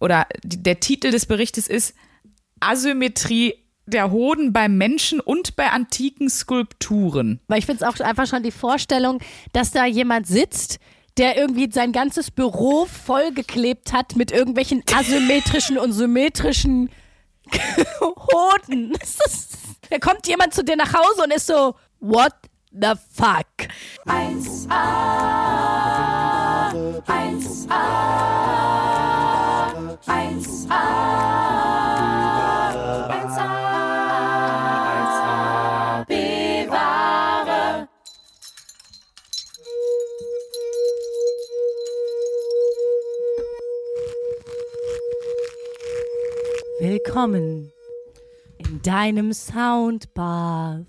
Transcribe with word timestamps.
oder 0.00 0.26
der 0.42 0.80
Titel 0.80 1.10
des 1.10 1.26
Berichtes 1.26 1.68
ist 1.68 1.94
Asymmetrie 2.60 3.54
der 3.86 4.10
Hoden 4.10 4.52
beim 4.52 4.76
Menschen 4.76 5.20
und 5.20 5.56
bei 5.56 5.70
antiken 5.70 6.28
Skulpturen. 6.28 7.40
Weil 7.48 7.58
ich 7.58 7.66
finde 7.66 7.84
es 7.84 7.88
auch 7.88 7.98
einfach 8.04 8.26
schon 8.26 8.42
die 8.42 8.50
Vorstellung, 8.50 9.20
dass 9.52 9.70
da 9.70 9.86
jemand 9.86 10.26
sitzt, 10.26 10.78
der 11.16 11.36
irgendwie 11.36 11.70
sein 11.70 11.92
ganzes 11.92 12.30
Büro 12.30 12.86
vollgeklebt 12.86 13.92
hat 13.92 14.16
mit 14.16 14.30
irgendwelchen 14.30 14.82
asymmetrischen 14.94 15.78
und 15.78 15.92
symmetrischen 15.92 16.90
Hoden. 18.00 18.92
Da 19.90 19.98
kommt 19.98 20.26
jemand 20.26 20.54
zu 20.54 20.62
dir 20.62 20.76
nach 20.76 20.92
Hause 20.92 21.24
und 21.24 21.32
ist 21.32 21.46
so, 21.46 21.74
what 22.00 22.34
the 22.70 22.92
fuck? 23.14 23.46
1a, 24.06 24.68
1a, 27.06 28.87
1a. 30.06 31.18
Willkommen 46.80 47.72
in 48.58 48.80
deinem 48.82 49.32
Soundbath. 49.32 50.86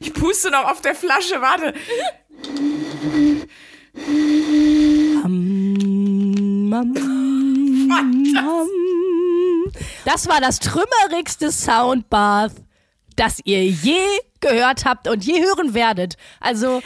Ich 0.00 0.12
puste 0.12 0.50
noch 0.50 0.68
auf 0.70 0.80
der 0.80 0.94
Flasche, 0.94 1.40
warte. 1.40 1.74
Das 10.04 10.28
war 10.28 10.40
das 10.40 10.58
trümmerigste 10.58 11.50
Soundbath, 11.50 12.52
das 13.16 13.40
ihr 13.44 13.64
je 13.64 13.98
gehört 14.40 14.84
habt 14.84 15.08
und 15.08 15.24
je 15.24 15.42
hören 15.42 15.74
werdet. 15.74 16.16
Also 16.40 16.82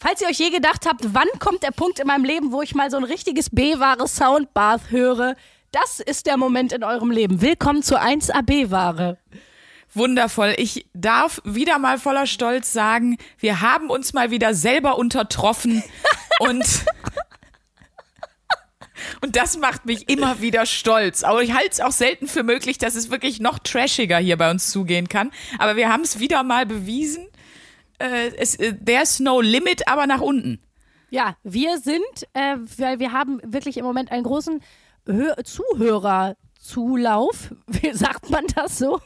Falls 0.00 0.20
ihr 0.20 0.28
euch 0.28 0.38
je 0.38 0.50
gedacht 0.50 0.86
habt, 0.86 1.12
wann 1.12 1.26
kommt 1.40 1.64
der 1.64 1.72
Punkt 1.72 1.98
in 1.98 2.06
meinem 2.06 2.24
Leben, 2.24 2.52
wo 2.52 2.62
ich 2.62 2.72
mal 2.72 2.88
so 2.88 2.96
ein 2.96 3.02
richtiges 3.02 3.50
B-Ware 3.50 4.06
Soundbath 4.06 4.92
höre, 4.92 5.34
das 5.72 5.98
ist 5.98 6.26
der 6.26 6.36
Moment 6.36 6.72
in 6.72 6.84
eurem 6.84 7.10
Leben. 7.10 7.42
Willkommen 7.42 7.82
zur 7.82 8.00
1AB-Ware. 8.00 9.18
Wundervoll. 9.94 10.54
Ich 10.58 10.86
darf 10.94 11.40
wieder 11.44 11.78
mal 11.78 11.98
voller 11.98 12.26
Stolz 12.26 12.72
sagen, 12.72 13.16
wir 13.38 13.60
haben 13.60 13.90
uns 13.90 14.12
mal 14.12 14.30
wieder 14.30 14.54
selber 14.54 14.98
untertroffen 14.98 15.82
und 16.40 16.84
und 19.20 19.36
das 19.36 19.56
macht 19.56 19.86
mich 19.86 20.08
immer 20.08 20.40
wieder 20.40 20.66
stolz. 20.66 21.24
Aber 21.24 21.42
ich 21.42 21.52
halte 21.52 21.70
es 21.70 21.80
auch 21.80 21.92
selten 21.92 22.28
für 22.28 22.42
möglich, 22.42 22.78
dass 22.78 22.94
es 22.94 23.10
wirklich 23.10 23.40
noch 23.40 23.58
trashiger 23.58 24.18
hier 24.18 24.36
bei 24.36 24.50
uns 24.50 24.70
zugehen 24.70 25.08
kann. 25.08 25.30
Aber 25.58 25.76
wir 25.76 25.88
haben 25.88 26.02
es 26.02 26.18
wieder 26.20 26.42
mal 26.42 26.66
bewiesen 26.66 27.26
äh, 27.98 28.28
es, 28.36 28.54
äh, 28.56 28.74
there's 28.74 29.20
no 29.20 29.40
limit, 29.40 29.86
aber 29.88 30.06
nach 30.06 30.20
unten. 30.20 30.60
Ja, 31.10 31.36
wir 31.42 31.78
sind, 31.78 32.02
äh, 32.34 32.56
weil 32.76 32.98
wir 32.98 33.12
haben 33.12 33.40
wirklich 33.44 33.76
im 33.76 33.84
Moment 33.84 34.12
einen 34.12 34.24
großen 34.24 34.60
Hö 35.06 35.32
Zuhörerzulauf. 36.58 37.54
Wie 37.66 37.92
sagt 37.92 38.30
man 38.30 38.44
das 38.54 38.78
so? 38.78 39.00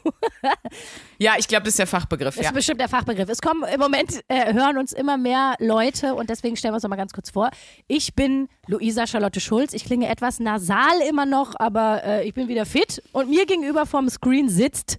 ja, 1.17 1.33
ich 1.37 1.47
glaube, 1.47 1.63
das 1.63 1.73
ist 1.73 1.79
der 1.79 1.87
Fachbegriff. 1.87 2.35
Das 2.35 2.43
ja. 2.43 2.49
ist 2.49 2.55
bestimmt 2.55 2.81
der 2.81 2.89
Fachbegriff. 2.89 3.29
Es 3.29 3.41
kommen 3.41 3.63
im 3.71 3.79
Moment, 3.79 4.21
äh, 4.27 4.53
hören 4.53 4.77
uns 4.77 4.91
immer 4.91 5.17
mehr 5.17 5.55
Leute 5.59 6.15
und 6.15 6.29
deswegen 6.29 6.55
stellen 6.55 6.73
wir 6.73 6.75
uns 6.75 6.83
noch 6.83 6.89
mal 6.89 6.95
ganz 6.95 7.13
kurz 7.13 7.29
vor. 7.29 7.51
Ich 7.87 8.15
bin 8.15 8.49
Luisa 8.67 9.07
Charlotte 9.07 9.39
Schulz. 9.39 9.73
Ich 9.73 9.85
klinge 9.85 10.07
etwas 10.09 10.39
nasal 10.39 11.01
immer 11.07 11.25
noch, 11.25 11.53
aber 11.57 12.03
äh, 12.03 12.27
ich 12.27 12.33
bin 12.33 12.47
wieder 12.47 12.65
fit. 12.65 13.01
Und 13.11 13.29
mir 13.29 13.45
gegenüber 13.45 13.85
vom 13.85 14.09
Screen 14.09 14.49
sitzt 14.49 14.97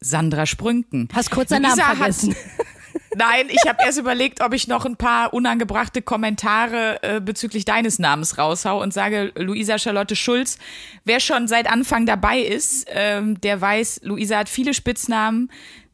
Sandra 0.00 0.46
Sprünken. 0.46 1.08
Hast 1.12 1.30
kurz 1.30 1.50
seinen 1.50 1.62
Namen 1.62 1.80
vergessen. 1.80 2.34
Nein, 3.16 3.48
ich 3.48 3.68
habe 3.68 3.78
erst 3.84 3.98
überlegt, 3.98 4.40
ob 4.40 4.54
ich 4.54 4.68
noch 4.68 4.86
ein 4.86 4.96
paar 4.96 5.34
unangebrachte 5.34 6.00
Kommentare 6.00 7.02
äh, 7.02 7.20
bezüglich 7.20 7.64
deines 7.64 7.98
Namens 7.98 8.38
raushau 8.38 8.80
und 8.80 8.94
sage, 8.94 9.32
Luisa 9.36 9.78
Charlotte 9.78 10.14
Schulz, 10.14 10.58
wer 11.04 11.20
schon 11.20 11.48
seit 11.48 11.70
Anfang 11.70 12.06
dabei 12.06 12.38
ist, 12.38 12.86
ähm, 12.88 13.40
der 13.40 13.60
weiß, 13.60 14.00
Luisa 14.04 14.38
hat 14.38 14.48
viele 14.48 14.74
Spitznamen. 14.74 15.50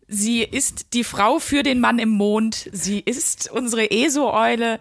Sie 0.09 0.43
ist 0.43 0.93
die 0.93 1.05
Frau 1.05 1.39
für 1.39 1.63
den 1.63 1.81
Mann 1.81 1.99
im 1.99 2.11
Mond. 2.11 2.69
Sie 2.73 3.01
ist 3.01 3.51
unsere 3.51 3.91
ESO-Eule. 3.91 4.79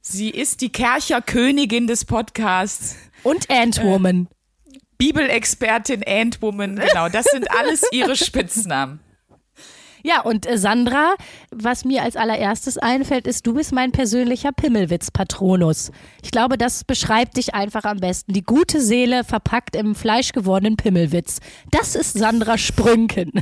Sie 0.00 0.30
ist 0.30 0.60
die 0.60 0.70
Kercher-Königin 0.70 1.86
des 1.86 2.04
Podcasts. 2.04 2.96
Und 3.22 3.50
Antwoman. 3.50 4.28
Äh, 4.72 4.78
Bibelexpertin 4.98 6.02
Antwoman, 6.04 6.76
genau. 6.76 7.08
Das 7.08 7.26
sind 7.26 7.50
alles 7.50 7.84
ihre 7.92 8.16
Spitznamen. 8.16 9.00
Ja, 10.02 10.20
und 10.20 10.46
äh, 10.46 10.58
Sandra, 10.58 11.14
was 11.50 11.84
mir 11.84 12.02
als 12.02 12.16
allererstes 12.16 12.78
einfällt, 12.78 13.26
ist, 13.26 13.46
du 13.46 13.54
bist 13.54 13.72
mein 13.72 13.92
persönlicher 13.92 14.52
Pimmelwitz-Patronus. 14.52 15.90
Ich 16.22 16.30
glaube, 16.30 16.58
das 16.58 16.84
beschreibt 16.84 17.36
dich 17.36 17.54
einfach 17.54 17.84
am 17.84 17.98
besten. 17.98 18.32
Die 18.32 18.42
gute 18.42 18.80
Seele 18.80 19.24
verpackt 19.24 19.76
im 19.76 19.94
fleischgewordenen 19.94 20.76
Pimmelwitz. 20.76 21.40
Das 21.70 21.94
ist 21.94 22.14
Sandra 22.14 22.58
Sprünken. 22.58 23.32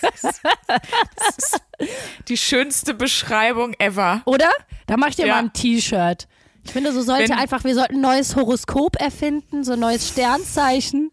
Das 0.00 0.24
ist, 0.24 0.40
das 1.16 1.38
ist 1.38 1.62
die 2.28 2.36
schönste 2.36 2.94
Beschreibung 2.94 3.74
ever. 3.78 4.22
Oder? 4.24 4.50
Da 4.86 4.96
mach 4.96 5.08
ich 5.08 5.16
dir 5.16 5.26
ja. 5.26 5.34
mal 5.34 5.44
ein 5.44 5.52
T-Shirt. 5.52 6.26
Ich 6.64 6.72
finde, 6.72 6.92
so 6.92 7.02
sollte 7.02 7.30
Wenn, 7.30 7.38
einfach, 7.38 7.64
wir 7.64 7.74
sollten 7.74 7.96
ein 7.96 8.00
neues 8.00 8.36
Horoskop 8.36 9.00
erfinden, 9.00 9.64
so 9.64 9.72
ein 9.72 9.80
neues 9.80 10.08
Sternzeichen. 10.08 11.10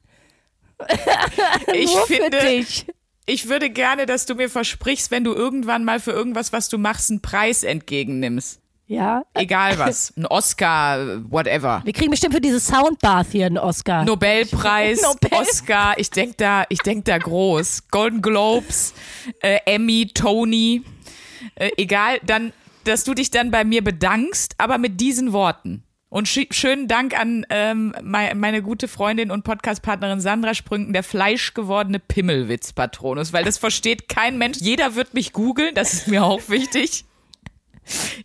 Ich 1.74 1.90
finde, 2.08 2.38
für 2.38 2.46
dich 2.46 2.86
ich 3.26 3.50
würde 3.50 3.70
gerne, 3.70 4.06
dass 4.06 4.26
du 4.26 4.36
mir 4.36 4.50
versprichst, 4.50 5.12
wenn 5.12 5.24
du 5.24 5.34
irgendwann 5.34 5.84
mal 5.84 6.00
für 6.00 6.12
irgendwas, 6.12 6.54
was 6.54 6.70
du 6.70 6.78
machst, 6.78 7.10
einen 7.10 7.22
Preis 7.22 7.64
entgegennimmst. 7.64 8.60
Ja. 8.88 9.24
Egal 9.34 9.80
was. 9.80 10.14
Ein 10.16 10.28
Oscar, 10.28 11.24
whatever. 11.32 11.82
Wir 11.84 11.94
kriegen 11.94 12.12
bestimmt 12.12 12.36
für 12.36 12.42
dieses 12.42 12.68
Soundbath 12.68 13.28
hier 13.32 13.48
einen 13.48 13.58
Oscar. 13.58 14.06
Nobelpreis, 14.06 15.02
Nobel. 15.04 15.30
Oscar. 15.40 15.98
Ich 15.98 16.12
denk 16.12 16.38
da, 16.38 16.66
ich 16.70 16.80
denk 16.80 17.06
da 17.06 17.18
groß. 17.18 17.88
Golden 17.90 18.22
Globes, 18.22 18.94
äh, 19.42 19.60
Emmy, 19.66 20.12
Tony. 20.14 20.84
Äh, 21.56 21.72
egal, 21.78 22.20
dann, 22.24 22.54
dass 22.84 23.04
du 23.04 23.14
dich 23.14 23.32
dann 23.32 23.50
bei 23.50 23.64
mir 23.64 23.84
bedankst, 23.84 24.56
aber 24.60 24.78
mit 24.78 25.02
diesen 25.02 25.34
Worten. 25.34 25.84
Und 26.10 26.28
sch 26.28 26.48
schönen 26.52 26.88
Dank 26.88 27.20
an 27.20 27.46
ähm, 27.50 27.94
meine, 28.02 28.36
meine 28.36 28.62
gute 28.62 28.88
Freundin 28.88 29.32
und 29.32 29.44
Podcastpartnerin 29.44 30.22
Sandra 30.22 30.54
Sprünken, 30.54 30.94
der 30.94 31.04
fleischgewordene 31.04 32.00
Pimmelwitz-Patronus, 32.00 33.34
weil 33.34 33.44
das 33.44 33.58
versteht 33.58 34.08
kein 34.08 34.38
Mensch. 34.38 34.60
Jeder 34.60 34.96
wird 34.96 35.14
mich 35.14 35.34
googeln, 35.34 35.74
das 35.74 35.94
ist 35.94 36.08
mir 36.08 36.24
auch 36.24 36.48
wichtig. 36.48 37.06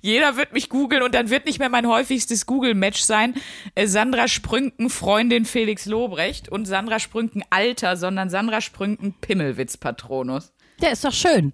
Jeder 0.00 0.36
wird 0.36 0.52
mich 0.52 0.68
googeln 0.68 1.02
und 1.02 1.14
dann 1.14 1.30
wird 1.30 1.46
nicht 1.46 1.58
mehr 1.58 1.68
mein 1.68 1.86
häufigstes 1.86 2.46
Google-Match 2.46 3.00
sein. 3.00 3.34
Äh, 3.74 3.86
Sandra 3.86 4.28
Sprünken, 4.28 4.88
Freundin 4.88 5.44
Felix 5.44 5.86
Lobrecht 5.86 6.48
und 6.48 6.66
Sandra 6.66 6.98
Sprünken 6.98 7.44
Alter, 7.50 7.96
sondern 7.96 8.30
Sandra 8.30 8.60
Sprünken 8.60 9.14
Pimmelwitz-Patronus. 9.20 10.52
Der 10.80 10.92
ist 10.92 11.04
doch 11.04 11.12
schön. 11.12 11.52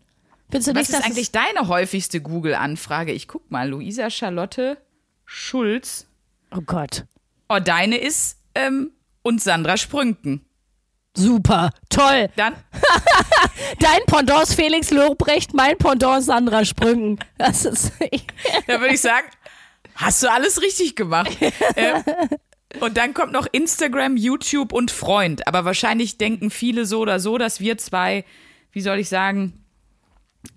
Findest 0.50 0.69
du 0.69 0.75
Was 0.75 0.88
nicht, 0.88 0.98
ist 0.98 1.04
eigentlich 1.04 1.32
deine 1.32 1.66
häufigste 1.66 2.20
Google-Anfrage? 2.20 3.12
Ich 3.12 3.26
guck 3.26 3.50
mal, 3.50 3.69
Luisa 3.69 4.10
Charlotte 4.10 4.78
Schulz 5.25 6.06
Oh 6.56 6.62
Gott. 6.64 7.04
Oh, 7.48 7.58
deine 7.58 7.98
ist 7.98 8.38
ähm, 8.54 8.92
und 9.22 9.42
Sandra 9.42 9.76
Sprünken. 9.76 10.46
Super, 11.14 11.70
toll. 11.88 12.28
Dann? 12.36 12.54
Dein 13.78 14.00
Pendant 14.06 14.42
ist 14.42 14.54
Felix 14.54 14.90
Lobrecht, 14.90 15.54
mein 15.54 15.76
Pendant 15.78 16.20
ist 16.20 16.26
Sandra 16.26 16.64
Sprünken. 16.64 17.18
Das 17.38 17.64
ist. 17.64 17.92
da 18.66 18.80
würde 18.80 18.94
ich 18.94 19.00
sagen, 19.00 19.26
hast 19.94 20.22
du 20.22 20.30
alles 20.30 20.62
richtig 20.62 20.97
gemacht. 20.97 21.36
ähm, 21.76 22.03
und 22.80 22.97
dann 22.97 23.14
kommt 23.14 23.32
noch 23.32 23.47
Instagram, 23.52 24.16
YouTube 24.16 24.72
und 24.72 24.91
Freund. 24.91 25.47
Aber 25.47 25.64
wahrscheinlich 25.64 26.18
denken 26.18 26.50
viele 26.50 26.86
so 26.86 27.00
oder 27.00 27.20
so, 27.20 27.38
dass 27.38 27.60
wir 27.60 27.78
zwei, 27.78 28.24
wie 28.72 28.80
soll 28.80 28.98
ich 28.98 29.09
sagen, 29.09 29.64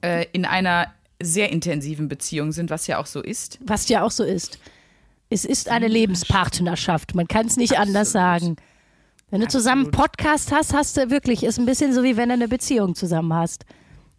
äh, 0.01 0.25
in 0.33 0.45
einer 0.45 0.93
sehr 1.21 1.51
intensiven 1.51 2.07
Beziehung 2.07 2.51
sind, 2.51 2.69
was 2.69 2.87
ja 2.87 2.99
auch 2.99 3.05
so 3.05 3.21
ist. 3.21 3.59
Was 3.61 3.87
ja 3.89 4.03
auch 4.03 4.11
so 4.11 4.23
ist. 4.23 4.59
Es 5.29 5.45
ist 5.45 5.69
eine 5.69 5.87
Lebenspartnerschaft. 5.87 7.13
Man 7.13 7.27
kann 7.27 7.45
es 7.45 7.57
nicht 7.57 7.73
Absolut. 7.73 7.87
anders 7.87 8.11
sagen. 8.11 8.55
Wenn 9.29 9.41
du 9.41 9.47
zusammen 9.47 9.83
einen 9.85 9.91
Podcast 9.91 10.51
hast, 10.51 10.73
hast 10.73 10.97
du 10.97 11.11
wirklich, 11.11 11.43
ist 11.43 11.59
ein 11.59 11.67
bisschen 11.67 11.93
so 11.93 12.03
wie 12.03 12.17
wenn 12.17 12.29
du 12.29 12.33
eine 12.33 12.47
Beziehung 12.47 12.95
zusammen 12.95 13.33
hast. 13.33 13.65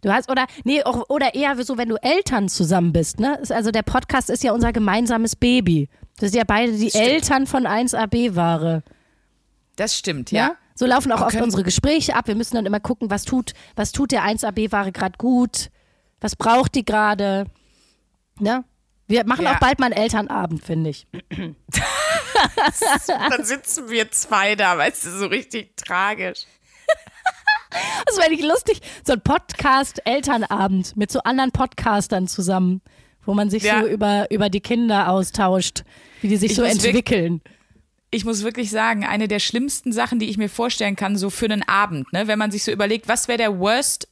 Du 0.01 0.11
hast, 0.11 0.31
oder, 0.31 0.47
nee, 0.63 0.81
oder 1.09 1.35
eher 1.35 1.61
so, 1.63 1.77
wenn 1.77 1.89
du 1.89 1.97
Eltern 2.01 2.47
zusammen 2.49 2.93
bist, 2.93 3.19
ne? 3.19 3.39
Also 3.49 3.71
der 3.71 3.83
Podcast 3.83 4.29
ist 4.29 4.43
ja 4.43 4.53
unser 4.53 4.71
gemeinsames 4.71 5.35
Baby. 5.35 5.89
Das 6.17 6.31
sind 6.31 6.39
ja 6.39 6.45
beide 6.45 6.71
die 6.71 6.89
stimmt. 6.89 7.05
Eltern 7.05 7.45
von 7.45 7.67
1AB-Ware. 7.67 8.83
Das 9.75 9.97
stimmt, 9.97 10.31
ja. 10.31 10.47
ja? 10.47 10.55
So 10.75 10.85
laufen 10.85 11.11
auch 11.11 11.21
oft 11.21 11.39
unsere 11.39 11.63
Gespräche 11.63 12.15
ab. 12.15 12.27
Wir 12.27 12.35
müssen 12.35 12.55
dann 12.55 12.65
immer 12.65 12.79
gucken, 12.79 13.11
was 13.11 13.23
tut, 13.23 13.53
was 13.75 13.91
tut 13.91 14.11
der 14.11 14.23
1AB-Ware 14.23 14.91
gerade 14.91 15.17
gut? 15.17 15.69
Was 16.21 16.35
braucht 16.35 16.73
die 16.75 16.85
gerade? 16.85 17.45
Ne? 18.39 18.63
Wir 19.11 19.25
machen 19.25 19.43
Ja. 19.45 19.55
auch 19.55 19.59
bald 19.59 19.79
mal 19.79 19.87
einen 19.87 19.95
Elternabend, 20.01 20.63
finde 20.63 20.89
ich. 20.91 21.05
Dann 23.07 23.43
sitzen 23.45 23.89
wir 23.89 24.09
zwei 24.11 24.55
da, 24.55 24.77
weißt 24.77 25.05
du, 25.05 25.09
so 25.11 25.25
richtig 25.27 25.75
tragisch. 25.77 26.45
Das 28.05 28.17
wäre 28.17 28.29
nicht 28.31 28.43
lustig. 28.43 28.81
So 29.07 29.13
ein 29.13 29.21
Podcast-Elternabend 29.21 30.97
mit 30.97 31.09
so 31.09 31.19
anderen 31.21 31.51
Podcastern 31.53 32.27
zusammen, 32.27 32.81
wo 33.25 33.33
man 33.33 33.49
sich 33.49 33.63
Ja. 33.63 33.79
so 33.81 33.87
über, 33.87 34.29
über 34.29 34.49
die 34.49 34.59
Kinder 34.59 35.07
austauscht, 35.09 35.83
wie 36.19 36.27
die 36.27 36.35
sich 36.35 36.51
Ich 36.51 36.57
so 36.57 36.63
entwickeln. 36.63 37.39
ich 38.09 38.25
muss 38.25 38.43
wirklich 38.43 38.71
sagen, 38.71 39.05
eine 39.05 39.29
der 39.29 39.39
schlimmsten 39.39 39.93
Sachen, 39.93 40.19
die 40.19 40.29
ich 40.29 40.37
mir 40.37 40.49
vorstellen 40.49 40.97
kann, 40.97 41.15
so 41.15 41.29
für 41.29 41.45
einen 41.45 41.63
Abend, 41.65 42.11
ne, 42.11 42.27
wenn 42.27 42.37
man 42.37 42.51
sich 42.51 42.65
so 42.65 42.73
überlegt, 42.73 43.07
was 43.07 43.29
wäre 43.29 43.37
der 43.37 43.57
Worst 43.57 44.09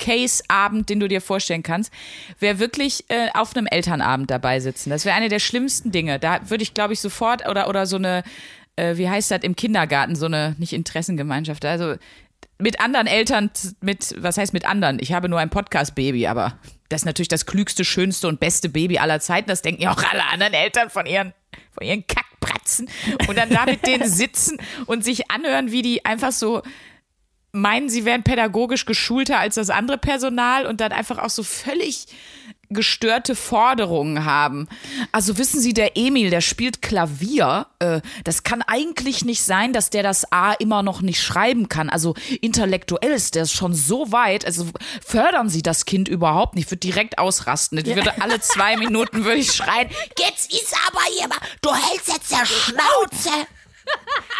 Case 0.00 0.42
Abend, 0.48 0.88
den 0.88 0.98
du 0.98 1.06
dir 1.06 1.20
vorstellen 1.20 1.62
kannst, 1.62 1.92
wäre 2.40 2.58
wirklich 2.58 3.04
äh, 3.08 3.28
auf 3.34 3.54
einem 3.54 3.66
Elternabend 3.66 4.30
dabei 4.30 4.58
sitzen. 4.58 4.90
Das 4.90 5.04
wäre 5.04 5.14
eine 5.14 5.28
der 5.28 5.38
schlimmsten 5.38 5.92
Dinge. 5.92 6.18
Da 6.18 6.50
würde 6.50 6.62
ich, 6.62 6.74
glaube 6.74 6.94
ich, 6.94 7.00
sofort 7.00 7.48
oder 7.48 7.68
oder 7.68 7.86
so 7.86 7.96
eine, 7.96 8.24
äh, 8.76 8.96
wie 8.96 9.08
heißt 9.08 9.30
das 9.30 9.42
im 9.42 9.54
Kindergarten, 9.54 10.16
so 10.16 10.26
eine 10.26 10.56
nicht 10.58 10.72
Interessengemeinschaft, 10.72 11.64
also 11.64 11.94
mit 12.58 12.80
anderen 12.80 13.06
Eltern, 13.06 13.50
mit 13.80 14.14
was 14.18 14.36
heißt 14.36 14.52
mit 14.52 14.66
anderen? 14.66 14.98
Ich 15.00 15.12
habe 15.12 15.28
nur 15.28 15.38
ein 15.38 15.50
Podcast-Baby, 15.50 16.26
aber 16.26 16.58
das 16.88 17.02
ist 17.02 17.06
natürlich 17.06 17.28
das 17.28 17.46
klügste, 17.46 17.84
schönste 17.84 18.28
und 18.28 18.40
beste 18.40 18.68
Baby 18.68 18.98
aller 18.98 19.20
Zeiten. 19.20 19.48
Das 19.48 19.62
denken 19.62 19.82
ja 19.82 19.92
auch 19.92 20.02
alle 20.02 20.24
anderen 20.32 20.54
Eltern 20.54 20.90
von 20.90 21.06
ihren 21.06 21.32
von 21.72 21.86
ihren 21.86 22.04
Kackpratzen 22.06 22.88
und 23.28 23.38
dann 23.38 23.48
da 23.50 23.64
mit 23.64 23.86
denen 23.86 24.08
sitzen 24.08 24.58
und 24.86 25.04
sich 25.04 25.30
anhören, 25.30 25.70
wie 25.70 25.82
die 25.82 26.04
einfach 26.04 26.32
so 26.32 26.62
meinen, 27.52 27.88
sie 27.88 28.04
wären 28.04 28.22
pädagogisch 28.22 28.84
geschulter 28.84 29.38
als 29.38 29.56
das 29.56 29.70
andere 29.70 29.98
Personal 29.98 30.66
und 30.66 30.80
dann 30.80 30.92
einfach 30.92 31.18
auch 31.18 31.30
so 31.30 31.42
völlig 31.42 32.06
gestörte 32.70 33.34
Forderungen 33.34 34.24
haben. 34.24 34.68
Also 35.10 35.38
wissen 35.38 35.60
Sie, 35.60 35.74
der 35.74 35.96
Emil, 35.96 36.30
der 36.30 36.40
spielt 36.40 36.82
Klavier. 36.82 37.66
Äh, 37.80 38.00
das 38.22 38.44
kann 38.44 38.62
eigentlich 38.62 39.24
nicht 39.24 39.42
sein, 39.42 39.72
dass 39.72 39.90
der 39.90 40.04
das 40.04 40.30
A 40.32 40.52
immer 40.52 40.82
noch 40.84 41.02
nicht 41.02 41.20
schreiben 41.20 41.68
kann. 41.68 41.90
Also 41.90 42.14
intellektuell 42.40 43.10
ist 43.10 43.34
der 43.34 43.46
schon 43.46 43.74
so 43.74 44.12
weit. 44.12 44.46
Also 44.46 44.68
fördern 45.04 45.48
Sie 45.48 45.62
das 45.62 45.84
Kind 45.84 46.08
überhaupt 46.08 46.54
nicht. 46.54 46.66
Ich 46.66 46.70
würde 46.70 46.80
direkt 46.80 47.18
ausrasten. 47.18 47.78
Ich 47.78 47.86
würde 47.86 48.22
alle 48.22 48.40
zwei 48.40 48.76
Minuten 48.76 49.24
würde 49.24 49.40
ich 49.40 49.52
schreien. 49.52 49.88
Jetzt 50.18 50.52
ist 50.52 50.74
aber 50.88 51.00
hier 51.12 51.26
mal, 51.26 51.38
du 51.62 51.74
hältst 51.74 52.08
jetzt 52.08 52.30
der 52.30 52.46
Schnauze. 52.46 53.46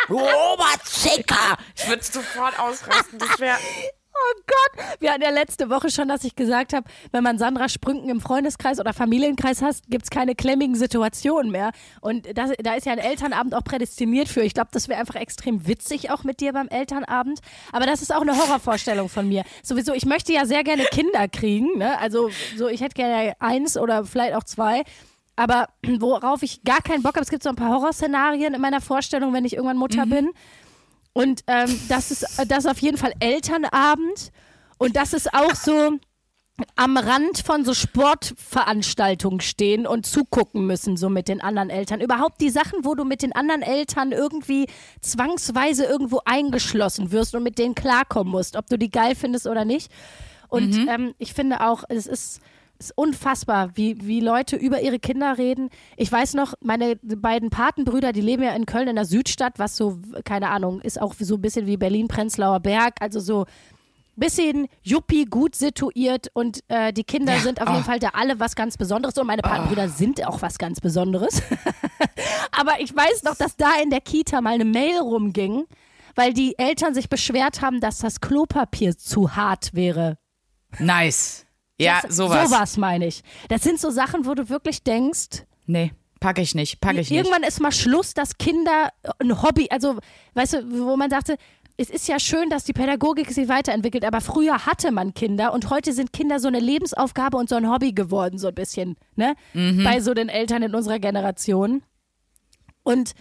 Du 0.09 0.19
Oberzicker. 0.19 1.57
Ich 1.77 1.89
würde 1.89 2.03
sofort 2.03 2.59
ausrasten. 2.59 3.19
Das 3.19 3.39
wäre 3.39 3.59
Oh 4.21 4.41
Gott, 4.47 4.85
wir 5.01 5.13
hatten 5.13 5.23
ja 5.23 5.31
letzte 5.31 5.71
Woche 5.71 5.91
schon, 5.91 6.09
dass 6.09 6.25
ich 6.25 6.37
gesagt 6.37 6.73
habe, 6.73 6.87
wenn 7.11 7.23
man 7.23 7.39
Sandra 7.39 7.69
Sprünken 7.69 8.11
im 8.11 8.21
Freundeskreis 8.21 8.79
oder 8.79 8.93
Familienkreis 8.93 9.63
hast, 9.63 9.89
gibt 9.89 10.05
es 10.05 10.11
keine 10.11 10.35
klemmigen 10.35 10.75
Situationen 10.75 11.51
mehr. 11.51 11.71
Und 12.01 12.27
das, 12.37 12.51
da 12.63 12.75
ist 12.75 12.87
ja 12.87 12.93
ein 12.93 12.99
Elternabend 12.99 13.55
auch 13.55 13.65
prädestiniert 13.65 14.29
für. 14.29 14.43
Ich 14.43 14.53
glaube, 14.53 14.71
das 14.73 14.89
wäre 14.89 15.01
einfach 15.01 15.15
extrem 15.15 15.67
witzig 15.67 16.11
auch 16.11 16.23
mit 16.25 16.41
dir 16.41 16.53
beim 16.53 16.69
Elternabend. 16.69 17.41
Aber 17.73 17.87
das 17.87 18.03
ist 18.03 18.15
auch 18.15 18.21
eine 18.21 18.37
Horrorvorstellung 18.37 19.09
von 19.09 19.27
mir. 19.27 19.45
Sowieso, 19.63 19.95
ich 19.95 20.05
möchte 20.05 20.33
ja 20.33 20.45
sehr 20.45 20.65
gerne 20.65 20.85
Kinder 20.85 21.27
kriegen. 21.29 21.79
Ne? 21.79 21.99
Also 21.99 22.31
so, 22.57 22.69
ich 22.69 22.83
hätte 22.83 22.95
gerne 22.95 23.35
eins 23.39 23.79
oder 23.79 24.05
vielleicht 24.05 24.35
auch 24.35 24.45
zwei. 24.45 24.85
Aber 25.37 25.69
worauf 26.01 26.43
ich 26.43 26.63
gar 26.65 26.81
keinen 26.81 27.03
Bock 27.03 27.15
habe, 27.15 27.25
es 27.25 27.31
gibt 27.31 27.43
so 27.43 27.49
ein 27.49 27.57
paar 27.57 27.71
Horrorszenarien 27.71 28.55
in 28.55 28.61
meiner 28.61 28.81
Vorstellung, 28.81 29.33
wenn 29.33 29.45
ich 29.45 29.55
irgendwann 29.55 29.79
Mutter 29.79 30.07
bin. 30.07 30.31
Und 31.13 31.43
ähm, 31.47 31.81
das 31.89 32.11
ist 32.11 32.23
das 32.47 32.65
ist 32.65 32.71
auf 32.71 32.79
jeden 32.79 32.97
Fall 32.97 33.13
Elternabend. 33.21 34.33
Und 34.79 34.97
das 34.97 35.13
ist 35.13 35.35
auch 35.35 35.55
so 35.55 35.99
am 36.77 36.97
Rand 36.97 37.39
von 37.39 37.65
so 37.65 37.75
Sportveranstaltungen 37.75 39.41
stehen 39.41 39.87
und 39.87 40.07
zugucken 40.07 40.67
müssen, 40.67 40.97
so 40.97 41.09
mit 41.09 41.29
den 41.29 41.41
anderen 41.41 41.71
Eltern. 41.71 42.01
Überhaupt 42.01 42.41
die 42.41 42.51
Sachen, 42.51 42.85
wo 42.85 42.95
du 42.95 43.05
mit 43.05 43.23
den 43.23 43.33
anderen 43.33 43.63
Eltern 43.63 44.13
irgendwie 44.13 44.67
zwangsweise 45.01 45.85
irgendwo 45.85 46.21
eingeschlossen 46.25 47.13
wirst 47.13 47.35
und 47.35 47.43
mit 47.43 47.59
denen 47.59 47.75
klarkommen 47.75 48.31
musst, 48.31 48.57
ob 48.57 48.67
du 48.67 48.79
die 48.79 48.91
geil 48.91 49.15
findest 49.15 49.47
oder 49.47 49.65
nicht. 49.65 49.91
Und 50.49 50.77
ähm, 50.89 51.15
ich 51.19 51.33
finde 51.33 51.61
auch, 51.61 51.85
es 51.89 52.07
ist, 52.07 52.41
ist 52.81 52.93
unfassbar, 52.97 53.71
wie, 53.75 53.97
wie 54.07 54.21
Leute 54.21 54.57
über 54.57 54.81
ihre 54.81 54.99
Kinder 54.99 55.37
reden. 55.39 55.69
Ich 55.97 56.11
weiß 56.11 56.35
noch, 56.35 56.55
meine 56.61 56.97
beiden 56.97 57.51
Patenbrüder, 57.51 58.13
die 58.13 58.23
leben 58.23 58.43
ja 58.43 58.55
in 58.55 58.67
Köln 58.67 58.89
in 58.89 58.97
der 58.97 59.05
Südstadt, 59.05 59.59
was 59.59 59.77
so, 59.77 59.99
keine 60.25 60.49
Ahnung, 60.49 60.81
ist 60.81 61.01
auch 61.01 61.15
so 61.19 61.35
ein 61.35 61.43
bisschen 61.43 61.67
wie 61.67 61.77
Berlin-Prenzlauer 61.77 62.61
Berg, 62.61 62.95
also 63.01 63.21
so 63.21 63.45
bisschen 64.17 64.69
Juppie 64.83 65.25
gut 65.25 65.55
situiert 65.55 66.29
und 66.35 66.61
äh, 66.69 66.93
die 66.93 67.05
Kinder 67.05 67.35
Ja, 67.35 67.41
sind 67.41 67.61
auf 67.61 67.69
oh. 67.69 67.73
jeden 67.73 67.85
Fall 67.85 67.99
da 67.99 68.11
alle 68.13 68.39
was 68.39 68.55
ganz 68.55 68.77
Besonderes 68.77 69.17
und 69.17 69.27
meine 69.27 69.43
Patenbrüder 69.43 69.89
sind 69.89 70.25
auch 70.27 70.43
was 70.43 70.59
ganz 70.59 70.81
Besonderes. 70.81 71.43
Aber 72.53 72.81
ich 72.81 72.95
weiß 72.95 73.23
noch, 73.25 73.35
dass 73.37 73.57
da 73.57 73.71
in 73.83 73.91
der 73.91 74.01
Kita 74.01 74.41
mal 74.41 74.55
eine 74.55 74.65
Mail 74.65 74.99
rumging, 74.99 75.65
weil 76.15 76.33
die 76.33 76.59
Eltern 76.59 76.95
sich 76.95 77.09
beschwert 77.09 77.63
haben, 77.63 77.81
dass 77.81 77.99
das 77.99 78.21
Klopapier 78.21 78.97
zu 78.97 79.37
hart 79.37 79.75
wäre. 79.75 80.19
nice. 80.79 81.47
Ja, 81.81 82.01
Das- 82.03 82.17
sowas. 82.17 82.49
Sowas 82.51 82.77
meine 82.77 83.07
ich. 83.07 83.23
Das 83.49 83.63
sind 83.63 83.81
so 83.81 83.91
Sachen, 83.91 84.27
wo 84.27 84.35
du 84.35 84.49
wirklich 84.49 84.83
denkst, 84.83 85.45
Nee, 85.67 85.93
packe 86.21 86.41
ich 86.43 86.55
nicht, 86.55 86.81
packe 86.81 87.01
ich 87.01 87.11
nicht. 87.11 87.19
irgendwann 87.19 87.43
ist 87.43 87.61
mal 87.61 87.73
Schluss, 87.73 88.13
dass 88.15 88.37
Kinder 88.39 88.91
ein 89.19 89.43
Hobby, 89.43 89.69
also 89.71 89.97
weißt 90.35 90.55
du, 90.55 90.87
wo 90.87 90.97
man 90.97 91.11
sagte, 91.11 91.37
es 91.77 91.89
ist 91.89 92.09
ja 92.09 92.19
schön, 92.21 92.51
dass 92.51 92.65
die 92.65 92.75
Pädagogik 92.75 93.31
sich 93.31 93.49
weiterentwickelt, 93.49 94.05
aber 94.05 94.21
früher 94.21 94.67
hatte 94.67 94.91
man 94.93 95.15
Kinder 95.15 95.55
und 95.55 95.71
heute 95.71 95.95
sind 95.95 96.13
Kinder 96.13 96.39
so 96.39 96.49
eine 96.49 96.61
Lebensaufgabe 96.61 97.39
und 97.39 97.49
so 97.49 97.55
ein 97.57 97.71
Hobby 97.71 97.93
geworden, 97.93 98.37
so 98.39 98.49
ein 98.49 98.55
bisschen, 98.55 98.97
ne? 99.17 99.35
Mhm. 99.55 99.83
Bei 99.85 100.01
so 100.01 100.13
den 100.13 100.29
Eltern 100.29 100.63
in 100.63 100.75
unserer 100.75 100.99
Generation. 100.99 101.83
Und 102.83 103.13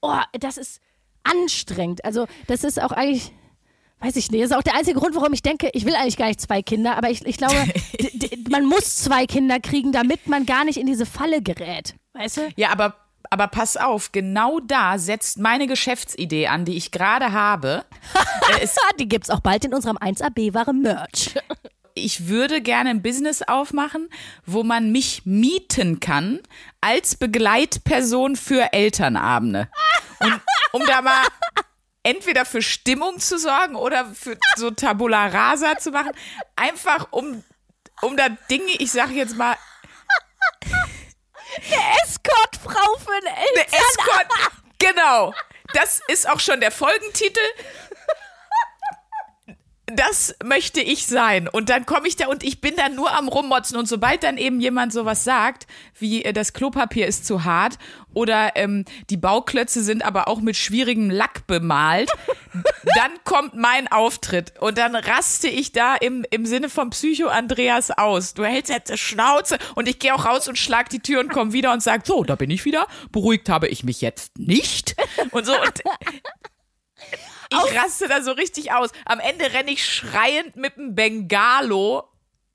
oh, 0.00 0.18
das 0.40 0.56
ist 0.56 0.80
anstrengend. 1.22 2.04
Also, 2.04 2.26
das 2.48 2.64
ist 2.64 2.82
auch 2.82 2.92
eigentlich. 2.92 3.32
Weiß 4.00 4.16
ich 4.16 4.30
nicht. 4.30 4.42
Das 4.42 4.50
ist 4.50 4.56
auch 4.56 4.62
der 4.62 4.74
einzige 4.76 4.98
Grund, 4.98 5.14
warum 5.14 5.32
ich 5.34 5.42
denke, 5.42 5.68
ich 5.74 5.84
will 5.84 5.94
eigentlich 5.94 6.16
gar 6.16 6.26
nicht 6.28 6.40
zwei 6.40 6.62
Kinder, 6.62 6.96
aber 6.96 7.10
ich, 7.10 7.24
ich 7.26 7.36
glaube, 7.36 7.54
man 8.50 8.64
muss 8.64 8.96
zwei 8.96 9.26
Kinder 9.26 9.60
kriegen, 9.60 9.92
damit 9.92 10.26
man 10.26 10.46
gar 10.46 10.64
nicht 10.64 10.78
in 10.78 10.86
diese 10.86 11.04
Falle 11.04 11.42
gerät. 11.42 11.94
Weißt 12.14 12.38
du? 12.38 12.48
Ja, 12.56 12.70
aber, 12.70 12.94
aber 13.28 13.46
pass 13.48 13.76
auf, 13.76 14.10
genau 14.12 14.58
da 14.60 14.98
setzt 14.98 15.38
meine 15.38 15.66
Geschäftsidee 15.66 16.46
an, 16.46 16.64
die 16.64 16.76
ich 16.76 16.90
gerade 16.90 17.32
habe. 17.32 17.84
Äh, 18.58 18.64
es, 18.64 18.74
Die 18.98 19.08
gibt's 19.08 19.30
auch 19.30 19.40
bald 19.40 19.64
in 19.64 19.74
unserem 19.74 19.96
1AB-Ware 19.98 20.72
Merch. 20.72 21.34
ich 21.94 22.26
würde 22.26 22.60
gerne 22.62 22.90
ein 22.90 23.02
Business 23.02 23.42
aufmachen, 23.42 24.08
wo 24.46 24.64
man 24.64 24.90
mich 24.90 25.22
mieten 25.26 26.00
kann 26.00 26.40
als 26.80 27.14
Begleitperson 27.16 28.34
für 28.34 28.72
Elternabende. 28.72 29.68
Und 30.20 30.40
um 30.72 30.82
da 30.86 31.02
mal 31.02 31.22
entweder 32.02 32.44
für 32.44 32.62
Stimmung 32.62 33.18
zu 33.18 33.38
sorgen 33.38 33.76
oder 33.76 34.06
für 34.06 34.38
so 34.56 34.70
Tabula 34.70 35.26
Rasa 35.26 35.78
zu 35.78 35.90
machen, 35.90 36.12
einfach 36.56 37.08
um, 37.10 37.44
um 38.02 38.16
da 38.16 38.28
Dinge, 38.50 38.72
ich 38.78 38.92
sage 38.92 39.12
jetzt 39.14 39.36
mal, 39.36 39.56
Escortfrau 42.02 42.96
für 42.98 43.12
Eine 43.12 43.36
Eltern. 43.36 43.80
Escort. 43.80 44.26
Genau. 44.78 45.34
Das 45.74 46.00
ist 46.08 46.28
auch 46.28 46.40
schon 46.40 46.60
der 46.60 46.70
Folgentitel. 46.70 47.40
Das 49.96 50.34
möchte 50.44 50.80
ich 50.80 51.06
sein. 51.06 51.48
Und 51.48 51.68
dann 51.68 51.86
komme 51.86 52.08
ich 52.08 52.16
da 52.16 52.26
und 52.26 52.42
ich 52.42 52.60
bin 52.60 52.76
dann 52.76 52.94
nur 52.94 53.12
am 53.12 53.28
Rummotzen. 53.28 53.76
Und 53.76 53.86
sobald 53.86 54.22
dann 54.22 54.36
eben 54.36 54.60
jemand 54.60 54.92
sowas 54.92 55.24
sagt, 55.24 55.66
wie 55.98 56.24
äh, 56.24 56.32
das 56.32 56.52
Klopapier 56.52 57.06
ist 57.06 57.26
zu 57.26 57.44
hart 57.44 57.78
oder 58.12 58.56
ähm, 58.56 58.84
die 59.08 59.16
Bauklötze 59.16 59.82
sind 59.82 60.04
aber 60.04 60.28
auch 60.28 60.40
mit 60.40 60.56
schwierigem 60.56 61.10
Lack 61.10 61.46
bemalt, 61.46 62.10
dann 62.96 63.12
kommt 63.24 63.54
mein 63.54 63.90
Auftritt. 63.90 64.58
Und 64.60 64.78
dann 64.78 64.94
raste 64.94 65.48
ich 65.48 65.72
da 65.72 65.96
im, 65.96 66.24
im 66.30 66.46
Sinne 66.46 66.68
von 66.68 66.90
Psycho 66.90 67.28
Andreas 67.28 67.90
aus. 67.90 68.34
Du 68.34 68.44
hältst 68.44 68.70
jetzt 68.70 68.98
Schnauze 68.98 69.58
und 69.74 69.88
ich 69.88 69.98
gehe 69.98 70.14
auch 70.14 70.24
raus 70.24 70.48
und 70.48 70.58
schlag 70.58 70.88
die 70.90 71.00
Tür 71.00 71.20
und 71.20 71.30
komme 71.30 71.52
wieder 71.52 71.72
und 71.72 71.82
sag, 71.82 72.06
so, 72.06 72.24
da 72.24 72.34
bin 72.34 72.50
ich 72.50 72.64
wieder. 72.64 72.86
Beruhigt 73.12 73.48
habe 73.48 73.68
ich 73.68 73.84
mich 73.84 74.00
jetzt 74.00 74.38
nicht. 74.38 74.96
Und 75.30 75.46
so 75.46 75.52
und 75.52 75.82
ich 77.52 77.78
raste 77.78 78.08
da 78.08 78.22
so 78.22 78.32
richtig 78.32 78.72
aus. 78.72 78.90
Am 79.04 79.20
Ende 79.20 79.52
renne 79.52 79.70
ich 79.70 79.84
schreiend 79.84 80.56
mit 80.56 80.76
dem 80.76 80.94
Bengalo 80.94 82.04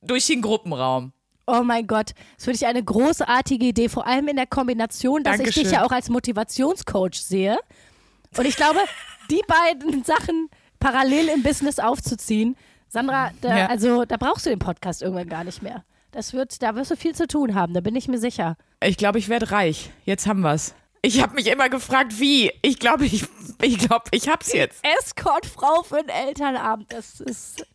durch 0.01 0.27
den 0.27 0.41
Gruppenraum. 0.41 1.11
Oh 1.47 1.61
mein 1.63 1.85
Gott, 1.85 2.13
das 2.35 2.45
finde 2.45 2.55
ich 2.57 2.65
eine 2.65 2.83
großartige 2.83 3.67
Idee, 3.67 3.87
vor 3.89 4.07
allem 4.07 4.27
in 4.29 4.35
der 4.35 4.47
Kombination, 4.47 5.23
dass 5.23 5.39
ich 5.39 5.45
dich 5.45 5.55
Dankeschön. 5.55 5.73
ja 5.73 5.85
auch 5.85 5.91
als 5.91 6.09
Motivationscoach 6.09 7.15
sehe. 7.21 7.59
Und 8.35 8.45
ich 8.45 8.55
glaube, 8.55 8.79
die 9.29 9.41
beiden 9.47 10.03
Sachen 10.03 10.49
parallel 10.79 11.29
im 11.29 11.43
Business 11.43 11.77
aufzuziehen, 11.79 12.55
Sandra, 12.87 13.31
da, 13.41 13.57
Ja. 13.57 13.65
also 13.67 14.05
da 14.05 14.17
brauchst 14.17 14.45
du 14.45 14.49
den 14.49 14.59
Podcast 14.59 15.01
irgendwann 15.01 15.27
gar 15.29 15.43
nicht 15.43 15.61
mehr. 15.61 15.83
Das 16.11 16.33
wird, 16.33 16.61
da 16.63 16.75
wirst 16.75 16.91
du 16.91 16.95
viel 16.95 17.13
zu 17.13 17.27
tun 17.27 17.53
haben, 17.55 17.73
da 17.73 17.81
bin 17.81 17.95
ich 17.95 18.07
mir 18.07 18.17
sicher. 18.19 18.55
Ich 18.81 18.97
glaube, 18.97 19.19
ich 19.19 19.27
werde 19.29 19.51
reich. 19.51 19.91
Jetzt 20.05 20.27
haben 20.27 20.41
wir's. 20.41 20.73
Ich 21.05 21.21
habe 21.21 21.35
mich 21.35 21.47
immer 21.47 21.69
gefragt, 21.69 22.19
wie. 22.19 22.51
Ich 22.63 22.79
glaube, 22.79 23.05
ich, 23.05 23.25
ich 23.61 23.77
glaube, 23.77 24.05
ich 24.11 24.27
hab's 24.27 24.51
jetzt. 24.53 24.83
Escortfrau 24.99 25.83
für 25.83 26.01
den 26.01 26.09
Elternabend, 26.09 26.91
das 26.91 27.19
ist. 27.19 27.65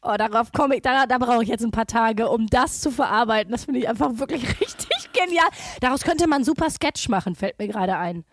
Oh, 0.00 0.14
darauf 0.16 0.52
komme 0.52 0.76
ich, 0.76 0.82
da, 0.82 1.06
da 1.06 1.18
brauche 1.18 1.42
ich 1.42 1.48
jetzt 1.48 1.64
ein 1.64 1.70
paar 1.70 1.86
Tage, 1.86 2.28
um 2.28 2.46
das 2.48 2.80
zu 2.80 2.90
verarbeiten. 2.90 3.52
Das 3.52 3.64
finde 3.64 3.80
ich 3.80 3.88
einfach 3.88 4.18
wirklich 4.18 4.42
richtig 4.60 5.12
genial. 5.12 5.46
Daraus 5.80 6.02
könnte 6.02 6.28
man 6.28 6.44
super 6.44 6.70
Sketch 6.70 7.08
machen, 7.08 7.34
fällt 7.34 7.58
mir 7.58 7.68
gerade 7.68 7.96
ein. 7.96 8.24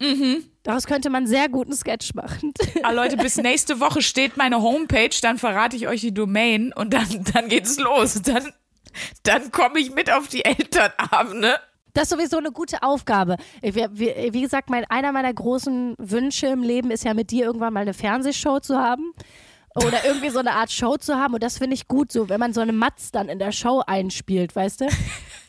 Mhm. 0.00 0.44
Daraus 0.62 0.86
könnte 0.86 1.10
man 1.10 1.26
sehr 1.26 1.48
guten 1.48 1.74
Sketch 1.74 2.14
machen. 2.14 2.52
Ah, 2.82 2.90
Leute, 2.90 3.16
bis 3.16 3.36
nächste 3.38 3.80
Woche 3.80 4.02
steht 4.02 4.36
meine 4.36 4.62
Homepage, 4.62 5.14
dann 5.22 5.38
verrate 5.38 5.76
ich 5.76 5.88
euch 5.88 6.00
die 6.00 6.14
Domain 6.14 6.72
und 6.74 6.92
dann, 6.92 7.24
dann 7.32 7.48
geht's 7.48 7.78
los. 7.78 8.20
Dann, 8.22 8.52
dann 9.22 9.50
komme 9.52 9.78
ich 9.78 9.90
mit 9.90 10.10
auf 10.10 10.28
die 10.28 10.44
Elternabende. 10.44 11.60
Das 11.92 12.04
ist 12.04 12.10
sowieso 12.10 12.38
eine 12.38 12.52
gute 12.52 12.82
Aufgabe. 12.82 13.36
Wie, 13.62 14.40
gesagt, 14.40 14.70
mein, 14.70 14.84
einer 14.84 15.12
meiner 15.12 15.32
großen 15.32 15.94
Wünsche 15.98 16.46
im 16.46 16.62
Leben 16.62 16.90
ist 16.90 17.04
ja 17.04 17.14
mit 17.14 17.30
dir 17.30 17.46
irgendwann 17.46 17.72
mal 17.72 17.80
eine 17.80 17.94
Fernsehshow 17.94 18.60
zu 18.60 18.78
haben 18.78 19.12
oder 19.74 20.04
irgendwie 20.04 20.30
so 20.30 20.38
eine 20.38 20.52
Art 20.52 20.70
Show 20.70 20.96
zu 20.96 21.16
haben. 21.16 21.34
Und 21.34 21.42
das 21.42 21.58
finde 21.58 21.74
ich 21.74 21.88
gut, 21.88 22.12
so 22.12 22.28
wenn 22.28 22.40
man 22.40 22.52
so 22.52 22.60
eine 22.60 22.72
Matz 22.72 23.10
dann 23.10 23.28
in 23.28 23.38
der 23.38 23.52
Show 23.52 23.82
einspielt, 23.86 24.54
weißt 24.54 24.82
du? 24.82 24.88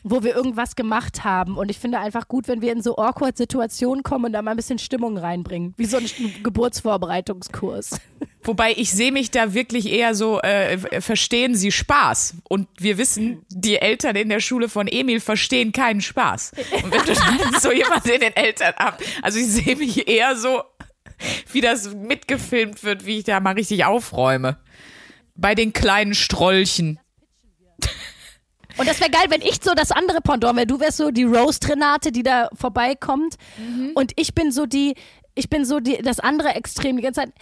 Wo 0.04 0.22
wir 0.22 0.34
irgendwas 0.34 0.74
gemacht 0.74 1.24
haben. 1.24 1.56
Und 1.56 1.70
ich 1.70 1.78
finde 1.78 1.98
einfach 1.98 2.28
gut, 2.28 2.48
wenn 2.48 2.60
wir 2.60 2.72
in 2.72 2.82
so 2.82 2.96
awkward 2.96 3.36
Situationen 3.36 4.02
kommen 4.02 4.26
und 4.26 4.32
da 4.32 4.42
mal 4.42 4.52
ein 4.52 4.56
bisschen 4.56 4.78
Stimmung 4.78 5.16
reinbringen. 5.16 5.74
Wie 5.76 5.84
so 5.84 5.98
ein 5.98 6.10
Geburtsvorbereitungskurs. 6.42 8.00
Wobei 8.44 8.72
ich 8.72 8.90
sehe 8.90 9.12
mich 9.12 9.30
da 9.30 9.54
wirklich 9.54 9.86
eher 9.90 10.16
so, 10.16 10.40
äh, 10.40 11.00
verstehen 11.00 11.54
Sie 11.54 11.70
Spaß? 11.70 12.38
Und 12.48 12.66
wir 12.78 12.98
wissen, 12.98 13.44
die 13.48 13.76
Eltern 13.76 14.16
in 14.16 14.28
der 14.28 14.40
Schule 14.40 14.68
von 14.68 14.88
Emil 14.88 15.20
verstehen 15.20 15.70
keinen 15.70 16.00
Spaß. 16.00 16.52
Und 16.82 16.92
wenn 16.92 17.04
du 17.04 17.60
so 17.60 17.70
jemand 17.70 18.04
in 18.06 18.20
den 18.20 18.34
Eltern 18.34 18.74
ab, 18.76 19.00
also 19.22 19.38
ich 19.38 19.46
sehe 19.46 19.76
mich 19.76 20.08
eher 20.08 20.34
so, 20.36 20.62
wie 21.52 21.60
das 21.60 21.94
mitgefilmt 21.94 22.82
wird, 22.82 23.06
wie 23.06 23.18
ich 23.18 23.24
da 23.24 23.38
mal 23.38 23.54
richtig 23.54 23.84
aufräume. 23.84 24.58
Bei 25.34 25.54
den 25.54 25.72
kleinen 25.72 26.14
Strollchen. 26.14 26.98
Und 28.76 28.88
das 28.88 29.00
wäre 29.00 29.10
geil, 29.10 29.26
wenn 29.28 29.42
ich 29.42 29.58
so 29.62 29.74
das 29.74 29.90
andere 29.90 30.20
Pendant 30.20 30.56
wäre. 30.56 30.66
Du 30.66 30.80
wärst 30.80 30.98
so 30.98 31.10
die 31.10 31.24
Roast-Renate, 31.24 32.12
die 32.12 32.22
da 32.22 32.48
vorbeikommt. 32.54 33.36
Mhm. 33.58 33.92
Und 33.94 34.12
ich 34.16 34.34
bin 34.34 34.52
so 34.52 34.66
die, 34.66 34.94
ich 35.34 35.48
bin 35.48 35.64
so 35.64 35.80
die, 35.80 35.98
das 35.98 36.20
andere 36.20 36.50
Extrem 36.54 36.96
die 36.96 37.02
ganze 37.02 37.22
Zeit. 37.22 37.32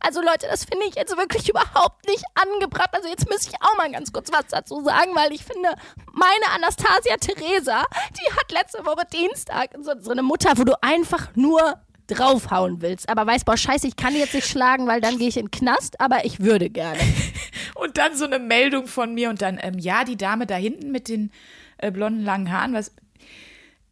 Also 0.00 0.20
Leute, 0.20 0.46
das 0.50 0.64
finde 0.64 0.86
ich 0.86 0.94
jetzt 0.94 1.16
wirklich 1.16 1.48
überhaupt 1.48 2.06
nicht 2.06 2.22
angebracht. 2.34 2.90
Also 2.92 3.08
jetzt 3.08 3.28
müsste 3.28 3.50
ich 3.50 3.62
auch 3.62 3.76
mal 3.76 3.90
ganz 3.90 4.12
kurz 4.12 4.30
was 4.30 4.46
dazu 4.50 4.82
sagen, 4.84 5.14
weil 5.14 5.32
ich 5.32 5.44
finde, 5.44 5.74
meine 6.12 6.54
Anastasia 6.54 7.16
Theresa, 7.16 7.84
die 8.10 8.32
hat 8.32 8.52
letzte 8.52 8.84
Woche 8.84 9.06
Dienstag 9.12 9.70
so, 9.80 9.92
so 9.98 10.10
eine 10.10 10.22
Mutter, 10.22 10.52
wo 10.56 10.64
du 10.64 10.74
einfach 10.82 11.34
nur 11.34 11.80
draufhauen 12.06 12.82
willst, 12.82 13.08
aber 13.08 13.26
weißt, 13.26 13.44
boah, 13.44 13.56
scheiße, 13.56 13.86
ich 13.86 13.96
kann 13.96 14.14
jetzt 14.14 14.34
nicht 14.34 14.48
schlagen, 14.48 14.86
weil 14.86 15.00
dann 15.00 15.18
gehe 15.18 15.28
ich 15.28 15.36
in 15.36 15.46
den 15.46 15.50
Knast, 15.50 16.00
aber 16.00 16.24
ich 16.24 16.40
würde 16.40 16.70
gerne. 16.70 17.00
und 17.74 17.98
dann 17.98 18.16
so 18.16 18.24
eine 18.24 18.38
Meldung 18.38 18.86
von 18.86 19.14
mir 19.14 19.30
und 19.30 19.42
dann, 19.42 19.58
ähm, 19.60 19.78
ja, 19.78 20.04
die 20.04 20.16
Dame 20.16 20.46
da 20.46 20.56
hinten 20.56 20.92
mit 20.92 21.08
den 21.08 21.30
äh, 21.78 21.90
blonden 21.90 22.24
langen 22.24 22.52
Haaren, 22.52 22.72
was. 22.74 22.92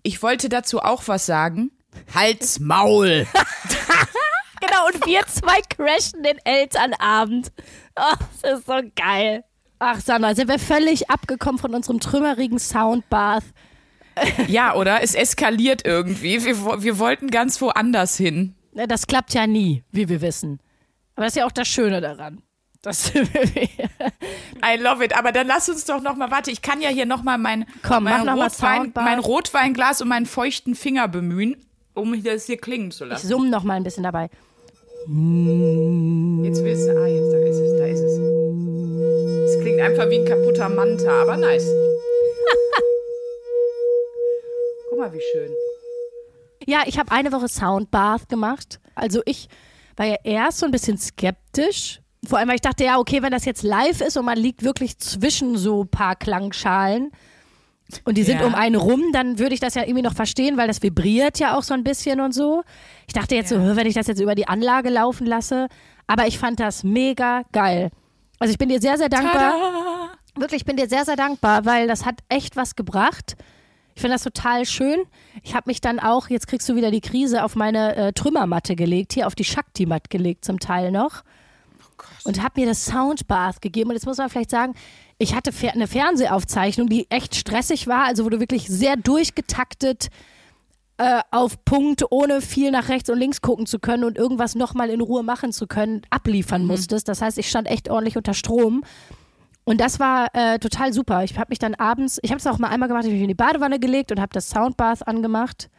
Ich 0.03 0.23
wollte 0.23 0.49
dazu 0.49 0.81
auch 0.81 1.03
was 1.07 1.27
sagen. 1.27 1.71
Halt's 2.15 2.61
Maul! 2.61 3.27
genau, 4.61 4.87
und 4.93 5.07
wir 5.07 5.27
zwei 5.27 5.61
crashen 5.69 6.23
den 6.23 6.39
Elternabend. 6.45 7.53
Oh, 7.97 8.15
das 8.43 8.59
ist 8.59 8.67
so 8.67 8.81
geil. 8.97 9.45
Ach, 9.79 10.01
Sandra, 10.01 10.35
sind 10.35 10.49
wir 10.49 10.59
völlig 10.59 11.11
abgekommen 11.11 11.59
von 11.59 11.75
unserem 11.75 12.01
trümmerigen 12.01 12.59
Soundbath. 12.59 13.45
Ja, 14.49 14.75
oder? 14.75 15.03
Es 15.03 15.15
eskaliert 15.15 15.85
irgendwie. 15.85 16.45
Wir, 16.45 16.83
wir 16.83 16.99
wollten 16.99 17.29
ganz 17.31 17.61
woanders 17.61 18.17
hin. 18.17 18.55
Das 18.73 19.07
klappt 19.07 19.35
ja 19.35 19.47
nie, 19.47 19.85
wie 19.93 20.09
wir 20.09 20.21
wissen. 20.21 20.61
Aber 21.17 21.27
das 21.27 21.33
ist 21.35 21.39
ja 21.39 21.47
auch 21.47 21.53
das 21.53 21.69
Schöne 21.69 22.01
daran. 22.01 22.43
Das 22.83 23.15
I 23.15 24.77
love 24.79 25.03
it. 25.03 25.17
Aber 25.17 25.33
dann 25.33 25.47
lass 25.47 25.69
uns 25.69 25.87
doch 25.87 26.03
noch 26.03 26.17
mal, 26.17 26.31
warte, 26.31 26.51
ich 26.51 26.61
kann 26.61 26.83
ja 26.83 26.91
hier 26.91 27.07
noch 27.07 27.23
mal 27.23 27.39
mein, 27.39 27.65
Komm, 27.83 28.05
mein, 28.05 28.29
Rotwein, 28.29 28.93
mein 28.95 29.21
Rotweinglas 29.21 30.03
und 30.03 30.09
meinen 30.09 30.27
feuchten 30.27 30.75
Finger 30.75 31.09
bemühen, 31.09 31.57
um 31.95 32.23
das 32.23 32.45
hier 32.45 32.59
klingen 32.59 32.91
zu 32.91 33.07
lassen. 33.07 33.27
Ich 33.27 33.33
summe 33.33 33.49
noch 33.49 33.63
mal 33.63 33.75
ein 33.75 33.85
bisschen 33.85 34.03
dabei. 34.03 34.29
Jetzt 35.07 36.63
willst 36.63 36.89
du, 36.89 36.99
ah, 36.99 37.07
jetzt, 37.07 37.33
da 37.33 37.39
ist 37.39 37.59
es, 37.59 37.79
da 37.79 37.87
ist 37.87 38.01
es. 38.01 38.19
Es 39.51 39.61
klingt 39.61 39.81
einfach 39.81 40.11
wie 40.11 40.19
ein 40.19 40.27
kaputter 40.27 40.69
Manta, 40.69 41.23
aber 41.23 41.37
nice. 41.37 41.67
Guck 44.95 45.01
mal, 45.01 45.13
wie 45.13 45.23
schön. 45.33 45.51
Ja, 46.67 46.83
ich 46.87 47.01
habe 47.01 47.11
eine 47.11 47.33
Woche 47.33 47.49
Soundbath 47.49 48.29
gemacht. 48.29 48.79
Also 48.95 49.23
ich 49.25 49.49
war 49.97 50.07
ja 50.07 50.15
erst 50.23 50.59
so 50.59 50.67
ein 50.67 50.71
bisschen 50.71 50.99
skeptisch. 50.99 52.01
Vor 52.25 52.39
allem, 52.39 52.47
weil 52.47 52.55
ich 52.55 52.61
dachte, 52.61 52.85
ja, 52.85 53.01
okay, 53.01 53.21
wenn 53.21 53.33
das 53.33 53.45
jetzt 53.45 53.65
live 53.65 54.01
ist 54.01 54.17
und 54.17 54.25
man 54.25 54.39
liegt 54.39 54.63
wirklich 54.63 54.97
zwischen 54.99 55.57
so 55.57 55.83
ein 55.83 55.89
paar 55.89 56.15
Klangschalen 56.15 57.11
und 58.05 58.17
die 58.17 58.23
sind 58.23 58.39
ja. 58.39 58.47
um 58.47 58.55
einen 58.55 58.77
rum, 58.77 59.03
dann 59.13 59.41
würde 59.41 59.55
ich 59.55 59.61
das 59.61 59.75
ja 59.75 59.83
irgendwie 59.83 60.03
noch 60.03 60.15
verstehen, 60.15 60.57
weil 60.57 60.69
das 60.69 60.81
vibriert 60.81 61.41
ja 61.41 61.59
auch 61.59 61.65
so 61.65 61.75
ein 61.75 61.83
bisschen 61.83 62.21
und 62.21 62.33
so. 62.33 62.63
Ich 63.09 63.15
dachte 63.15 63.35
jetzt 63.35 63.51
ja. 63.51 63.59
so, 63.59 63.75
wenn 63.75 63.89
ich 63.89 63.95
das 63.95 64.07
jetzt 64.07 64.21
über 64.21 64.37
die 64.37 64.47
Anlage 64.47 64.91
laufen 64.91 65.27
lasse. 65.27 65.67
Aber 66.07 66.29
ich 66.29 66.39
fand 66.39 66.61
das 66.61 66.85
mega 66.85 67.43
geil. 67.51 67.91
Also 68.39 68.53
ich 68.53 68.59
bin 68.59 68.69
dir 68.69 68.81
sehr, 68.81 68.97
sehr 68.97 69.09
dankbar. 69.09 69.33
Tada! 69.33 70.11
Wirklich, 70.37 70.61
ich 70.61 70.65
bin 70.65 70.77
dir 70.77 70.89
sehr, 70.89 71.05
sehr 71.05 71.17
dankbar, 71.17 71.65
weil 71.65 71.89
das 71.89 72.07
hat 72.07 72.21
echt 72.29 72.55
was 72.55 72.77
gebracht. 72.77 73.35
Ich 73.95 74.01
finde 74.01 74.15
das 74.15 74.23
total 74.23 74.67
schön. 74.67 75.05
Ich 75.43 75.55
habe 75.55 75.71
mich 75.71 75.81
dann 75.81 76.01
auch, 76.01 76.29
jetzt 76.29 76.47
kriegst 76.47 76.69
du 76.69 76.75
wieder 76.75 76.91
die 76.91 77.01
Krise, 77.01 77.45
auf 77.45 77.55
meine 77.55 77.95
äh, 77.97 78.13
Trümmermatte 78.13 78.75
gelegt, 78.75 79.13
hier 79.13 79.27
auf 79.27 79.35
die 79.35 79.45
Shakti-Matte 79.45 80.09
gelegt 80.09 80.45
zum 80.45 80.59
Teil 80.59 80.91
noch. 80.91 81.23
Oh 81.97 82.29
und 82.29 82.43
habe 82.43 82.61
mir 82.61 82.67
das 82.67 82.87
Soundbath 82.87 83.61
gegeben. 83.63 83.91
Und 83.91 83.97
jetzt 83.97 84.07
muss 84.07 84.19
man 84.19 84.29
vielleicht 84.31 84.51
sagen, 84.51 84.75
ich 85.19 85.35
hatte 85.35 85.53
eine 85.73 85.87
Fernsehaufzeichnung, 85.87 86.89
die 86.89 87.11
echt 87.11 87.37
stressig 87.37 87.87
war, 87.87 88.07
also 88.07 88.25
wo 88.25 88.31
du 88.31 88.41
wirklich 88.41 88.67
sehr 88.67 88.97
durchgetaktet 88.97 90.09
äh, 90.97 91.21
auf 91.31 91.65
Punkt, 91.65 92.05
ohne 92.11 92.41
viel 92.41 92.71
nach 92.71 92.89
rechts 92.89 93.11
und 93.11 93.19
links 93.19 93.41
gucken 93.41 93.67
zu 93.67 93.79
können 93.79 94.05
und 94.05 94.17
irgendwas 94.17 94.55
nochmal 94.55 94.91
in 94.91 95.01
Ruhe 95.01 95.23
machen 95.23 95.53
zu 95.53 95.67
können, 95.67 96.03
abliefern 96.11 96.63
mhm. 96.63 96.69
musstest. 96.69 97.09
Das 97.09 97.23
heißt, 97.23 97.39
ich 97.39 97.49
stand 97.49 97.69
echt 97.69 97.91
ordentlich 97.91 98.17
unter 98.17 98.35
Strom. 98.35 98.85
Und 99.65 99.81
das 99.81 99.99
war 99.99 100.29
äh, 100.35 100.59
total 100.59 100.93
super. 100.93 101.25
Ich 101.25 101.39
habe 101.39 101.47
mich 101.49 101.59
dann 101.59 101.75
abends, 101.75 102.21
ich 102.23 102.31
habe 102.31 102.39
es 102.39 102.47
auch 102.47 102.59
mal 102.59 102.69
einmal 102.69 102.89
gemacht, 102.89 103.05
ich 103.05 103.09
habe 103.09 103.15
mich 103.15 103.23
in 103.23 103.29
die 103.29 103.35
Badewanne 103.35 103.79
gelegt 103.79 104.13
und 104.13 104.21
habe 104.21 104.33
das 104.33 104.51
Soundbath 104.51 105.07
angemacht. 105.09 105.71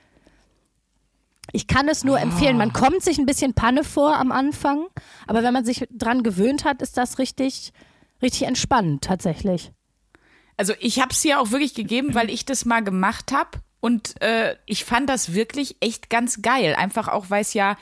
Ich 1.51 1.67
kann 1.67 1.87
es 1.87 2.03
nur 2.03 2.15
oh. 2.15 2.19
empfehlen. 2.19 2.57
Man 2.57 2.73
kommt 2.73 3.03
sich 3.03 3.19
ein 3.19 3.27
bisschen 3.27 3.53
Panne 3.53 3.83
vor 3.83 4.17
am 4.17 4.31
Anfang, 4.31 4.87
aber 5.27 5.43
wenn 5.43 5.53
man 5.53 5.65
sich 5.65 5.87
dran 5.91 6.23
gewöhnt 6.23 6.65
hat, 6.65 6.81
ist 6.81 6.97
das 6.97 7.19
richtig, 7.19 7.73
richtig 8.21 8.47
entspannend 8.47 9.03
tatsächlich. 9.03 9.71
Also 10.57 10.73
ich 10.79 10.99
habe 10.99 11.11
es 11.11 11.21
hier 11.21 11.39
auch 11.39 11.51
wirklich 11.51 11.75
gegeben, 11.75 12.15
weil 12.15 12.29
ich 12.29 12.45
das 12.45 12.65
mal 12.65 12.83
gemacht 12.83 13.31
habe 13.31 13.59
und 13.81 14.19
äh, 14.21 14.55
ich 14.65 14.83
fand 14.83 15.09
das 15.09 15.33
wirklich 15.33 15.77
echt 15.79 16.09
ganz 16.09 16.41
geil. 16.41 16.75
Einfach 16.75 17.07
auch, 17.07 17.29
weil 17.29 17.41
es 17.41 17.53
ja 17.53 17.77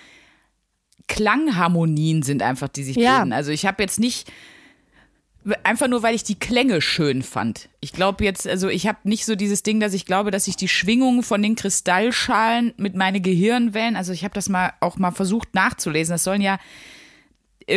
Klangharmonien 1.07 2.23
sind 2.23 2.41
einfach, 2.41 2.67
die 2.67 2.83
sich 2.83 2.97
ja. 2.97 3.19
bilden. 3.19 3.33
Also 3.33 3.51
ich 3.51 3.65
habe 3.65 3.81
jetzt 3.81 3.99
nicht 3.99 4.31
Einfach 5.63 5.87
nur, 5.87 6.03
weil 6.03 6.15
ich 6.15 6.23
die 6.23 6.39
Klänge 6.39 6.81
schön 6.81 7.21
fand. 7.21 7.67
Ich 7.81 7.91
glaube 7.91 8.23
jetzt, 8.23 8.47
also 8.47 8.69
ich 8.69 8.87
habe 8.87 8.99
nicht 9.03 9.25
so 9.25 9.35
dieses 9.35 9.61
Ding, 9.61 9.79
dass 9.79 9.93
ich 9.93 10.05
glaube, 10.05 10.31
dass 10.31 10.47
ich 10.47 10.55
die 10.55 10.69
Schwingung 10.69 11.21
von 11.21 11.41
den 11.41 11.55
Kristallschalen 11.55 12.73
mit 12.77 12.95
meine 12.95 13.19
Gehirnwellen, 13.19 13.95
also 13.95 14.13
ich 14.13 14.23
habe 14.23 14.33
das 14.33 14.47
mal 14.47 14.73
auch 14.79 14.97
mal 14.97 15.11
versucht 15.11 15.53
nachzulesen. 15.53 16.13
Das 16.13 16.23
sollen 16.23 16.41
ja 16.41 16.59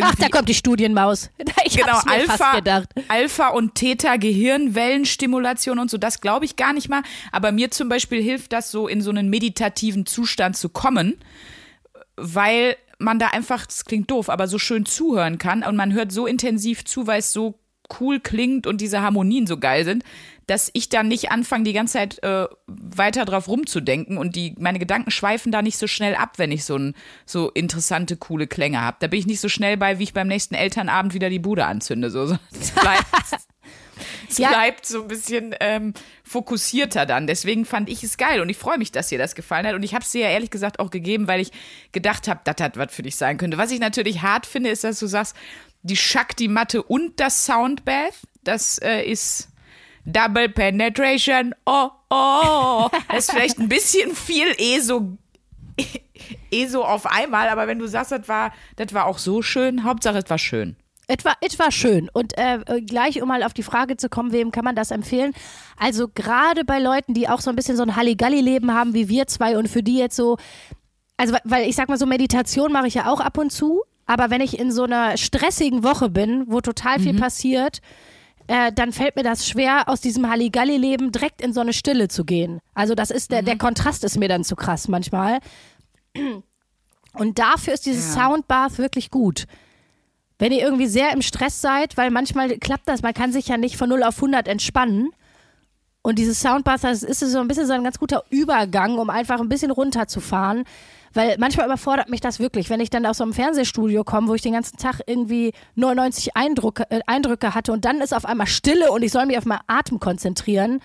Ach, 0.00 0.14
da 0.16 0.28
kommt 0.28 0.48
die 0.48 0.54
Studienmaus. 0.54 1.30
Ich 1.64 1.76
genau, 1.76 1.98
Alpha, 2.06 2.60
Alpha 3.08 3.48
und 3.48 3.74
Theta 3.74 4.16
Gehirnwellenstimulation 4.16 5.80
und 5.80 5.90
so, 5.90 5.98
das 5.98 6.20
glaube 6.20 6.44
ich 6.44 6.54
gar 6.54 6.72
nicht 6.72 6.88
mal. 6.88 7.02
Aber 7.32 7.50
mir 7.50 7.72
zum 7.72 7.88
Beispiel 7.88 8.22
hilft 8.22 8.52
das 8.52 8.70
so 8.70 8.86
in 8.86 9.00
so 9.00 9.10
einen 9.10 9.30
meditativen 9.30 10.06
Zustand 10.06 10.56
zu 10.56 10.68
kommen, 10.68 11.14
weil 12.16 12.76
man 12.98 13.18
da 13.18 13.28
einfach, 13.28 13.66
das 13.66 13.84
klingt 13.84 14.10
doof, 14.10 14.30
aber 14.30 14.48
so 14.48 14.58
schön 14.58 14.86
zuhören 14.86 15.38
kann 15.38 15.62
und 15.62 15.76
man 15.76 15.92
hört 15.92 16.12
so 16.12 16.26
intensiv 16.26 16.84
zu, 16.84 17.06
weil 17.06 17.20
es 17.20 17.32
so 17.32 17.58
cool 18.00 18.20
klingt 18.20 18.66
und 18.66 18.80
diese 18.80 19.00
Harmonien 19.00 19.46
so 19.46 19.58
geil 19.58 19.84
sind, 19.84 20.04
dass 20.46 20.70
ich 20.74 20.88
dann 20.88 21.08
nicht 21.08 21.30
anfange, 21.30 21.64
die 21.64 21.72
ganze 21.72 21.94
Zeit 21.94 22.22
äh, 22.22 22.46
weiter 22.66 23.24
drauf 23.24 23.48
rumzudenken 23.48 24.16
und 24.16 24.36
die, 24.36 24.54
meine 24.58 24.78
Gedanken 24.78 25.10
schweifen 25.10 25.50
da 25.50 25.62
nicht 25.62 25.76
so 25.76 25.86
schnell 25.86 26.14
ab, 26.14 26.34
wenn 26.38 26.52
ich 26.52 26.64
so, 26.64 26.76
ein, 26.76 26.94
so 27.24 27.50
interessante, 27.50 28.16
coole 28.16 28.46
Klänge 28.46 28.80
habe. 28.80 28.96
Da 29.00 29.08
bin 29.08 29.18
ich 29.18 29.26
nicht 29.26 29.40
so 29.40 29.48
schnell 29.48 29.76
bei, 29.76 29.98
wie 29.98 30.04
ich 30.04 30.12
beim 30.12 30.28
nächsten 30.28 30.54
Elternabend 30.54 31.14
wieder 31.14 31.30
die 31.30 31.38
Bude 31.38 31.66
anzünde. 31.66 32.10
So, 32.10 32.26
so. 32.26 32.36
Das 32.52 32.70
bleibt, 32.70 33.06
es 34.28 34.38
ja. 34.38 34.48
bleibt 34.48 34.86
so 34.86 35.02
ein 35.02 35.08
bisschen 35.08 35.54
ähm, 35.60 35.94
fokussierter 36.24 37.06
dann. 37.06 37.26
Deswegen 37.26 37.64
fand 37.64 37.88
ich 37.88 38.02
es 38.02 38.16
geil 38.16 38.40
und 38.40 38.48
ich 38.48 38.56
freue 38.56 38.78
mich, 38.78 38.92
dass 38.92 39.08
dir 39.08 39.18
das 39.18 39.34
gefallen 39.34 39.66
hat. 39.66 39.74
Und 39.74 39.82
ich 39.82 39.94
habe 39.94 40.04
es 40.04 40.12
dir 40.12 40.22
ja 40.22 40.30
ehrlich 40.30 40.50
gesagt 40.50 40.78
auch 40.78 40.90
gegeben, 40.90 41.28
weil 41.28 41.40
ich 41.40 41.50
gedacht 41.92 42.28
habe, 42.28 42.40
das 42.44 42.56
was 42.76 42.94
für 42.94 43.02
dich 43.02 43.16
sein 43.16 43.38
könnte. 43.38 43.58
Was 43.58 43.70
ich 43.70 43.80
natürlich 43.80 44.22
hart 44.22 44.46
finde, 44.46 44.70
ist, 44.70 44.84
dass 44.84 44.98
du 44.98 45.06
sagst, 45.06 45.36
die 45.82 45.96
Shakti-Matte 45.96 46.82
und 46.82 47.20
das 47.20 47.46
Soundbath, 47.46 48.14
das 48.42 48.78
äh, 48.78 49.02
ist 49.02 49.48
Double 50.04 50.48
Penetration. 50.48 51.54
Oh, 51.64 51.90
oh. 52.10 52.88
Das 53.08 53.18
ist 53.18 53.30
vielleicht 53.30 53.58
ein 53.58 53.68
bisschen 53.68 54.14
viel 54.14 54.48
eh 54.58 54.80
so 54.80 55.16
eh 56.50 56.66
so 56.66 56.84
auf 56.84 57.06
einmal, 57.06 57.48
aber 57.48 57.66
wenn 57.66 57.78
du 57.78 57.86
sagst, 57.86 58.12
das 58.12 58.28
war, 58.28 58.52
das 58.76 58.92
war 58.94 59.06
auch 59.06 59.18
so 59.18 59.42
schön, 59.42 59.84
Hauptsache 59.84 60.18
es 60.18 60.30
war 60.30 60.38
schön. 60.38 60.76
Etwa, 61.08 61.34
etwa 61.40 61.70
schön. 61.70 62.08
Und 62.12 62.36
äh, 62.36 62.58
gleich, 62.84 63.22
um 63.22 63.28
mal 63.28 63.44
auf 63.44 63.54
die 63.54 63.62
Frage 63.62 63.96
zu 63.96 64.08
kommen, 64.08 64.32
wem 64.32 64.50
kann 64.50 64.64
man 64.64 64.74
das 64.74 64.90
empfehlen? 64.90 65.32
Also 65.76 66.08
gerade 66.12 66.64
bei 66.64 66.80
Leuten, 66.80 67.14
die 67.14 67.28
auch 67.28 67.40
so 67.40 67.50
ein 67.50 67.56
bisschen 67.56 67.76
so 67.76 67.84
ein 67.84 67.94
Halligalli-Leben 67.94 68.74
haben 68.74 68.92
wie 68.92 69.08
wir 69.08 69.26
zwei 69.28 69.56
und 69.56 69.68
für 69.68 69.84
die 69.84 69.98
jetzt 69.98 70.16
so, 70.16 70.36
also 71.16 71.36
weil 71.44 71.68
ich 71.68 71.76
sag 71.76 71.88
mal 71.88 71.98
so, 71.98 72.06
Meditation 72.06 72.72
mache 72.72 72.88
ich 72.88 72.94
ja 72.94 73.06
auch 73.06 73.20
ab 73.20 73.38
und 73.38 73.50
zu, 73.52 73.82
aber 74.06 74.30
wenn 74.30 74.40
ich 74.40 74.58
in 74.58 74.72
so 74.72 74.82
einer 74.82 75.16
stressigen 75.16 75.84
Woche 75.84 76.10
bin, 76.10 76.44
wo 76.48 76.60
total 76.60 76.98
viel 76.98 77.14
passiert, 77.14 77.80
äh, 78.48 78.72
dann 78.72 78.92
fällt 78.92 79.14
mir 79.16 79.22
das 79.22 79.48
schwer, 79.48 79.88
aus 79.88 80.00
diesem 80.00 80.28
Halligalli-Leben 80.28 81.12
direkt 81.12 81.40
in 81.40 81.52
so 81.52 81.60
eine 81.60 81.72
Stille 81.72 82.08
zu 82.08 82.24
gehen. 82.24 82.60
Also 82.74 82.96
das 82.96 83.10
ist 83.12 83.30
der, 83.30 83.42
der 83.42 83.58
Kontrast 83.58 84.02
ist 84.02 84.18
mir 84.18 84.28
dann 84.28 84.42
zu 84.44 84.56
krass 84.56 84.88
manchmal. 84.88 85.38
Und 87.14 87.38
dafür 87.38 87.74
ist 87.74 87.86
dieses 87.86 88.14
Ja. 88.14 88.28
Soundbath 88.28 88.78
wirklich 88.78 89.10
gut. 89.10 89.46
Wenn 90.38 90.52
ihr 90.52 90.60
irgendwie 90.60 90.86
sehr 90.86 91.12
im 91.12 91.22
Stress 91.22 91.60
seid, 91.60 91.96
weil 91.96 92.10
manchmal 92.10 92.58
klappt 92.58 92.88
das, 92.88 93.02
man 93.02 93.14
kann 93.14 93.32
sich 93.32 93.48
ja 93.48 93.56
nicht 93.56 93.76
von 93.76 93.88
0 93.88 94.02
auf 94.02 94.16
100 94.16 94.48
entspannen. 94.48 95.10
Und 96.02 96.18
dieses 96.18 96.40
Soundbath, 96.40 96.84
das 96.84 97.02
ist 97.02 97.20
so 97.20 97.38
ein 97.40 97.48
bisschen 97.48 97.66
so 97.66 97.72
ein 97.72 97.82
ganz 97.82 97.98
guter 97.98 98.22
Übergang, 98.30 98.98
um 98.98 99.10
einfach 99.10 99.40
ein 99.40 99.48
bisschen 99.48 99.70
runterzufahren. 99.70 100.64
Weil 101.14 101.36
manchmal 101.38 101.66
überfordert 101.66 102.10
mich 102.10 102.20
das 102.20 102.38
wirklich, 102.38 102.68
wenn 102.68 102.78
ich 102.78 102.90
dann 102.90 103.06
aus 103.06 103.16
so 103.16 103.24
einem 103.24 103.32
Fernsehstudio 103.32 104.04
komme, 104.04 104.28
wo 104.28 104.34
ich 104.34 104.42
den 104.42 104.52
ganzen 104.52 104.76
Tag 104.76 105.00
irgendwie 105.06 105.52
99 105.74 106.36
Eindrücke, 106.36 106.84
äh, 106.90 107.00
Eindrücke 107.06 107.54
hatte 107.54 107.72
und 107.72 107.86
dann 107.86 108.02
ist 108.02 108.14
auf 108.14 108.26
einmal 108.26 108.46
Stille 108.46 108.92
und 108.92 109.02
ich 109.02 109.12
soll 109.12 109.24
mich 109.24 109.38
auf 109.38 109.46
meinen 109.46 109.62
Atem 109.66 109.98
konzentrieren. 109.98 110.80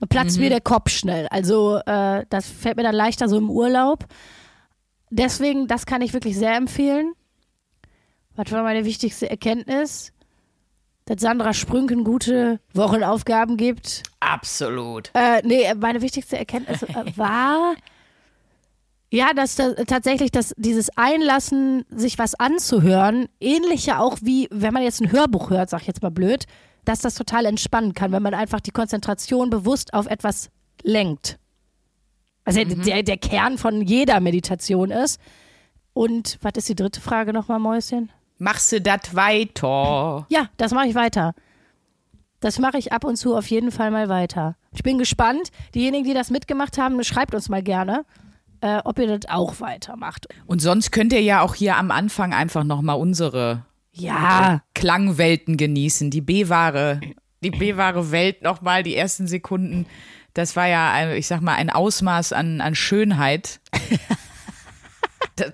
Dann 0.00 0.08
platzt 0.08 0.38
mir 0.38 0.50
der 0.50 0.60
Kopf 0.60 0.90
schnell. 0.90 1.28
Also 1.30 1.78
äh, 1.86 2.26
das 2.28 2.46
fällt 2.46 2.76
mir 2.76 2.82
dann 2.82 2.96
leichter 2.96 3.28
so 3.28 3.38
im 3.38 3.48
Urlaub. 3.48 4.06
Deswegen, 5.10 5.68
das 5.68 5.86
kann 5.86 6.02
ich 6.02 6.12
wirklich 6.12 6.36
sehr 6.36 6.56
empfehlen. 6.56 7.14
Was 8.36 8.50
war 8.50 8.62
meine 8.62 8.84
wichtigste 8.84 9.30
Erkenntnis? 9.30 10.12
Dass 11.06 11.20
Sandra 11.20 11.52
Sprünken 11.52 12.02
gute 12.02 12.60
Wochenaufgaben 12.72 13.56
gibt. 13.56 14.02
Absolut. 14.20 15.10
Äh, 15.14 15.42
nee, 15.44 15.72
meine 15.74 16.00
wichtigste 16.00 16.38
Erkenntnis 16.38 16.82
äh, 16.82 17.04
war, 17.16 17.74
ja, 19.14 19.32
dass 19.32 19.54
da, 19.54 19.74
tatsächlich 19.74 20.32
dass 20.32 20.54
dieses 20.56 20.90
Einlassen, 20.96 21.84
sich 21.90 22.18
was 22.18 22.34
anzuhören, 22.34 23.28
ähnlich 23.38 23.86
ja 23.86 24.00
auch 24.00 24.18
wie, 24.22 24.48
wenn 24.50 24.74
man 24.74 24.82
jetzt 24.82 25.00
ein 25.00 25.12
Hörbuch 25.12 25.50
hört, 25.50 25.70
sag 25.70 25.82
ich 25.82 25.86
jetzt 25.86 26.02
mal 26.02 26.10
blöd, 26.10 26.46
dass 26.84 27.00
das 27.00 27.14
total 27.14 27.46
entspannen 27.46 27.94
kann, 27.94 28.10
wenn 28.12 28.22
man 28.22 28.34
einfach 28.34 28.60
die 28.60 28.72
Konzentration 28.72 29.50
bewusst 29.50 29.94
auf 29.94 30.06
etwas 30.06 30.50
lenkt. 30.82 31.38
Also 32.44 32.62
der, 32.64 33.02
der 33.02 33.16
Kern 33.16 33.56
von 33.56 33.82
jeder 33.82 34.20
Meditation 34.20 34.90
ist. 34.90 35.20
Und 35.92 36.38
was 36.42 36.52
ist 36.56 36.68
die 36.68 36.74
dritte 36.74 37.00
Frage 37.00 37.32
nochmal, 37.32 37.58
Mäuschen? 37.58 38.10
Machst 38.38 38.72
du 38.72 38.80
das 38.80 39.14
weiter? 39.14 40.26
Ja, 40.28 40.48
das 40.56 40.72
mache 40.72 40.88
ich 40.88 40.94
weiter. 40.94 41.34
Das 42.40 42.58
mache 42.58 42.76
ich 42.76 42.92
ab 42.92 43.04
und 43.04 43.16
zu 43.16 43.34
auf 43.36 43.46
jeden 43.46 43.70
Fall 43.70 43.90
mal 43.90 44.08
weiter. 44.08 44.56
Ich 44.72 44.82
bin 44.82 44.98
gespannt. 44.98 45.50
Diejenigen, 45.74 46.04
die 46.04 46.14
das 46.14 46.30
mitgemacht 46.30 46.76
haben, 46.76 47.02
schreibt 47.02 47.34
uns 47.34 47.48
mal 47.48 47.62
gerne, 47.62 48.04
äh, 48.60 48.82
ob 48.84 48.98
ihr 48.98 49.06
das 49.06 49.30
auch 49.30 49.60
weitermacht. 49.60 50.26
Und 50.46 50.60
sonst 50.60 50.90
könnt 50.90 51.12
ihr 51.12 51.22
ja 51.22 51.40
auch 51.40 51.54
hier 51.54 51.76
am 51.76 51.90
Anfang 51.90 52.34
einfach 52.34 52.64
nochmal 52.64 52.98
unsere 52.98 53.64
Ja, 53.92 54.62
Klangwelten 54.74 55.56
genießen. 55.56 56.10
Die 56.10 56.20
B-Ware, 56.20 57.00
die 57.42 57.50
B-Ware 57.50 58.10
Welt 58.10 58.42
nochmal, 58.42 58.82
die 58.82 58.96
ersten 58.96 59.26
Sekunden. 59.26 59.86
Das 60.34 60.56
war 60.56 60.66
ja, 60.66 61.12
ich 61.12 61.28
sag 61.28 61.40
mal, 61.40 61.54
ein 61.54 61.70
Ausmaß 61.70 62.32
an, 62.32 62.60
an 62.60 62.74
Schönheit. 62.74 63.60
da, 65.36 65.46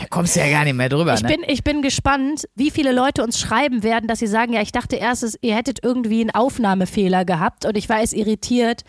da 0.00 0.06
kommst 0.08 0.34
du 0.36 0.40
ja 0.40 0.48
gar 0.50 0.64
nicht 0.64 0.74
mehr 0.74 0.88
drüber, 0.88 1.14
ich 1.14 1.22
ne? 1.22 1.28
bin, 1.28 1.42
ich 1.46 1.62
bin 1.62 1.82
gespannt, 1.82 2.48
wie 2.54 2.70
viele 2.70 2.92
Leute 2.92 3.22
uns 3.22 3.38
schreiben 3.38 3.82
werden, 3.82 4.06
dass 4.08 4.18
sie 4.20 4.26
sagen, 4.26 4.52
ja, 4.54 4.62
ich 4.62 4.72
dachte 4.72 4.96
erst, 4.96 5.22
es- 5.22 5.38
ihr 5.42 5.54
hättet 5.54 5.80
irgendwie 5.82 6.20
einen 6.22 6.30
Aufnahmefehler 6.30 7.24
gehabt 7.24 7.64
und 7.66 7.76
ich 7.76 7.88
war 7.88 8.00
jetzt 8.00 8.14
irritiert, 8.14 8.82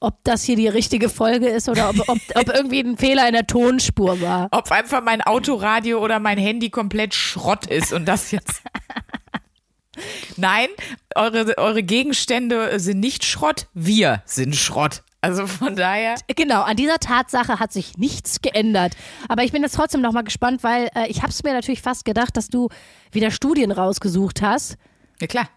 ob 0.00 0.22
das 0.24 0.42
hier 0.44 0.56
die 0.56 0.68
richtige 0.68 1.08
Folge 1.08 1.48
ist 1.48 1.68
oder 1.68 1.90
ob, 1.90 2.08
ob, 2.08 2.18
ob 2.34 2.48
irgendwie 2.54 2.80
ein 2.80 2.96
Fehler 2.96 3.26
in 3.26 3.34
der 3.34 3.46
Tonspur 3.46 4.20
war. 4.20 4.48
Ob 4.50 4.70
einfach 4.70 5.02
mein 5.02 5.20
Autoradio 5.22 6.02
oder 6.02 6.18
mein 6.20 6.38
Handy 6.38 6.70
komplett 6.70 7.14
Schrott 7.14 7.66
ist 7.66 7.92
und 7.92 8.06
das 8.06 8.30
jetzt. 8.30 8.62
Nein, 10.36 10.68
eure, 11.14 11.58
eure 11.58 11.82
Gegenstände 11.82 12.80
sind 12.80 13.00
nicht 13.00 13.24
Schrott, 13.24 13.66
wir 13.74 14.22
sind 14.24 14.56
Schrott. 14.56 15.02
Also 15.20 15.46
von 15.46 15.76
daher. 15.76 16.14
Genau, 16.34 16.62
an 16.62 16.76
dieser 16.76 16.98
Tatsache 16.98 17.60
hat 17.60 17.72
sich 17.72 17.98
nichts 17.98 18.40
geändert. 18.40 18.96
Aber 19.28 19.44
ich 19.44 19.52
bin 19.52 19.62
jetzt 19.62 19.74
trotzdem 19.74 20.00
nochmal 20.00 20.24
gespannt, 20.24 20.62
weil 20.62 20.88
äh, 20.94 21.08
ich 21.08 21.22
habe 21.22 21.30
es 21.30 21.42
mir 21.42 21.52
natürlich 21.52 21.82
fast 21.82 22.04
gedacht, 22.04 22.36
dass 22.36 22.48
du 22.48 22.68
wieder 23.12 23.30
Studien 23.30 23.70
rausgesucht 23.70 24.40
hast. 24.40 24.76
Ja 25.20 25.26
klar. 25.26 25.48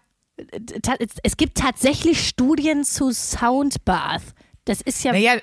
Ta 0.82 0.96
es 1.22 1.36
gibt 1.36 1.56
tatsächlich 1.56 2.26
Studien 2.26 2.84
zu 2.84 3.12
Soundbath. 3.12 4.22
Das 4.64 4.80
ist 4.80 5.02
ja. 5.04 5.12
Naja, 5.12 5.36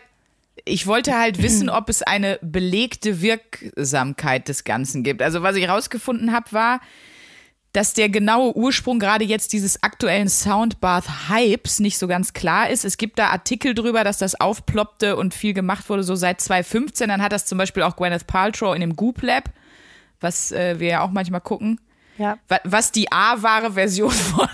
ich 0.65 0.85
wollte 0.85 1.17
halt 1.17 1.37
wissen, 1.41 1.69
ob 1.69 1.89
es 1.89 2.03
eine 2.03 2.37
belegte 2.41 3.21
Wirksamkeit 3.21 4.47
des 4.47 4.63
Ganzen 4.63 5.03
gibt. 5.03 5.21
Also 5.21 5.41
was 5.41 5.55
ich 5.55 5.67
rausgefunden 5.67 6.31
habe, 6.31 6.51
war, 6.51 6.81
dass 7.73 7.93
der 7.93 8.09
genaue 8.09 8.55
Ursprung 8.55 8.99
gerade 8.99 9.23
jetzt 9.23 9.53
dieses 9.53 9.81
aktuellen 9.83 10.27
Soundbath-Hypes 10.85 11.79
nicht 11.79 11.97
so 11.97 12.07
ganz 12.07 12.33
klar 12.33 12.69
ist. 12.69 12.85
Es 12.85 12.97
gibt 12.97 13.19
da 13.19 13.29
Artikel 13.29 13.73
drüber, 13.73 14.03
dass 14.03 14.17
das 14.17 14.39
aufploppte 14.39 15.15
und 15.15 15.33
viel 15.33 15.53
gemacht 15.53 15.87
wurde, 15.89 16.03
so 16.03 16.15
seit 16.15 16.41
2015. 16.41 17.07
Dann 17.09 17.21
hat 17.21 17.31
das 17.31 17.45
zum 17.45 17.57
Beispiel 17.57 17.83
auch 17.83 17.95
Gwyneth 17.95 18.27
Paltrow 18.27 18.73
in 18.75 18.81
dem 18.81 18.95
Goop 18.95 19.21
Lab, 19.21 19.49
was 20.19 20.51
äh, 20.51 20.79
wir 20.79 20.87
ja 20.87 21.01
auch 21.01 21.11
manchmal 21.11 21.41
gucken. 21.41 21.79
ja. 22.17 22.37
Wa- 22.47 22.59
Was 22.63 22.91
die 22.91 23.11
A-wahre 23.11 23.73
Version 23.73 24.11
von, 24.11 24.47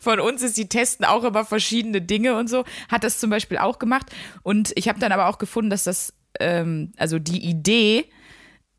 von 0.00 0.20
uns 0.20 0.42
ist, 0.42 0.56
die 0.56 0.68
testen 0.68 1.06
auch 1.06 1.24
immer 1.24 1.44
verschiedene 1.44 2.02
Dinge 2.02 2.36
und 2.36 2.48
so, 2.48 2.64
hat 2.90 3.04
das 3.04 3.18
zum 3.18 3.30
Beispiel 3.30 3.58
auch 3.58 3.78
gemacht. 3.78 4.06
Und 4.42 4.72
ich 4.76 4.88
habe 4.88 4.98
dann 5.00 5.12
aber 5.12 5.28
auch 5.28 5.38
gefunden, 5.38 5.70
dass 5.70 5.84
das, 5.84 6.12
ähm, 6.40 6.92
also 6.98 7.18
die 7.18 7.44
Idee, 7.48 8.04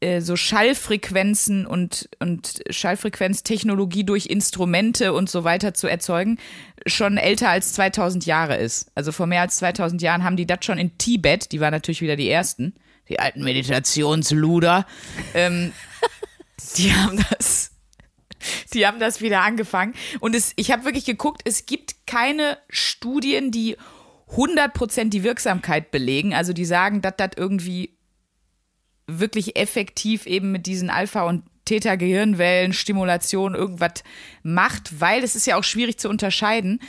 äh, 0.04 0.20
so 0.20 0.36
Schallfrequenzen 0.36 1.66
und, 1.66 2.10
und 2.20 2.62
Schallfrequenztechnologie 2.70 4.04
durch 4.04 4.26
Instrumente 4.26 5.13
und 5.13 5.30
so 5.30 5.46
weiter 5.46 5.74
zu 5.74 5.88
erzeugen, 5.88 6.38
schon 6.86 7.18
älter 7.18 7.50
als 7.50 7.74
2000 7.74 8.26
Jahre 8.26 8.58
ist. 8.58 8.92
Also 8.96 9.13
vor 9.13 9.28
mehr 9.28 9.42
als 9.42 9.56
2000 9.58 10.02
Jahren 10.02 10.24
haben 10.24 10.36
die 10.36 10.46
das 10.46 10.66
schon 10.66 10.78
in 10.78 10.98
Tibet, 10.98 11.54
die 11.54 11.62
waren 11.62 11.72
natürlich 11.72 12.02
wieder 12.02 12.18
die 12.18 12.30
ersten, 12.30 12.76
die 13.08 13.20
alten 13.20 13.44
Meditationsluder, 13.44 14.86
ähm, 15.34 15.72
die 16.78 16.94
haben 16.94 17.24
das 17.30 17.72
die 18.74 18.86
haben 18.86 19.00
das 19.00 19.22
wieder 19.22 19.42
angefangen. 19.42 19.94
Und 20.20 20.36
es, 20.36 20.52
ich 20.58 20.70
habe 20.72 20.84
wirklich 20.84 21.06
geguckt, 21.06 21.44
es 21.46 21.66
gibt 21.66 22.06
keine 22.06 22.58
Studien, 22.68 23.52
die 23.52 23.78
100% 24.36 25.10
die 25.10 25.24
Wirksamkeit 25.24 25.92
belegen. 25.92 26.34
Also 26.34 26.52
die 26.52 26.66
sagen, 26.66 27.02
dass 27.02 27.13
das 27.16 27.32
irgendwie 27.38 27.93
wirklich 29.08 29.56
effektiv 29.56 30.26
eben 30.26 30.52
mit 30.52 30.66
diesen 30.66 30.89
Alpha- 30.89 31.24
und 31.24 31.44
Theta-Gehirnwellen, 31.66 32.74
Stimulation 32.74 33.56
irgendwas 33.56 34.04
macht, 34.44 35.00
weil 35.00 35.24
es 35.24 35.36
ist 35.36 35.48
ja 35.48 35.58
auch 35.58 35.63
schwierig 35.63 35.98
zu 35.98 36.10
unterscheiden. 36.10 36.80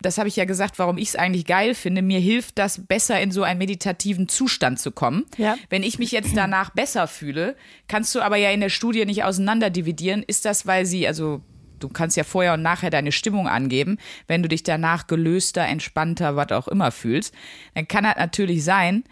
Das 0.00 0.18
habe 0.18 0.28
ich 0.28 0.36
ja 0.36 0.44
gesagt, 0.44 0.78
warum 0.78 0.98
ich 0.98 1.10
es 1.10 1.16
eigentlich 1.16 1.46
geil 1.46 1.74
finde. 1.74 2.02
Mir 2.02 2.18
hilft 2.18 2.58
das 2.58 2.86
besser 2.86 3.20
in 3.20 3.30
so 3.30 3.44
einen 3.44 3.58
meditativen 3.58 4.28
Zustand 4.28 4.80
zu 4.80 4.90
kommen. 4.90 5.24
Ja. 5.36 5.56
Wenn 5.70 5.84
ich 5.84 5.98
mich 5.98 6.10
jetzt 6.10 6.36
danach 6.36 6.70
besser 6.70 7.06
fühle, 7.06 7.56
kannst 7.88 8.14
du 8.14 8.20
aber 8.20 8.36
ja 8.36 8.50
in 8.50 8.60
der 8.60 8.68
Studie 8.68 9.04
nicht 9.04 9.22
auseinanderdividieren. 9.22 10.24
Ist 10.24 10.44
das, 10.44 10.66
weil 10.66 10.86
sie, 10.86 11.06
also 11.06 11.40
du 11.78 11.88
kannst 11.88 12.16
ja 12.16 12.24
vorher 12.24 12.54
und 12.54 12.62
nachher 12.62 12.90
deine 12.90 13.12
Stimmung 13.12 13.46
angeben, 13.46 13.98
wenn 14.26 14.42
du 14.42 14.48
dich 14.48 14.64
danach 14.64 15.06
gelöster, 15.06 15.66
entspannter, 15.66 16.36
was 16.36 16.50
auch 16.50 16.68
immer 16.68 16.90
fühlst, 16.90 17.32
dann 17.74 17.86
kann 17.86 18.04
das 18.04 18.16
natürlich 18.16 18.64
sein, 18.64 19.04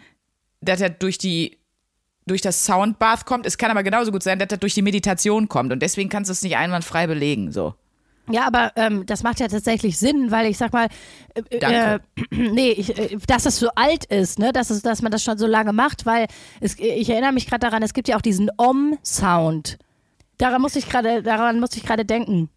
dass 0.59 0.81
er 0.81 0.89
durch 0.89 1.17
die 1.17 1.60
durch 2.27 2.41
das 2.41 2.65
Soundbath 2.65 3.25
kommt. 3.25 3.45
Es 3.45 3.57
kann 3.57 3.71
aber 3.71 3.83
genauso 3.83 4.11
gut 4.11 4.23
sein, 4.23 4.39
dass 4.39 4.47
das 4.49 4.59
durch 4.59 4.73
die 4.73 4.81
Meditation 4.81 5.47
kommt 5.47 5.71
und 5.71 5.81
deswegen 5.81 6.09
kannst 6.09 6.29
du 6.29 6.33
es 6.33 6.41
nicht 6.41 6.57
einwandfrei 6.57 7.07
belegen. 7.07 7.51
So. 7.51 7.73
Ja, 8.29 8.45
aber 8.47 8.71
ähm, 8.75 9.05
das 9.05 9.23
macht 9.23 9.39
ja 9.39 9.47
tatsächlich 9.47 9.97
Sinn, 9.97 10.31
weil 10.31 10.45
ich 10.45 10.57
sag 10.57 10.71
mal, 10.73 10.87
äh, 11.33 11.59
Danke. 11.59 12.01
Äh, 12.15 12.35
nee, 12.51 12.69
ich, 12.71 12.97
äh, 12.97 13.17
dass 13.27 13.45
es 13.45 13.57
so 13.57 13.69
alt 13.75 14.05
ist, 14.05 14.39
ne, 14.39 14.53
dass, 14.53 14.69
es, 14.69 14.81
dass 14.81 15.01
man 15.01 15.11
das 15.11 15.23
schon 15.23 15.37
so 15.37 15.47
lange 15.47 15.73
macht, 15.73 16.05
weil 16.05 16.27
es, 16.59 16.77
ich 16.79 17.09
erinnere 17.09 17.33
mich 17.33 17.47
gerade 17.47 17.59
daran, 17.61 17.83
es 17.83 17.93
gibt 17.93 18.07
ja 18.07 18.17
auch 18.17 18.21
diesen 18.21 18.49
Om-Sound. 18.57 19.77
Daran 20.37 20.61
musste 20.61 20.79
ich 20.79 20.87
gerade, 20.89 21.23
daran 21.23 21.59
musste 21.59 21.77
ich 21.77 21.83
gerade 21.83 22.05
denken. 22.05 22.49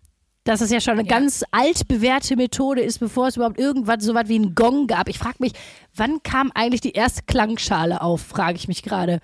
Dass 0.44 0.61
es 0.61 0.70
ja 0.70 0.81
schon 0.81 0.98
eine 0.98 1.09
Ja. 1.09 1.14
ganz 1.18 1.42
altbewährte 1.53 2.37
Methode 2.37 2.83
ist, 2.83 2.98
bevor 2.98 3.29
es 3.29 3.37
überhaupt 3.37 3.59
irgendwas 3.59 4.05
so 4.05 4.14
was 4.14 4.29
wie 4.29 4.37
einen 4.37 4.55
Gong 4.55 4.87
gab. 4.87 5.09
Ich 5.09 5.18
frage 5.18 5.37
mich, 5.38 5.53
wann 5.94 6.22
kam 6.22 6.53
eigentlich 6.55 6.83
die 6.83 6.92
erste 6.92 7.22
Klangschale 7.22 8.03
auf, 8.03 8.20
frage 8.20 8.57
ich 8.57 8.68
mich 8.68 8.83
gerade. 8.83 9.20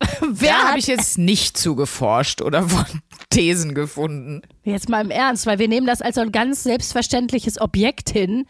Wer 0.20 0.68
habe 0.68 0.78
ich 0.78 0.86
jetzt 0.86 1.18
nicht 1.18 1.56
zugeforscht 1.56 2.40
oder 2.42 2.62
von 2.68 2.84
Thesen 3.30 3.74
gefunden. 3.74 4.42
Jetzt 4.64 4.88
mal 4.88 5.00
im 5.04 5.10
Ernst, 5.10 5.46
weil 5.46 5.58
wir 5.58 5.68
nehmen 5.68 5.86
das 5.86 6.02
als 6.02 6.14
so 6.16 6.20
ein 6.20 6.32
ganz 6.32 6.62
selbstverständliches 6.62 7.60
Objekt 7.60 8.10
hin. 8.10 8.46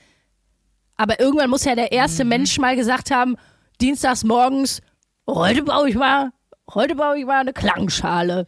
Aber 0.97 1.21
irgendwann 1.21 1.51
muss 1.51 1.65
ja 1.65 1.75
der 1.75 1.93
erste 1.93 2.25
Mhm. 2.25 2.31
Mensch 2.31 2.59
mal 2.59 2.77
gesagt 2.77 3.11
haben, 3.11 3.37
dienstags 3.81 4.25
morgens, 4.25 4.83
heute 5.27 5.63
baue 5.63 5.89
ich 5.89 5.95
mal, 5.95 6.33
heute 6.75 6.95
baue 6.97 7.19
ich 7.19 7.25
mal 7.25 7.41
eine 7.41 7.53
Klangschale. 7.53 8.47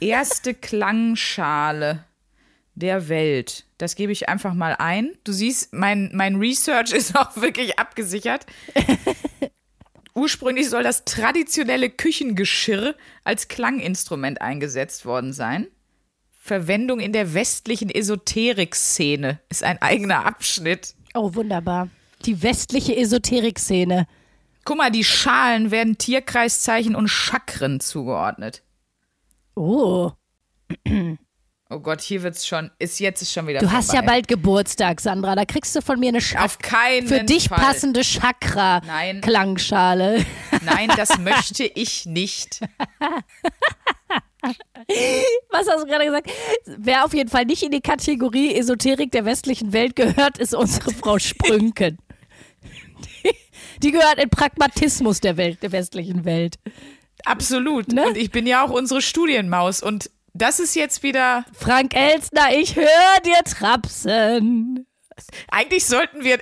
Erste 0.00 0.54
Klangschale 0.54 2.04
der 2.74 3.08
Welt. 3.08 3.64
Das 3.78 3.94
gebe 3.94 4.12
ich 4.12 4.28
einfach 4.28 4.52
mal 4.54 4.74
ein. 4.78 5.12
Du 5.24 5.32
siehst, 5.32 5.72
mein, 5.72 6.10
mein 6.12 6.36
Research 6.36 6.92
ist 6.94 7.16
auch 7.16 7.36
wirklich 7.36 7.78
abgesichert. 7.78 8.46
Ursprünglich 10.14 10.70
soll 10.70 10.84
das 10.84 11.04
traditionelle 11.04 11.90
Küchengeschirr 11.90 12.94
als 13.24 13.48
Klanginstrument 13.48 14.40
eingesetzt 14.40 15.04
worden 15.06 15.32
sein. 15.32 15.66
Verwendung 16.30 17.00
in 17.00 17.12
der 17.12 17.34
westlichen 17.34 17.90
Esoterik-Szene 17.90 19.40
ist 19.48 19.64
ein 19.64 19.80
eigener 19.82 20.24
Abschnitt. 20.24 20.94
Oh, 21.14 21.34
wunderbar. 21.34 21.88
Die 22.26 22.42
westliche 22.42 22.96
Esoterik-Szene. 22.96 24.06
Guck 24.64 24.76
mal, 24.76 24.90
die 24.90 25.04
Schalen 25.04 25.70
werden 25.70 25.98
Tierkreiszeichen 25.98 26.94
und 26.94 27.08
Chakren 27.08 27.80
zugeordnet. 27.80 28.62
Oh. 29.56 30.12
Oh 31.70 31.78
Gott, 31.80 32.02
hier 32.02 32.22
wird's 32.22 32.46
schon, 32.46 32.70
ist 32.78 33.00
jetzt 33.00 33.22
ist 33.22 33.32
schon 33.32 33.46
wieder 33.46 33.60
Du 33.60 33.72
hast 33.72 33.88
ja 33.88 34.00
vorbei. 34.00 34.06
bald 34.14 34.28
Geburtstag, 34.28 35.00
Sandra. 35.00 35.34
Da 35.34 35.44
kriegst 35.46 35.74
du 35.74 35.80
von 35.80 35.98
mir 35.98 36.08
eine 36.10 36.20
Sch 36.20 36.36
Auf 36.36 36.58
keinen 36.58 37.08
für 37.08 37.24
dich 37.24 37.48
Fall. 37.48 37.58
passende 37.58 38.00
Nein. 38.00 39.20
Chakra-Klangschale. 39.22 40.24
Nein, 40.62 40.90
das 40.96 41.18
möchte 41.20 41.64
ich 41.64 42.04
nicht. 42.04 42.60
Was 44.42 45.66
hast 45.68 45.82
du 45.84 45.86
gerade 45.86 46.04
gesagt? 46.04 46.30
Wer 46.66 47.04
auf 47.06 47.14
jeden 47.14 47.30
Fall 47.30 47.46
nicht 47.46 47.62
in 47.62 47.70
die 47.70 47.80
Kategorie 47.80 48.54
Esoterik 48.54 49.10
der 49.12 49.24
westlichen 49.24 49.72
Welt 49.72 49.96
gehört, 49.96 50.36
ist 50.38 50.54
unsere 50.54 50.90
Frau 50.92 51.18
Sprünken. 51.18 51.96
Die, 53.24 53.34
die 53.82 53.90
gehört 53.90 54.18
in 54.22 54.28
Pragmatismus 54.28 55.20
der 55.20 55.38
Welt, 55.38 55.62
der 55.62 55.72
westlichen 55.72 56.26
Welt. 56.26 56.56
Absolut. 57.24 57.88
Ne? 57.90 58.06
Und 58.06 58.18
ich 58.18 58.30
bin 58.30 58.46
ja 58.46 58.62
auch 58.64 58.70
unsere 58.70 59.00
Studienmaus. 59.00 59.82
Und 59.82 60.10
das 60.34 60.60
ist 60.60 60.74
jetzt 60.74 61.02
wieder. 61.02 61.44
Frank 61.52 61.94
Elstner, 61.94 62.52
ich 62.52 62.76
höre 62.76 63.20
dir 63.24 63.42
trapsen. 63.44 64.86
Eigentlich 65.48 65.86
sollten 65.86 66.24
wir 66.24 66.38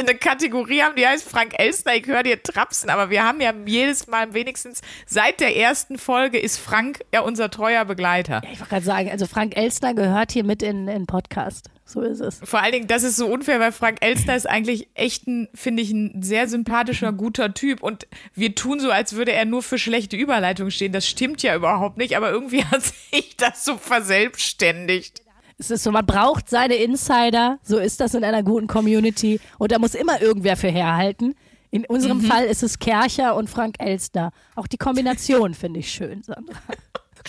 eine 0.00 0.14
Kategorie 0.14 0.82
haben, 0.82 0.96
die 0.96 1.06
heißt 1.06 1.28
Frank 1.28 1.54
Elstner, 1.58 1.94
ich 1.94 2.06
höre 2.06 2.22
dir 2.22 2.42
trapsen. 2.42 2.90
Aber 2.90 3.10
wir 3.10 3.22
haben 3.22 3.40
ja 3.40 3.52
jedes 3.64 4.06
Mal 4.06 4.34
wenigstens 4.34 4.80
seit 5.06 5.40
der 5.40 5.56
ersten 5.56 5.98
Folge 5.98 6.38
ist 6.38 6.58
Frank 6.58 7.00
ja 7.12 7.20
unser 7.20 7.50
treuer 7.50 7.84
Begleiter. 7.84 8.42
Ich 8.52 8.58
wollte 8.58 8.70
gerade 8.70 8.84
sagen, 8.84 9.10
also 9.10 9.26
Frank 9.26 9.56
Elstner 9.56 9.94
gehört 9.94 10.32
hier 10.32 10.44
mit 10.44 10.62
in 10.62 10.86
den 10.86 11.06
Podcast. 11.06 11.70
So 11.84 12.02
ist 12.02 12.20
es. 12.20 12.40
Vor 12.44 12.60
allen 12.60 12.72
Dingen, 12.72 12.86
das 12.86 13.02
ist 13.02 13.16
so 13.16 13.26
unfair, 13.26 13.58
weil 13.58 13.72
Frank 13.72 13.98
Elstner 14.00 14.36
ist 14.36 14.48
eigentlich 14.48 14.88
echt 14.94 15.26
ein, 15.26 15.48
finde 15.54 15.82
ich, 15.82 15.90
ein 15.90 16.22
sehr 16.22 16.48
sympathischer, 16.48 17.12
guter 17.12 17.52
Typ. 17.52 17.82
Und 17.82 18.06
wir 18.34 18.54
tun 18.54 18.78
so, 18.78 18.90
als 18.90 19.14
würde 19.14 19.32
er 19.32 19.44
nur 19.44 19.62
für 19.62 19.78
schlechte 19.78 20.16
Überleitungen 20.16 20.70
stehen. 20.70 20.92
Das 20.92 21.08
stimmt 21.08 21.42
ja 21.42 21.54
überhaupt 21.56 21.98
nicht, 21.98 22.16
aber 22.16 22.30
irgendwie 22.30 22.64
hat 22.70 22.82
sich 22.82 23.36
das 23.36 23.64
so 23.64 23.76
verselbstständigt. 23.76 25.22
Es 25.60 25.70
ist 25.70 25.82
so, 25.82 25.92
man 25.92 26.06
braucht 26.06 26.48
seine 26.48 26.76
Insider. 26.76 27.58
So 27.62 27.76
ist 27.76 28.00
das 28.00 28.14
in 28.14 28.24
einer 28.24 28.42
guten 28.42 28.66
Community. 28.66 29.40
Und 29.58 29.72
da 29.72 29.78
muss 29.78 29.94
immer 29.94 30.22
irgendwer 30.22 30.56
für 30.56 30.70
herhalten. 30.70 31.34
In 31.70 31.84
unserem 31.84 32.22
Fall 32.22 32.46
ist 32.46 32.62
es 32.62 32.78
Kercher 32.78 33.36
und 33.36 33.50
Frank 33.50 33.76
Elstner. 33.78 34.32
Auch 34.56 34.66
die 34.66 34.78
Kombination 34.78 35.52
finde 35.52 35.80
ich 35.80 35.92
schön, 35.92 36.22
Sandra. 36.22 36.54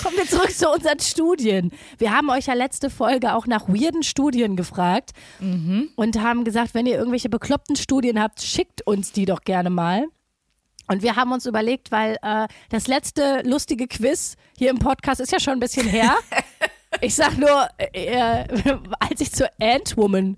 Kommen 0.01 0.15
wir 0.15 0.25
zurück 0.25 0.51
zu 0.51 0.69
unseren 0.69 1.01
Studien. 1.01 1.71
Wir 1.97 2.15
haben 2.15 2.29
euch 2.29 2.45
ja 2.45 2.53
letzte 2.53 2.89
Folge 2.89 3.35
auch 3.35 3.47
nach 3.47 3.67
weirden 3.67 4.01
Studien 4.01 4.55
gefragt 4.55 5.11
und 5.97 6.21
haben 6.21 6.45
gesagt, 6.45 6.73
wenn 6.73 6.85
ihr 6.85 6.97
irgendwelche 6.97 7.27
bekloppten 7.27 7.75
Studien 7.75 8.19
habt, 8.19 8.41
schickt 8.41 8.87
uns 8.87 9.11
die 9.11 9.25
doch 9.25 9.41
gerne 9.41 9.69
mal. 9.69 10.05
Und 10.87 11.03
wir 11.03 11.17
haben 11.17 11.31
uns 11.31 11.45
überlegt, 11.45 11.91
weil 11.91 12.17
äh, 12.21 12.47
das 12.69 12.87
letzte 12.87 13.41
lustige 13.43 13.87
Quiz 13.87 14.35
hier 14.57 14.69
im 14.69 14.79
Podcast 14.79 15.21
ist 15.21 15.31
ja 15.31 15.39
schon 15.39 15.53
ein 15.53 15.59
bisschen 15.59 15.87
her. 15.87 16.15
Ich 16.99 17.15
sag 17.15 17.37
nur, 17.37 17.69
äh, 17.77 18.45
als 18.99 19.21
ich 19.21 19.31
zur 19.31 19.47
Ant-Woman 19.59 20.37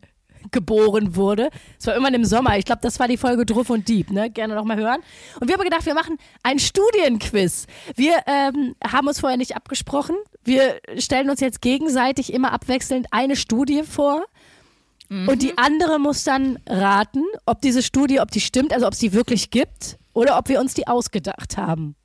geboren 0.52 1.16
wurde, 1.16 1.50
es 1.80 1.88
war 1.88 1.94
irgendwann 1.94 2.14
im 2.14 2.26
Sommer, 2.26 2.58
ich 2.58 2.66
glaube, 2.66 2.82
das 2.84 3.00
war 3.00 3.08
die 3.08 3.18
Folge 3.18 3.46
Druff 3.46 3.70
und 3.70 3.88
Dieb, 3.88 4.12
ne? 4.12 4.30
Gerne 4.30 4.54
nochmal 4.56 4.78
hören. 4.78 5.02
Und 5.40 5.48
wir 5.48 5.56
haben 5.56 5.64
gedacht, 5.64 5.86
wir 5.86 5.96
machen 5.96 6.18
ein 6.44 6.60
Studienquiz. 6.60 7.66
Wir 7.96 8.18
ähm, 8.28 8.76
haben 8.86 9.08
uns 9.08 9.20
vorher 9.20 9.38
nicht 9.38 9.56
abgesprochen. 9.56 10.16
Wir 10.44 10.80
stellen 10.98 11.30
uns 11.30 11.40
jetzt 11.40 11.62
gegenseitig 11.62 12.32
immer 12.32 12.52
abwechselnd 12.52 13.08
eine 13.12 13.36
Studie 13.36 13.84
vor. 13.84 14.26
Und 15.28 15.44
die 15.44 15.58
andere 15.60 16.00
muss 16.00 16.24
dann 16.24 16.58
raten, 16.68 17.24
ob 17.46 17.62
diese 17.62 17.84
Studie, 17.84 18.20
ob 18.20 18.32
die 18.32 18.42
stimmt, 18.42 18.74
also 18.74 18.88
ob 18.88 18.94
es 18.94 19.00
die 19.00 19.14
wirklich 19.14 19.52
gibt 19.52 20.00
oder 20.14 20.40
ob 20.40 20.50
wir 20.50 20.60
uns 20.60 20.74
die 20.74 20.88
ausgedacht 20.88 21.56
haben. 21.56 21.96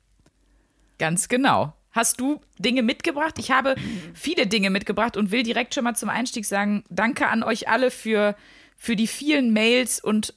Ganz 0.99 1.27
genau. 1.27 1.73
Hast 1.99 2.21
du 2.21 2.39
Dinge 2.59 2.81
mitgebracht? 2.81 3.35
Ich 3.39 3.51
habe 3.51 3.75
viele 4.13 4.47
Dinge 4.47 4.69
mitgebracht 4.69 5.17
und 5.17 5.31
will 5.31 5.43
direkt 5.43 5.73
schon 5.75 5.83
mal 5.83 5.95
zum 5.97 6.07
Einstieg 6.07 6.45
sagen, 6.45 6.85
danke 6.89 7.27
an 7.27 7.43
euch 7.43 7.67
alle 7.67 7.91
für, 7.91 8.37
für 8.77 8.95
die 8.95 9.05
vielen 9.05 9.51
Mails 9.51 9.99
und 10.01 10.33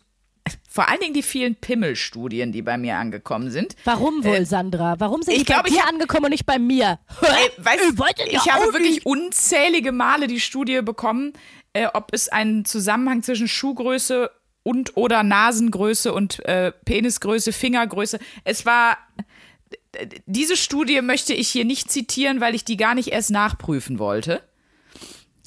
vor 0.69 0.89
allen 0.89 0.99
Dingen 0.99 1.15
die 1.15 1.23
vielen 1.23 1.55
Pimmelstudien, 1.55 2.51
die 2.51 2.63
bei 2.63 2.77
mir 2.79 2.97
angekommen 2.97 3.53
sind. 3.53 3.77
Warum 3.85 4.25
wohl, 4.25 4.45
Sandra? 4.45 4.99
Warum 4.99 5.23
sind 5.23 5.37
die 5.37 5.45
bei 5.45 5.53
glaub, 5.55 5.69
ich 5.69 5.75
dir 5.75 5.83
hab- 5.83 5.91
angekommen 5.91 6.25
und 6.25 6.31
nicht 6.33 6.47
bei 6.47 6.59
mir? 6.59 6.99
Ey, 7.21 7.65
weißt, 7.65 7.95
Ich 8.27 8.33
ich 8.33 8.51
habe 8.53 8.73
wirklich 8.73 9.07
unzählige 9.07 9.93
Male 9.93 10.27
die 10.27 10.41
Studie 10.41 10.83
bekommen, 10.83 11.33
äh, 11.75 11.87
ob 11.95 12.09
es 12.13 12.29
einen 12.29 12.65
Zusammenhang 12.65 13.23
zwischen 13.23 13.47
Schuhgröße 13.47 14.33
und 14.65 14.97
oder 14.97 15.23
Nasengröße 15.23 16.13
und 16.13 16.45
äh, 16.45 16.73
Penisgröße, 16.73 17.53
Fingergröße. 17.53 18.19
Es 18.43 18.67
war 18.67 18.99
diese 20.27 20.57
Studie 20.57 21.01
möchte 21.03 21.35
ich 21.35 21.49
hier 21.49 21.65
nicht 21.65 21.91
zitieren, 21.91 22.41
weil 22.41 22.55
ich 22.55 22.65
die 22.65 22.77
gar 22.77 22.95
nicht 22.95 23.09
erst 23.09 23.31
nachprüfen 23.31 23.99
wollte. 23.99 24.43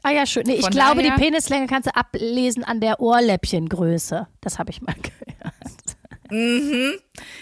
Ah 0.03 0.12
ja, 0.12 0.25
schön. 0.27 0.43
Nee, 0.45 0.55
ich 0.55 0.62
Von 0.62 0.69
glaube, 0.71 1.01
die 1.01 1.10
Penislänge 1.12 1.65
kannst 1.65 1.88
du 1.88 1.95
ablesen 1.95 2.63
an 2.63 2.79
der 2.79 2.99
Ohrläppchengröße. 2.99 4.27
Das 4.39 4.60
habe 4.60 4.69
ich 4.69 4.81
mal 4.81 4.93
gehört. 4.93 5.15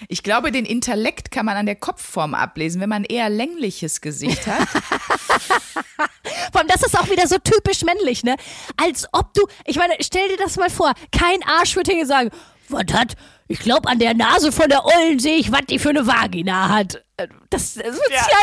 Ich 0.09 0.23
glaube, 0.23 0.51
den 0.51 0.65
Intellekt 0.65 1.31
kann 1.31 1.45
man 1.45 1.55
an 1.55 1.65
der 1.65 1.75
Kopfform 1.75 2.33
ablesen, 2.33 2.81
wenn 2.81 2.89
man 2.89 3.05
eher 3.05 3.29
längliches 3.29 4.01
Gesicht 4.01 4.45
hat. 4.45 4.67
Vor 6.51 6.61
allem, 6.61 6.67
das 6.67 6.83
ist 6.83 6.99
auch 6.99 7.09
wieder 7.09 7.27
so 7.27 7.37
typisch 7.37 7.83
männlich, 7.83 8.23
ne? 8.23 8.35
Als 8.77 9.07
ob 9.13 9.33
du, 9.33 9.47
ich 9.65 9.77
meine, 9.77 9.93
stell 10.01 10.27
dir 10.27 10.37
das 10.37 10.57
mal 10.57 10.69
vor, 10.69 10.93
kein 11.11 11.41
Arsch 11.43 11.75
wird 11.75 11.87
hier 11.87 12.05
sagen, 12.05 12.29
was 12.73 12.93
hat, 12.93 13.13
ich 13.47 13.59
glaube, 13.59 13.89
an 13.89 13.99
der 13.99 14.13
Nase 14.13 14.51
von 14.51 14.69
der 14.69 14.85
Ollen 14.85 15.19
sehe 15.19 15.37
ich, 15.37 15.51
was 15.51 15.61
die 15.69 15.79
für 15.79 15.89
eine 15.89 16.05
Vagina 16.07 16.69
hat. 16.69 17.03
Äh, 17.17 17.27
Das, 17.49 17.73
das 17.75 17.83
wird 17.85 17.95
es 17.95 18.11
Ja. 18.11 18.27
ja. 18.31 18.37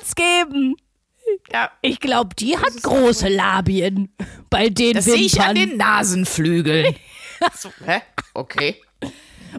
niemals 0.00 0.14
geben. 0.14 0.76
ja, 1.52 1.70
Ich 1.82 2.00
glaube, 2.00 2.34
die 2.36 2.56
hat 2.56 2.82
große 2.82 3.28
Labien 3.28 4.14
bei 4.50 4.68
den 4.68 4.94
das 4.94 5.04
sehe 5.06 5.16
ich 5.16 5.40
an 5.40 5.54
Wimpern. 5.56 5.68
den 5.70 5.76
Nasenflügeln. 5.78 6.94
so, 7.56 7.70
hä? 7.84 8.02
Okay. 8.34 8.76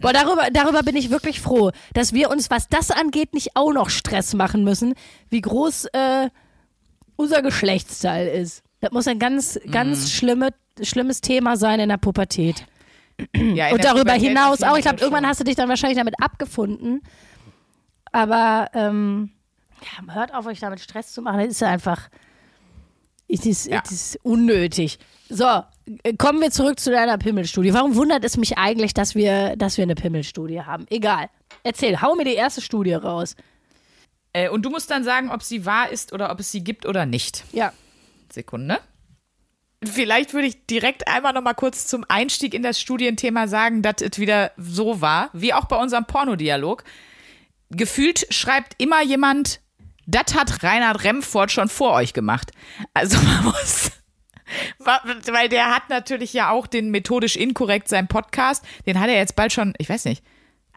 Boah, 0.02 0.12
darüber, 0.14 0.48
darüber 0.52 0.82
bin 0.82 0.96
ich 0.96 1.12
wirklich 1.12 1.40
froh, 1.40 1.72
dass 1.94 2.14
wir 2.14 2.32
uns, 2.32 2.50
was 2.50 2.68
das 2.68 2.90
angeht, 2.90 3.34
nicht 3.36 3.56
auch 3.56 3.72
noch 3.74 3.90
Stress 3.92 4.34
machen 4.34 4.64
müssen, 4.64 4.96
wie 5.30 5.42
groß 5.42 5.86
äh, 5.94 6.30
unser 7.16 7.44
Geschlechtsteil 7.44 8.28
ist. 8.28 8.64
Das 8.82 8.92
muss 8.92 9.08
ein 9.08 9.20
ganz, 9.20 9.60
ganz 9.72 10.12
schlimme, 10.12 10.50
schlimmes 10.82 11.22
Thema 11.22 11.58
sein 11.58 11.80
in 11.80 11.90
der 11.90 11.98
Pubertät. 11.98 12.66
Ja, 13.36 13.72
Und 13.72 13.84
darüber 13.84 14.14
hinaus 14.14 14.64
auch. 14.64 14.76
Ich 14.78 14.84
glaube, 14.84 15.00
irgendwann 15.00 15.28
hast 15.28 15.40
du 15.40 15.44
dich 15.44 15.56
dann 15.56 15.70
wahrscheinlich 15.70 15.98
damit 15.98 16.16
abgefunden. 16.22 17.02
Aber 18.12 18.70
ähm, 18.74 19.32
ja, 19.82 20.14
hört 20.14 20.34
auf, 20.34 20.46
euch 20.46 20.60
damit 20.60 20.80
Stress 20.80 21.12
zu 21.14 21.22
machen. 21.22 21.40
Das 21.40 21.48
ist 21.50 21.62
ja 21.62 21.70
einfach. 21.70 22.10
Es 23.28 23.46
ist, 23.46 23.68
Ja. 23.68 23.82
es 23.84 23.92
ist 23.92 24.20
unnötig. 24.24 25.00
So, 25.30 25.64
äh, 26.04 26.14
kommen 26.18 26.42
wir 26.42 26.52
zurück 26.52 26.80
zu 26.80 26.92
deiner 26.92 27.18
Pimmelstudie. 27.18 27.74
Warum 27.74 27.96
wundert 27.96 28.24
es 28.24 28.38
mich 28.38 28.58
eigentlich, 28.58 28.94
dass 28.94 29.16
wir, 29.16 29.56
dass 29.56 29.78
wir 29.78 29.84
eine 29.84 29.96
Pimmelstudie 29.96 30.62
haben? 30.62 30.86
Egal. 30.90 31.30
Erzähl, 31.64 32.02
hau 32.02 32.16
mir 32.16 32.26
die 32.26 32.34
erste 32.36 32.62
Studie 32.62 32.94
raus. 32.94 33.36
Äh, 34.34 34.50
und 34.50 34.64
du 34.64 34.70
musst 34.70 34.92
dann 34.92 35.04
sagen, 35.04 35.32
ob 35.32 35.42
sie 35.42 35.66
wahr 35.66 35.90
ist 35.90 36.14
oder 36.14 36.32
ob 36.32 36.40
es 36.40 36.52
sie 36.52 36.64
gibt 36.64 36.86
oder 36.86 37.06
nicht. 37.06 37.44
Ja. 37.52 37.72
Sekunde. 38.32 38.80
Vielleicht 39.90 40.34
würde 40.34 40.48
ich 40.48 40.66
direkt 40.66 41.08
einmal 41.08 41.34
noch 41.34 41.42
mal 41.42 41.54
kurz 41.54 41.88
zum 41.88 42.06
Einstieg 42.08 42.54
in 42.54 42.64
das 42.64 42.80
Studienthema 42.80 43.48
sagen, 43.48 43.82
dass 43.82 44.02
es 44.02 44.20
wieder 44.20 44.52
so 44.58 45.02
war, 45.02 45.30
wie 45.34 45.54
auch 45.54 45.66
bei 45.66 45.76
unserem 45.76 46.06
Pornodialog. 46.06 46.84
Gefühlt 47.70 48.28
schreibt 48.30 48.82
immer 48.82 49.02
jemand, 49.04 49.60
das 50.06 50.36
hat 50.36 50.64
Reinhard 50.64 51.04
Remford 51.04 51.52
schon 51.52 51.70
vor 51.70 51.94
euch 51.94 52.14
gemacht. 52.14 52.52
Also 52.94 53.18
man 53.20 53.44
muss, 53.46 53.92
weil 54.80 55.50
der 55.50 55.74
hat 55.74 55.90
natürlich 55.90 56.34
ja 56.34 56.52
auch 56.52 56.68
den 56.68 56.92
methodisch 56.92 57.36
inkorrekt 57.36 57.88
seinen 57.88 58.08
Podcast, 58.08 58.64
den 58.86 59.00
hat 59.00 59.10
er 59.10 59.16
jetzt 59.16 59.36
bald 59.36 59.54
schon, 59.54 59.74
ich 59.78 59.90
weiß 59.90 60.06
nicht, 60.06 60.24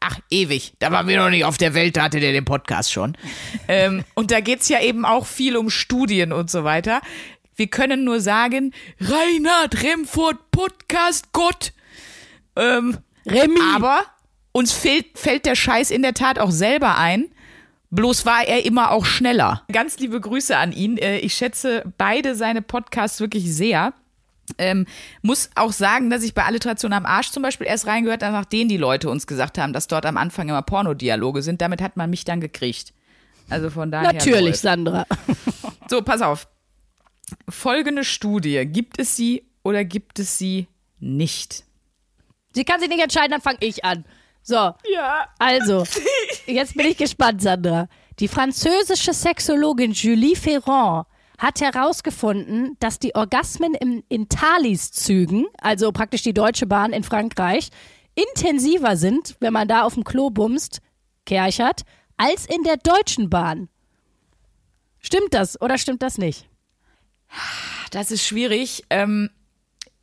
Ach, 0.01 0.19
ewig. 0.31 0.75
Da 0.79 0.93
waren 0.93 1.09
wir 1.09 1.17
noch 1.17 1.31
nicht 1.31 1.45
auf 1.45 1.57
der 1.57 1.73
Welt, 1.75 1.97
da 1.97 2.05
hatte 2.05 2.21
der 2.21 2.33
den 2.33 2.45
Podcast 2.45 2.93
schon. 2.93 3.17
ähm, 3.69 4.05
und 4.15 4.31
da 4.31 4.41
geht's 4.41 4.69
ja 4.69 4.81
eben 4.81 5.05
auch 5.05 5.27
viel 5.27 5.57
um 5.57 5.71
Studien 5.71 6.33
und 6.33 6.51
so 6.51 6.65
weiter. 6.65 7.01
Wir 7.57 7.67
können 7.69 8.05
nur 8.05 8.21
sagen, 8.21 8.73
Reinhard 9.01 9.83
Remford 9.83 10.51
Podcast 10.51 11.33
Gott. 11.33 11.73
Ähm, 12.55 12.99
Remy. 13.27 13.59
aber 13.75 14.03
uns 14.53 14.73
fehlt, 14.73 15.19
fällt 15.19 15.47
der 15.47 15.55
Scheiß 15.57 15.91
in 15.91 16.03
der 16.03 16.15
Tat 16.15 16.39
auch 16.39 16.51
selber 16.51 16.97
ein, 16.97 17.27
Bloß 17.91 18.27
war 18.27 18.47
er 18.47 18.65
immer 18.65 18.91
auch 18.91 19.05
schneller. 19.07 19.63
Ganz 19.73 19.99
liebe 19.99 20.21
Grüße 20.21 20.57
an 20.57 20.73
ihn. 20.73 20.99
Äh, 20.99 21.19
Ich 21.19 21.35
schätze 21.35 21.85
beide 21.97 22.35
seine 22.35 22.61
Podcasts 22.61 23.21
wirklich 23.21 23.55
sehr. 23.55 23.93
Ähm, 24.59 24.87
muss 25.23 25.51
auch 25.55 25.73
sagen, 25.73 26.11
dass 26.11 26.23
ich 26.23 26.35
bei 26.35 26.45
Alliteration 26.45 26.93
am 26.93 27.07
Arsch 27.07 27.31
zum 27.31 27.43
Beispiel 27.43 27.67
erst 27.67 27.87
reingehört 27.87 28.23
habe, 28.23 28.33
nachdem 28.33 28.69
die 28.69 28.77
Leute 28.77 29.09
uns 29.09 29.27
gesagt 29.27 29.57
haben, 29.57 29.73
dass 29.73 29.87
dort 29.87 30.05
am 30.05 30.17
Anfang 30.17 30.49
immer 30.49 30.63
Pornodialoge 30.63 31.43
sind. 31.43 31.61
Damit 31.63 31.81
hat 31.81 31.97
man 31.97 32.11
mich 32.11 32.25
dann 32.25 32.41
gekriegt. 32.41 32.93
Also 33.49 33.71
von 33.71 33.91
daher. 33.91 34.13
Natürlich. 34.13 34.59
Sandra. 34.59 35.07
So, 35.89 36.03
pass 36.03 36.23
auf. 36.23 36.49
Folgende 37.49 38.05
Studie. 38.05 38.65
Gibt 38.67 38.99
es 38.99 39.17
sie 39.17 39.47
oder 39.63 39.85
gibt 39.85 40.19
es 40.19 40.39
sie 40.39 40.69
nicht? 41.01 41.65
Sie 42.55 42.65
kann 42.65 42.81
sich 42.81 42.89
nicht 42.89 43.03
entscheiden, 43.03 43.33
dann 43.33 43.41
fange 43.41 43.59
ich 43.61 43.85
an. 43.85 44.05
So, 44.43 44.55
Ja. 44.55 45.29
also, 45.39 45.85
jetzt 46.47 46.75
bin 46.77 46.87
ich 46.87 46.97
gespannt, 46.97 47.43
Sandra. 47.43 47.89
Die 48.21 48.29
französische 48.29 49.13
Sexologin 49.13 49.93
Julie 49.93 50.37
Ferrand 50.37 51.07
hat 51.37 51.61
herausgefunden, 51.61 52.77
dass 52.79 52.99
die 52.99 53.15
Orgasmen 53.15 53.75
im, 53.75 54.03
in 54.09 54.29
Thalys-Zügen, 54.29 55.47
also 55.61 55.93
praktisch 55.93 56.23
die 56.23 56.33
Deutsche 56.33 56.67
Bahn 56.67 56.93
in 56.93 57.03
Frankreich, 57.03 57.71
intensiver 58.15 58.97
sind, 58.97 59.37
wenn 59.41 59.53
man 59.53 59.69
da 59.69 59.83
auf 59.83 59.95
dem 59.95 60.05
Klo 60.05 60.31
bumst, 60.31 60.81
kerchert, 61.27 61.83
als 62.17 62.47
in 62.47 62.63
der 62.63 62.79
Deutschen 62.79 63.29
Bahn. 63.29 63.69
Stimmt 65.01 65.35
das 65.35 65.61
oder 65.61 65.77
stimmt 65.77 66.01
das 66.03 66.17
nicht? 66.17 66.49
Das 67.91 68.11
ist 68.11 68.27
schwierig. 68.27 68.85
Ähm, 68.91 69.31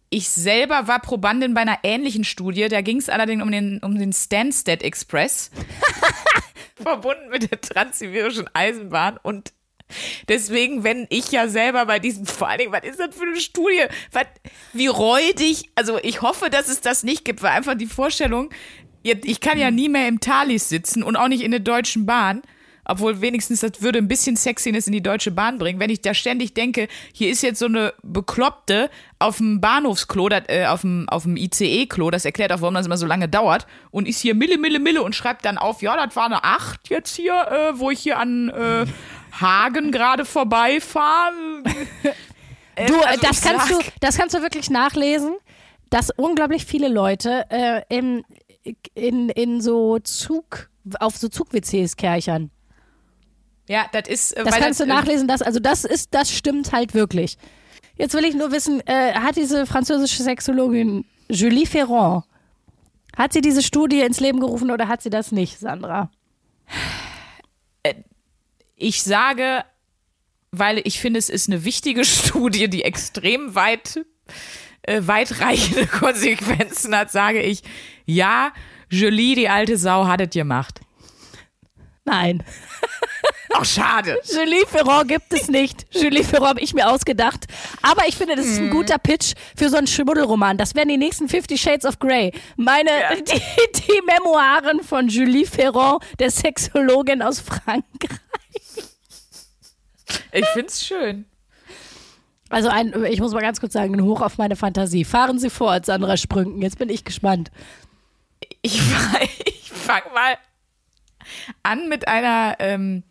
ich 0.09 0.29
selber 0.29 0.87
war 0.87 0.99
Probandin 0.99 1.53
bei 1.53 1.61
einer 1.61 1.79
ähnlichen 1.83 2.23
Studie. 2.23 2.67
Da 2.67 2.81
ging 2.81 2.97
es 2.97 3.09
allerdings 3.09 3.43
um 3.43 3.51
den, 3.51 3.79
um 3.79 3.97
den 3.97 4.13
Stansted 4.13 4.83
Express. 4.83 5.51
verbunden 6.83 7.29
mit 7.29 7.49
der 7.49 7.59
transsibirischen 7.61 8.49
Eisenbahn. 8.53 9.17
Und 9.21 9.53
deswegen, 10.27 10.83
wenn 10.83 11.07
ich 11.09 11.31
ja 11.31 11.47
selber 11.47 11.85
bei 11.85 11.99
diesem, 11.99 12.25
vor 12.25 12.47
allen 12.47 12.59
Dingen, 12.59 12.71
was 12.71 12.83
ist 12.83 12.99
das 12.99 13.15
für 13.15 13.23
eine 13.23 13.39
Studie? 13.39 13.85
Was, 14.11 14.25
wie 14.73 14.87
räudig, 14.87 15.69
also 15.75 15.99
ich 16.01 16.21
hoffe, 16.21 16.49
dass 16.49 16.67
es 16.67 16.81
das 16.81 17.03
nicht 17.03 17.25
gibt, 17.25 17.41
weil 17.41 17.51
einfach 17.51 17.75
die 17.75 17.85
Vorstellung, 17.85 18.49
ich 19.03 19.41
kann 19.41 19.57
ja 19.57 19.69
nie 19.69 19.89
mehr 19.89 20.07
im 20.07 20.19
Thalys 20.19 20.69
sitzen 20.69 21.03
und 21.03 21.15
auch 21.15 21.27
nicht 21.27 21.43
in 21.43 21.51
der 21.51 21.59
Deutschen 21.59 22.05
Bahn. 22.05 22.41
Obwohl 22.85 23.21
wenigstens 23.21 23.61
das 23.61 23.81
würde 23.81 23.99
ein 23.99 24.07
bisschen 24.07 24.35
Sexiness 24.35 24.87
in 24.87 24.93
die 24.93 25.01
Deutsche 25.03 25.31
Bahn 25.31 25.57
bringen. 25.57 25.79
Wenn 25.79 25.89
ich 25.89 26.01
da 26.01 26.13
ständig 26.13 26.53
denke, 26.53 26.87
hier 27.13 27.29
ist 27.29 27.41
jetzt 27.41 27.59
so 27.59 27.65
eine 27.65 27.93
Bekloppte 28.03 28.89
auf 29.19 29.37
dem 29.37 29.61
Bahnhofsklo, 29.61 30.27
das, 30.29 30.43
äh, 30.47 30.65
auf 30.65 30.81
dem, 30.81 31.07
auf 31.09 31.23
dem 31.23 31.37
ICE-Klo, 31.37 32.11
das 32.11 32.25
erklärt 32.25 32.51
auch, 32.51 32.61
warum 32.61 32.73
das 32.73 32.85
immer 32.85 32.97
so 32.97 33.05
lange 33.05 33.29
dauert, 33.29 33.67
und 33.91 34.07
ist 34.07 34.19
hier 34.19 34.35
Mille, 34.35 34.57
Mille, 34.57 34.79
Mille 34.79 35.01
und 35.01 35.15
schreibt 35.15 35.45
dann 35.45 35.57
auf, 35.57 35.81
ja, 35.81 35.95
das 36.05 36.15
war 36.15 36.25
eine 36.25 36.43
8 36.43 36.89
jetzt 36.89 37.15
hier, 37.15 37.33
äh, 37.33 37.79
wo 37.79 37.89
ich 37.89 37.99
hier 38.01 38.19
an 38.19 38.49
äh, 38.49 38.85
Hagen 39.39 39.91
gerade 39.91 40.25
vorbeifahre. 40.25 41.31
Äh, 42.75 42.87
Du, 42.87 42.99
also 43.01 43.21
das 43.21 43.41
kannst 43.41 43.67
sag- 43.67 43.79
du, 43.85 43.91
das 43.99 44.17
kannst 44.17 44.33
du 44.35 44.41
wirklich 44.41 44.71
nachlesen, 44.71 45.35
dass 45.91 46.09
unglaublich 46.09 46.65
viele 46.65 46.87
Leute 46.87 47.45
äh, 47.51 47.81
im, 47.95 48.25
in, 48.95 49.29
in 49.29 49.61
so 49.61 49.99
Zug, 49.99 50.71
auf 50.99 51.15
so 51.15 51.29
Zug-WCs 51.29 51.97
kerchern. 51.97 52.49
Ja, 53.67 53.85
das 53.91 54.07
ist, 54.09 54.31
äh, 54.33 54.43
Das 54.43 54.55
kannst 54.55 54.79
das, 54.79 54.85
du 54.87 54.91
äh, 54.91 54.95
nachlesen, 54.95 55.27
das, 55.27 55.41
also 55.41 55.59
das 55.59 55.85
ist, 55.85 56.13
das 56.13 56.31
stimmt 56.31 56.71
halt 56.71 56.93
wirklich. 56.93 57.37
Jetzt 57.97 58.13
will 58.13 58.25
ich 58.25 58.35
nur 58.35 58.51
wissen, 58.51 58.81
äh, 58.87 59.13
hat 59.13 59.35
diese 59.35 59.65
französische 59.65 60.23
Sexologin 60.23 61.05
Julie 61.29 61.65
Ferrand, 61.65 62.25
hat 63.15 63.33
sie 63.33 63.41
diese 63.41 63.61
Studie 63.61 64.01
ins 64.01 64.19
Leben 64.19 64.39
gerufen 64.39 64.71
oder 64.71 64.87
hat 64.87 65.01
sie 65.01 65.09
das 65.09 65.31
nicht, 65.31 65.59
Sandra? 65.59 66.09
Ich 68.75 69.03
sage, 69.03 69.63
weil 70.51 70.81
ich 70.83 70.99
finde, 70.99 71.19
es 71.19 71.29
ist 71.29 71.47
eine 71.47 71.63
wichtige 71.63 72.03
Studie, 72.05 72.69
die 72.69 72.83
extrem 72.83 73.55
weit, 73.55 74.05
äh, 74.81 75.01
weitreichende 75.05 75.87
Konsequenzen 75.99 76.95
hat, 76.95 77.11
sage 77.11 77.41
ich, 77.41 77.63
ja, 78.05 78.51
Julie, 78.89 79.35
die 79.35 79.49
alte 79.49 79.77
Sau, 79.77 80.07
hat 80.07 80.21
es 80.21 80.29
gemacht. 80.31 80.81
Nein. 82.05 82.43
Ach, 83.57 83.65
schade. 83.65 84.19
Julie 84.25 84.65
Ferrand 84.67 85.07
gibt 85.07 85.31
es 85.33 85.47
nicht. 85.47 85.85
Julie 85.91 86.23
Ferrand 86.23 86.49
habe 86.49 86.61
ich 86.61 86.73
mir 86.73 86.89
ausgedacht. 86.89 87.45
Aber 87.81 88.07
ich 88.07 88.15
finde, 88.15 88.35
das 88.35 88.45
ist 88.45 88.59
ein 88.59 88.69
guter 88.69 88.97
Pitch 88.97 89.33
für 89.55 89.69
so 89.69 89.77
einen 89.77 89.87
Schmuddelroman. 89.87 90.57
Das 90.57 90.75
wären 90.75 90.89
die 90.89 90.97
nächsten 90.97 91.29
Fifty 91.29 91.57
Shades 91.57 91.85
of 91.85 91.99
Grey. 91.99 92.31
Meine, 92.55 92.89
die, 93.17 93.41
die 93.81 94.01
Memoiren 94.05 94.83
von 94.83 95.07
Julie 95.07 95.45
Ferrand, 95.45 96.03
der 96.19 96.31
Sexologin 96.31 97.21
aus 97.21 97.39
Frankreich. 97.39 97.83
Ich 100.31 100.45
find's 100.47 100.85
schön. 100.85 101.25
Also 102.49 102.69
ein, 102.69 102.93
ich 103.05 103.19
muss 103.19 103.33
mal 103.33 103.41
ganz 103.41 103.59
kurz 103.59 103.73
sagen, 103.73 103.95
ein 103.95 104.03
Hoch 104.03 104.21
auf 104.21 104.37
meine 104.37 104.55
Fantasie. 104.55 105.05
Fahren 105.05 105.39
Sie 105.39 105.49
fort, 105.49 105.85
Sandra 105.85 106.17
Sprünken. 106.17 106.61
Jetzt 106.61 106.77
bin 106.77 106.89
ich 106.89 107.03
gespannt. 107.03 107.51
Ich, 108.61 108.79
ich 109.45 109.71
fange 109.71 110.11
mal 110.13 110.37
an 111.63 111.89
mit 111.89 112.07
einer 112.07 112.55
ähm, 112.59 113.03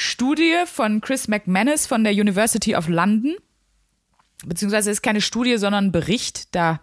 Studie 0.00 0.54
von 0.66 1.00
Chris 1.00 1.26
McManus 1.26 1.88
von 1.88 2.04
der 2.04 2.12
University 2.12 2.76
of 2.76 2.86
London. 2.86 3.34
Beziehungsweise 4.46 4.92
ist 4.92 5.02
keine 5.02 5.20
Studie, 5.20 5.56
sondern 5.56 5.86
ein 5.86 5.92
Bericht. 5.92 6.54
Da 6.54 6.78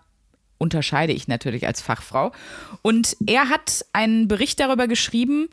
unterscheide 0.57 1.13
ich 1.13 1.29
natürlich 1.29 1.65
als 1.65 1.81
Fachfrau. 1.81 2.33
Und 2.81 3.15
er 3.25 3.47
hat 3.47 3.85
einen 3.93 4.27
Bericht 4.27 4.59
darüber 4.59 4.89
geschrieben, 4.89 5.47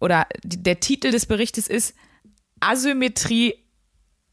oder 0.00 0.26
der 0.42 0.80
Titel 0.80 1.12
des 1.12 1.26
Berichtes 1.26 1.68
ist 1.68 1.94
Asymmetrie 2.58 3.54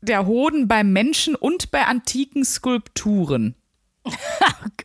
der 0.02 0.26
Hoden 0.26 0.68
bei 0.68 0.84
Menschen 0.84 1.36
und 1.36 1.70
bei 1.70 1.86
antiken 1.86 2.44
Skulpturen. 2.44 3.56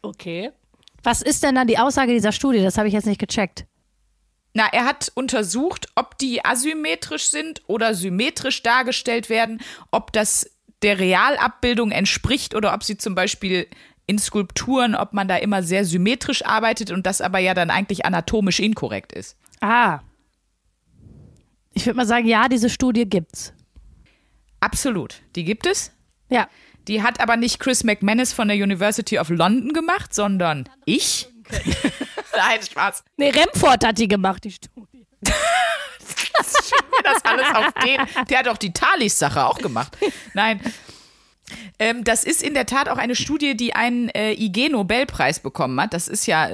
Okay. 0.02 0.52
Was 1.02 1.22
ist 1.22 1.42
denn 1.42 1.54
dann 1.54 1.66
die 1.66 1.78
Aussage 1.78 2.12
dieser 2.12 2.32
Studie? 2.32 2.62
Das 2.62 2.76
habe 2.76 2.88
ich 2.88 2.94
jetzt 2.94 3.06
nicht 3.06 3.18
gecheckt. 3.18 3.66
Na, 4.56 4.68
er 4.72 4.86
hat 4.86 5.12
untersucht, 5.14 5.88
ob 5.96 6.16
die 6.16 6.42
asymmetrisch 6.42 7.28
sind 7.28 7.60
oder 7.66 7.94
symmetrisch 7.94 8.62
dargestellt 8.62 9.28
werden, 9.28 9.60
ob 9.90 10.14
das 10.14 10.50
der 10.80 10.98
Realabbildung 10.98 11.90
entspricht 11.90 12.54
oder 12.54 12.72
ob 12.72 12.82
sie 12.82 12.96
zum 12.96 13.14
Beispiel 13.14 13.66
in 14.06 14.18
Skulpturen, 14.18 14.94
ob 14.94 15.12
man 15.12 15.28
da 15.28 15.36
immer 15.36 15.62
sehr 15.62 15.84
symmetrisch 15.84 16.42
arbeitet 16.42 16.90
und 16.90 17.04
das 17.04 17.20
aber 17.20 17.38
ja 17.38 17.52
dann 17.52 17.68
eigentlich 17.68 18.06
anatomisch 18.06 18.58
inkorrekt 18.58 19.12
ist. 19.12 19.36
Ah. 19.60 20.00
Ich 21.74 21.84
würde 21.84 21.98
mal 21.98 22.06
sagen, 22.06 22.26
ja, 22.26 22.48
diese 22.48 22.70
Studie 22.70 23.04
gibt's. 23.04 23.52
Absolut. 24.60 25.20
Die 25.34 25.44
gibt 25.44 25.66
es. 25.66 25.92
Ja. 26.30 26.48
Die 26.88 27.02
hat 27.02 27.20
aber 27.20 27.36
nicht 27.36 27.58
Chris 27.58 27.84
McManus 27.84 28.32
von 28.32 28.48
der 28.48 28.56
University 28.56 29.18
of 29.18 29.28
London 29.28 29.74
gemacht, 29.74 30.14
sondern 30.14 30.66
ich. 30.86 31.28
Nein, 32.36 32.60
Spaß. 32.62 33.04
Nee, 33.16 33.30
Remford 33.30 33.84
hat 33.84 33.98
die 33.98 34.08
gemacht, 34.08 34.44
die 34.44 34.52
Studie. 34.52 35.06
das 37.02 37.24
alles 37.24 37.46
auf 37.54 37.72
den. 37.84 38.00
Der 38.28 38.38
hat 38.38 38.48
auch 38.48 38.56
die 38.56 38.72
Thalys-Sache 38.72 39.44
auch 39.44 39.58
gemacht. 39.58 39.96
Nein. 40.34 40.60
Ähm, 41.78 42.04
das 42.04 42.24
ist 42.24 42.42
in 42.42 42.54
der 42.54 42.66
Tat 42.66 42.88
auch 42.88 42.98
eine 42.98 43.14
Studie, 43.14 43.56
die 43.56 43.74
einen 43.74 44.08
äh, 44.10 44.32
IG-Nobelpreis 44.32 45.40
bekommen 45.40 45.80
hat. 45.80 45.94
Das 45.94 46.08
ist 46.08 46.26
ja 46.26 46.50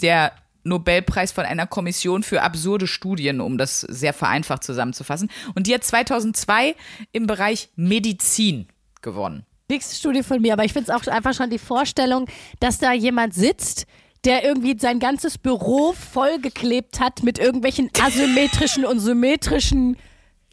der 0.00 0.32
Nobelpreis 0.64 1.30
von 1.32 1.44
einer 1.44 1.66
Kommission 1.66 2.22
für 2.22 2.42
absurde 2.42 2.86
Studien, 2.86 3.40
um 3.40 3.58
das 3.58 3.82
sehr 3.82 4.12
vereinfacht 4.12 4.64
zusammenzufassen. 4.64 5.30
Und 5.54 5.66
die 5.66 5.74
hat 5.74 5.84
2002 5.84 6.74
im 7.12 7.26
Bereich 7.26 7.68
Medizin 7.76 8.66
gewonnen. 9.02 9.44
Nächste 9.68 9.94
Studie 9.94 10.22
von 10.22 10.42
mir, 10.42 10.54
aber 10.54 10.64
ich 10.64 10.72
finde 10.72 10.90
es 10.90 10.96
auch 10.96 11.06
einfach 11.10 11.34
schon 11.34 11.50
die 11.50 11.58
Vorstellung, 11.58 12.26
dass 12.60 12.78
da 12.78 12.92
jemand 12.92 13.34
sitzt, 13.34 13.86
der 14.24 14.44
irgendwie 14.44 14.76
sein 14.78 14.98
ganzes 14.98 15.38
Büro 15.38 15.92
vollgeklebt 15.92 17.00
hat 17.00 17.22
mit 17.22 17.38
irgendwelchen 17.38 17.90
asymmetrischen 18.00 18.84
und 18.84 19.00
symmetrischen 19.00 19.96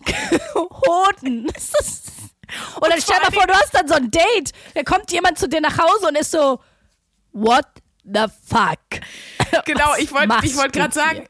Hoden. 0.55 1.47
Und 1.47 2.89
dann 2.89 3.01
stell 3.01 3.19
dir 3.25 3.31
vor, 3.31 3.47
du 3.47 3.53
hast 3.53 3.73
dann 3.73 3.87
so 3.87 3.93
ein 3.93 4.11
Date. 4.11 4.51
Da 4.73 4.83
kommt 4.83 5.11
jemand 5.11 5.37
zu 5.37 5.47
dir 5.47 5.61
nach 5.61 5.77
Hause 5.77 6.07
und 6.09 6.17
ist 6.17 6.31
so, 6.31 6.59
what 7.31 7.65
the 8.03 8.25
fuck? 8.45 8.79
Genau, 9.65 9.91
Was 9.91 9.99
ich 9.99 10.13
wollte 10.13 10.57
wollt 10.57 10.73
gerade 10.73 10.93
sagen? 10.93 11.27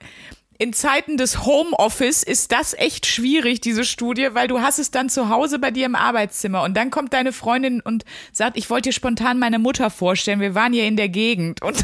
In 0.61 0.73
Zeiten 0.73 1.17
des 1.17 1.43
Homeoffice 1.43 2.21
ist 2.21 2.51
das 2.51 2.75
echt 2.75 3.07
schwierig, 3.07 3.61
diese 3.61 3.83
Studie, 3.83 4.29
weil 4.33 4.47
du 4.47 4.61
hast 4.61 4.77
es 4.77 4.91
dann 4.91 5.09
zu 5.09 5.27
Hause 5.27 5.57
bei 5.57 5.71
dir 5.71 5.87
im 5.87 5.95
Arbeitszimmer 5.95 6.61
und 6.61 6.77
dann 6.77 6.91
kommt 6.91 7.13
deine 7.13 7.33
Freundin 7.33 7.81
und 7.81 8.05
sagt, 8.31 8.57
ich 8.57 8.69
wollte 8.69 8.89
dir 8.89 8.93
spontan 8.93 9.39
meine 9.39 9.57
Mutter 9.57 9.89
vorstellen, 9.89 10.39
wir 10.39 10.53
waren 10.53 10.71
hier 10.71 10.85
in 10.85 10.97
der 10.97 11.09
Gegend 11.09 11.63
und 11.63 11.77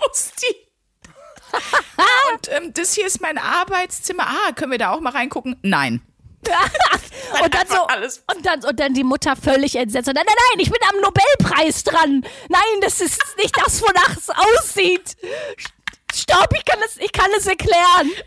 muss 0.00 0.32
die 0.40 0.56
und 2.32 2.50
ähm, 2.50 2.72
das 2.72 2.94
hier 2.94 3.06
ist 3.06 3.20
mein 3.20 3.36
Arbeitszimmer. 3.36 4.26
Ah, 4.26 4.52
können 4.52 4.70
wir 4.70 4.78
da 4.78 4.92
auch 4.92 5.00
mal 5.00 5.12
reingucken? 5.12 5.56
Nein. 5.62 6.02
Und 7.42 7.54
dann, 7.54 7.66
so, 7.66 7.76
alles- 7.88 8.22
und, 8.34 8.46
dann, 8.46 8.64
und 8.64 8.80
dann 8.80 8.94
die 8.94 9.04
Mutter 9.04 9.36
völlig 9.36 9.76
entsetzt. 9.76 10.08
Und 10.08 10.16
dann, 10.16 10.24
nein, 10.24 10.36
nein, 10.52 10.60
ich 10.60 10.70
bin 10.70 10.80
am 10.88 11.00
Nobelpreis 11.00 11.84
dran. 11.84 12.24
Nein, 12.48 12.80
das 12.80 13.00
ist 13.00 13.20
nicht 13.36 13.54
das, 13.56 13.82
wonach 13.82 14.16
es 14.16 14.30
aussieht. 14.30 15.16
Stopp, 16.14 16.48
ich 16.56 16.64
kann 16.64 16.80
es, 16.84 16.96
ich 16.96 17.12
kann 17.12 17.30
es 17.36 17.46
erklären. 17.46 18.10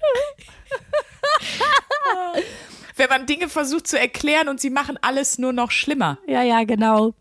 Wenn 2.96 3.10
man 3.10 3.26
Dinge 3.26 3.50
versucht 3.50 3.88
zu 3.88 4.00
erklären 4.00 4.50
und 4.50 4.60
sie 4.60 4.70
machen 4.70 4.98
alles 5.02 5.38
nur 5.38 5.54
noch 5.54 5.72
schlimmer. 5.72 6.18
Ja, 6.28 6.44
ja, 6.44 6.64
genau. 6.64 7.14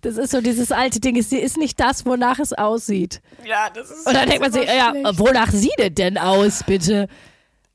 Das 0.00 0.16
ist 0.16 0.30
so 0.30 0.40
dieses 0.40 0.70
alte 0.70 1.00
Ding, 1.00 1.16
es 1.16 1.32
ist 1.32 1.56
nicht 1.56 1.80
das, 1.80 2.06
wonach 2.06 2.38
es 2.38 2.52
aussieht. 2.52 3.20
Ja, 3.44 3.68
das 3.70 3.90
ist 3.90 4.06
Und 4.06 4.14
dann 4.14 4.28
denkt 4.28 4.42
man 4.42 4.52
sich, 4.52 4.66
ja, 4.66 4.92
wonach 5.18 5.50
sieht 5.50 5.78
es 5.78 5.94
denn 5.94 6.18
aus, 6.18 6.62
bitte? 6.64 7.08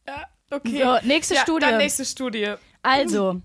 ja, 0.07 0.23
okay. 0.49 0.83
So, 0.83 1.07
nächste 1.07 1.35
ja, 1.35 1.41
Studie. 1.41 1.65
Dann 1.65 1.77
nächste 1.77 2.05
Studie. 2.05 2.53
Also, 2.81 3.41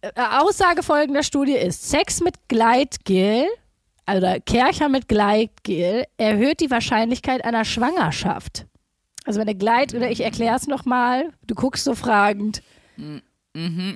äh, 0.00 0.10
Aussage 0.14 0.82
folgender 0.82 1.22
Studie 1.22 1.56
ist, 1.56 1.90
Sex 1.90 2.20
mit 2.20 2.36
Gleitgel, 2.48 3.46
also 4.06 4.26
Kercher 4.46 4.88
mit 4.88 5.08
Gleitgel, 5.08 6.04
erhöht 6.16 6.60
die 6.60 6.70
Wahrscheinlichkeit 6.70 7.44
einer 7.44 7.64
Schwangerschaft. 7.64 8.66
Also 9.24 9.40
wenn 9.40 9.46
der 9.46 9.56
Gleit, 9.56 9.92
oder 9.94 10.10
ich 10.10 10.20
erkläre 10.22 10.56
es 10.56 10.68
nochmal, 10.68 11.32
du 11.46 11.54
guckst 11.56 11.84
so 11.84 11.94
fragend. 11.94 12.62
Hm, 12.94 13.20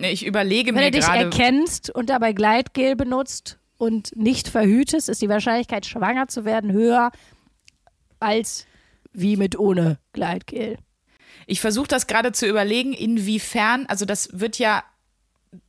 Ich 0.02 0.26
überlege 0.26 0.74
Wenn 0.74 0.80
mir 0.84 0.90
du 0.90 0.98
dich 0.98 1.06
gerade. 1.06 1.24
erkennst 1.24 1.90
und 1.90 2.10
dabei 2.10 2.32
Gleitgel 2.32 2.96
benutzt 2.96 3.58
und 3.78 4.14
nicht 4.16 4.48
verhütest, 4.48 5.08
ist 5.08 5.22
die 5.22 5.28
Wahrscheinlichkeit, 5.28 5.86
schwanger 5.86 6.28
zu 6.28 6.44
werden, 6.44 6.72
höher 6.72 7.12
als 8.18 8.66
wie 9.12 9.36
mit 9.36 9.58
ohne 9.58 9.98
Gleitgel. 10.12 10.76
Ich 11.46 11.60
versuche 11.60 11.88
das 11.88 12.06
gerade 12.06 12.32
zu 12.32 12.46
überlegen, 12.46 12.92
inwiefern, 12.92 13.86
also 13.86 14.04
das 14.04 14.28
wird 14.32 14.58
ja, 14.58 14.82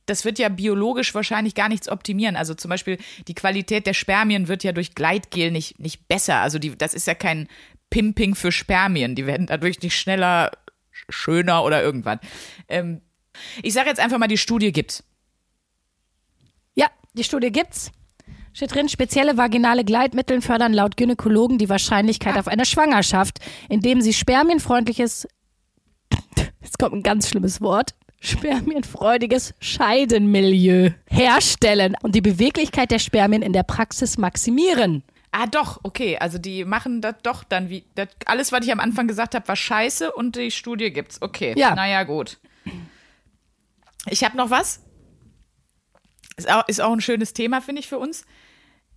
das 0.06 0.24
wird 0.24 0.38
ja 0.38 0.48
biologisch 0.48 1.14
wahrscheinlich 1.14 1.54
gar 1.54 1.68
nichts 1.68 1.88
optimieren. 1.88 2.36
Also 2.36 2.54
zum 2.54 2.68
Beispiel 2.68 2.98
die 3.26 3.34
Qualität 3.34 3.86
der 3.86 3.94
Spermien 3.94 4.48
wird 4.48 4.64
ja 4.64 4.72
durch 4.72 4.94
Gleitgel 4.94 5.50
nicht, 5.50 5.78
nicht 5.80 6.06
besser. 6.08 6.36
Also 6.36 6.58
die, 6.58 6.76
das 6.76 6.94
ist 6.94 7.06
ja 7.06 7.14
kein 7.14 7.48
Pimping 7.90 8.34
für 8.34 8.52
Spermien. 8.52 9.14
Die 9.14 9.26
werden 9.26 9.46
dadurch 9.46 9.82
nicht 9.82 9.96
schneller, 9.98 10.52
sch- 10.92 11.10
schöner 11.10 11.64
oder 11.64 11.82
irgendwann. 11.82 12.20
Ähm, 12.68 13.00
ich 13.62 13.72
sage 13.74 13.88
jetzt 13.88 14.00
einfach 14.00 14.18
mal, 14.18 14.28
die 14.28 14.38
Studie 14.38 14.72
gibt's. 14.72 15.02
Ja, 16.74 16.86
die 17.14 17.24
Studie 17.24 17.50
gibt's. 17.50 17.90
Steht 18.54 18.74
drin, 18.74 18.88
spezielle 18.88 19.36
vaginale 19.38 19.84
Gleitmittel 19.84 20.42
fördern 20.42 20.74
laut 20.74 20.96
Gynäkologen 20.96 21.56
die 21.58 21.70
Wahrscheinlichkeit 21.70 22.36
auf 22.36 22.48
eine 22.48 22.66
Schwangerschaft, 22.66 23.38
indem 23.70 24.02
sie 24.02 24.12
spermienfreundliches, 24.12 25.26
jetzt 26.60 26.78
kommt 26.78 26.94
ein 26.94 27.02
ganz 27.02 27.30
schlimmes 27.30 27.62
Wort, 27.62 27.94
spermienfreudiges 28.22 29.52
Scheidenmilieu 29.58 30.90
herstellen 31.10 31.96
und 32.02 32.14
die 32.14 32.20
Beweglichkeit 32.20 32.92
der 32.92 33.00
Spermien 33.00 33.42
in 33.42 33.52
der 33.52 33.64
Praxis 33.64 34.16
maximieren. 34.16 35.02
Ah, 35.32 35.46
doch, 35.46 35.80
okay. 35.82 36.18
Also 36.18 36.38
die 36.38 36.64
machen 36.64 37.00
das 37.00 37.16
doch 37.22 37.42
dann 37.42 37.68
wie. 37.68 37.84
Das, 37.94 38.08
alles, 38.26 38.52
was 38.52 38.64
ich 38.64 38.72
am 38.72 38.80
Anfang 38.80 39.08
gesagt 39.08 39.34
habe, 39.34 39.48
war 39.48 39.56
scheiße 39.56 40.12
und 40.12 40.36
die 40.36 40.50
Studie 40.50 40.92
gibt's. 40.92 41.20
Okay. 41.20 41.54
Ja. 41.56 41.74
Naja, 41.74 42.04
gut. 42.04 42.38
Ich 44.08 44.22
habe 44.22 44.36
noch 44.36 44.50
was. 44.50 44.82
Ist 46.36 46.50
auch, 46.50 46.68
ist 46.68 46.80
auch 46.80 46.92
ein 46.92 47.00
schönes 47.00 47.32
Thema, 47.32 47.60
finde 47.60 47.80
ich, 47.80 47.88
für 47.88 47.98
uns. 47.98 48.24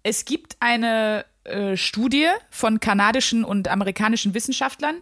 Es 0.04 0.26
gibt 0.26 0.58
eine 0.60 1.26
äh, 1.46 1.76
Studie 1.78 2.28
von 2.52 2.80
kanadischen 2.80 3.44
und 3.44 3.70
amerikanischen 3.70 4.34
Wissenschaftlern, 4.34 5.02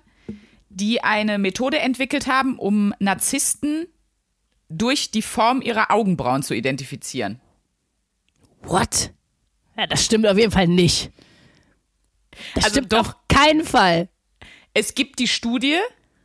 die 0.70 1.04
eine 1.04 1.40
Methode 1.40 1.80
entwickelt 1.80 2.28
haben, 2.28 2.58
um 2.58 2.94
Narzissten 3.00 3.88
durch 4.70 5.12
die 5.12 5.22
Form 5.22 5.62
ihrer 5.62 5.92
Augenbrauen 5.92 6.44
zu 6.44 6.54
identifizieren. 6.54 7.40
What? 8.64 9.12
Ja, 9.78 9.88
das 9.88 10.06
stimmt 10.06 10.26
auf 10.28 10.38
jeden 10.38 10.52
Fall 10.52 10.68
nicht. 10.68 11.12
Das 12.56 12.66
Also 12.66 12.76
stimmt 12.76 12.94
doch. 12.94 13.00
auf 13.00 13.16
keinen 13.28 13.64
Fall. 13.66 14.10
Es 14.74 14.96
gibt 14.96 15.20
die 15.20 15.28
Studie, 15.28 15.78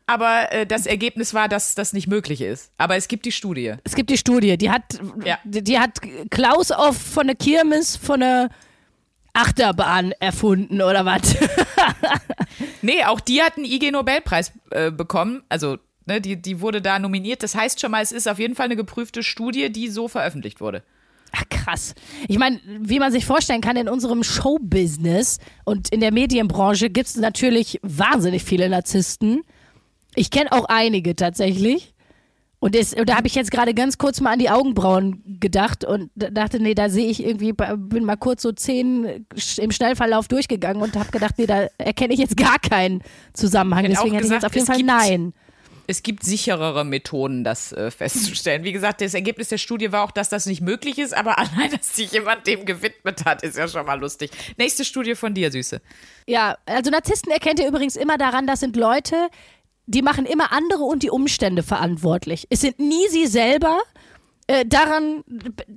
aber 0.07 0.53
äh, 0.53 0.67
das 0.67 0.87
Ergebnis 0.87 1.35
war, 1.35 1.49
dass 1.49 1.75
das 1.75 1.93
nicht 1.93 2.07
möglich 2.07 2.41
ist. 2.41 2.73
Aber 2.79 2.97
es 2.97 3.09
gibt 3.09 3.27
die 3.27 3.33
Studie. 3.33 3.75
Es 3.85 3.95
gibt 3.95 4.09
die 4.11 4.17
Studie, 4.19 4.57
die 4.57 4.71
hat, 4.71 4.85
Ja. 5.25 5.39
die, 5.45 5.63
die 5.63 5.79
hat 5.79 5.99
Klaus 6.31 6.71
auf 6.71 6.97
von 6.97 7.27
der 7.27 7.37
Kirmes 7.37 7.97
von 7.97 8.21
der 8.21 8.49
Achterbahn 9.35 10.13
erfunden 10.13 10.81
oder 10.83 11.05
was? 11.05 11.37
Nee, 12.83 13.05
auch 13.05 13.21
die 13.21 13.43
hat 13.43 13.57
einen 13.57 13.67
IG-Nobelpreis 13.67 14.53
äh, 14.71 14.91
bekommen. 14.91 15.43
Also, 15.49 15.79
ne, 16.09 16.21
die, 16.21 16.37
die 16.41 16.61
wurde 16.61 16.83
da 16.83 16.99
nominiert. 16.99 17.43
Das 17.43 17.55
heißt 17.55 17.81
schon 17.81 17.93
mal, 17.93 18.03
es 18.03 18.11
ist 18.11 18.29
auf 18.29 18.41
jeden 18.41 18.57
Fall 18.57 18.67
eine 18.67 18.77
geprüfte 18.77 19.23
Studie, 19.23 19.71
die 19.71 19.89
so 19.89 20.09
veröffentlicht 20.09 20.61
wurde. 20.61 20.83
Ach, 21.33 21.45
krass. 21.51 21.95
Ich 22.27 22.39
meine, 22.39 22.61
wie 22.81 22.99
man 22.99 23.13
sich 23.13 23.27
vorstellen 23.27 23.61
kann, 23.61 23.77
in 23.77 23.89
unserem 23.89 24.25
Showbusiness 24.25 25.39
und 25.65 25.91
in 25.91 26.01
der 26.01 26.13
Medienbranche 26.13 26.91
gibt 26.91 27.09
es 27.09 27.17
natürlich 27.17 27.79
wahnsinnig 27.83 28.43
viele 28.43 28.69
Narzissten. 28.69 29.43
Ich 30.15 30.31
kenne 30.31 30.53
auch 30.53 30.65
einige 30.65 31.15
tatsächlich. 31.15 31.95
Und, 32.61 32.75
es, 32.75 32.93
und 32.93 33.09
da 33.09 33.17
habe 33.17 33.29
ich 33.29 33.37
jetzt 33.37 33.53
gerade 33.53 33.73
ganz 33.73 33.99
kurz 33.99 34.21
mal 34.21 34.33
an 34.33 34.41
die 34.41 34.51
Augenbrauen 34.51 35.39
gedacht 35.39 35.85
und 35.85 36.11
dachte, 36.17 36.61
nee, 36.61 36.75
da 36.75 36.89
sehe 36.89 37.07
ich 37.07 37.25
irgendwie, 37.25 37.53
bin 37.53 38.05
mal 38.05 38.17
kurz 38.17 38.43
so 38.43 38.51
zehn 38.51 39.27
im 39.59 39.71
Schnellverlauf 39.71 40.27
durchgegangen 40.27 40.83
und 40.83 40.97
habe 40.97 41.11
gedacht, 41.13 41.35
nee, 41.39 41.47
da 41.47 41.69
erkenne 41.79 42.15
ich 42.15 42.19
jetzt 42.19 42.37
gar 42.37 42.59
keinen 42.59 43.03
Zusammenhang. 43.33 43.85
Deswegen 43.85 44.15
hätte 44.15 44.27
ich 44.27 44.33
jetzt 44.33 44.47
auf 44.47 44.55
jeden 44.55 44.67
Fall 44.67 44.83
nein. 44.83 45.35
Es 45.91 46.03
gibt 46.03 46.23
sicherere 46.23 46.85
Methoden, 46.85 47.45
das 47.45 47.73
äh, 47.73 47.91
festzustellen. 47.91 48.63
Wie 48.63 48.73
gesagt, 48.73 49.01
das 49.01 49.15
Ergebnis 49.15 49.49
der 49.49 49.57
Studie 49.57 49.91
war 49.91 50.05
auch, 50.05 50.11
dass 50.11 50.29
das 50.29 50.45
nicht 50.45 50.61
möglich 50.61 50.99
ist, 50.99 51.17
aber 51.17 51.39
allein, 51.39 51.71
dass 51.71 51.97
sich 51.97 52.13
jemand 52.13 52.47
dem 52.47 52.67
gewidmet 52.67 53.25
hat, 53.25 53.43
ist 53.43 53.57
ja 53.57 53.67
schon 53.67 53.87
mal 53.87 53.99
lustig. 53.99 54.31
Nächste 54.59 54.85
Studie 54.85 55.15
von 55.15 55.33
dir, 55.33 55.51
Süße. 55.51 55.81
Ja, 56.27 56.59
also 56.67 56.91
Narzissten 56.91 57.33
erkennt 57.33 57.59
ihr 57.59 57.67
übrigens 57.67 57.97
immer 57.97 58.19
daran, 58.19 58.47
das 58.47 58.61
sind 58.61 58.77
Leute, 58.77 59.29
die 59.87 60.03
machen 60.03 60.27
immer 60.27 60.53
andere 60.53 60.83
und 60.83 61.03
die 61.03 61.09
Umstände 61.09 61.63
verantwortlich. 61.63 62.47
Es 62.51 62.61
sind 62.61 62.79
nie 62.79 63.09
sie 63.09 63.27
selber. 63.27 63.79
Äh, 64.47 64.67
daran, 64.67 65.25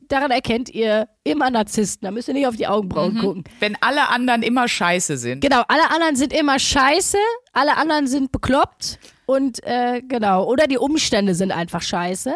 daran 0.09 0.31
erkennt 0.31 0.69
ihr 0.69 1.07
immer 1.23 1.49
Narzissten. 1.49 2.05
Da 2.05 2.11
müsst 2.11 2.27
ihr 2.27 2.33
nicht 2.33 2.47
auf 2.47 2.57
die 2.57 2.67
Augenbrauen 2.67 3.17
gucken. 3.17 3.45
Wenn 3.61 3.77
alle 3.79 4.09
anderen 4.09 4.43
immer 4.43 4.67
scheiße 4.67 5.15
sind. 5.15 5.39
Genau, 5.39 5.63
alle 5.69 5.89
anderen 5.89 6.17
sind 6.17 6.33
immer 6.33 6.59
scheiße, 6.59 7.17
alle 7.53 7.77
anderen 7.77 8.07
sind 8.07 8.33
bekloppt 8.33 8.99
und 9.25 9.63
äh, 9.63 10.01
genau, 10.07 10.45
oder 10.45 10.67
die 10.67 10.77
Umstände 10.77 11.35
sind 11.35 11.51
einfach 11.51 11.81
scheiße. 11.81 12.35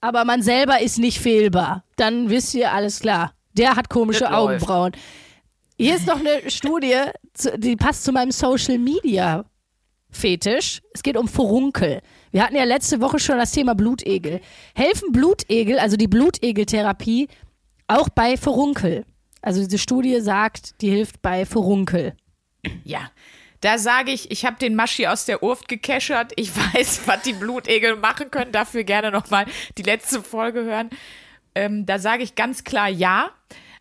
Aber 0.00 0.24
man 0.24 0.42
selber 0.42 0.80
ist 0.80 0.98
nicht 0.98 1.18
fehlbar. 1.18 1.84
Dann 1.96 2.30
wisst 2.30 2.54
ihr, 2.54 2.72
alles 2.72 3.00
klar. 3.00 3.32
Der 3.54 3.74
hat 3.74 3.88
komische 3.88 4.20
Das 4.20 4.30
läuft. 4.30 4.62
Augenbrauen. 4.62 4.92
Hier 5.76 5.96
ist 5.96 6.06
noch 6.06 6.20
eine 6.20 6.50
Studie, 6.50 7.02
die 7.56 7.76
passt 7.76 8.04
zu 8.04 8.12
meinem 8.12 8.30
Social 8.30 8.78
Media 8.78 9.44
Fetisch. 10.10 10.80
Es 10.92 11.02
geht 11.02 11.16
um 11.16 11.28
Furunkel. 11.28 12.00
Wir 12.30 12.42
hatten 12.42 12.56
ja 12.56 12.64
letzte 12.64 13.00
Woche 13.00 13.18
schon 13.18 13.38
das 13.38 13.52
Thema 13.52 13.74
Blutegel. 13.74 14.40
Helfen 14.74 15.12
Blutegel, 15.12 15.78
also 15.78 15.96
die 15.96 16.08
Blutegeltherapie, 16.08 17.28
auch 17.88 18.08
bei 18.08 18.36
Furunkel? 18.36 19.04
Also 19.42 19.62
diese 19.62 19.78
Studie 19.78 20.20
sagt, 20.20 20.80
die 20.80 20.90
hilft 20.90 21.22
bei 21.22 21.46
Furunkel. 21.46 22.14
Ja. 22.84 23.10
Da 23.60 23.78
sage 23.78 24.12
ich, 24.12 24.30
ich 24.30 24.44
habe 24.44 24.56
den 24.56 24.74
Maschi 24.74 25.06
aus 25.06 25.24
der 25.24 25.42
Urft 25.42 25.68
gekeschert. 25.68 26.32
Ich 26.36 26.52
weiß, 26.74 27.02
was 27.06 27.22
die 27.22 27.32
Blutegel 27.32 27.96
machen 27.96 28.30
können. 28.30 28.52
Dafür 28.52 28.84
gerne 28.84 29.10
nochmal 29.10 29.46
die 29.76 29.82
letzte 29.82 30.22
Folge 30.22 30.64
hören. 30.64 30.90
Ähm, 31.54 31.86
da 31.86 31.98
sage 31.98 32.22
ich 32.22 32.34
ganz 32.34 32.64
klar 32.64 32.88
ja. 32.88 33.30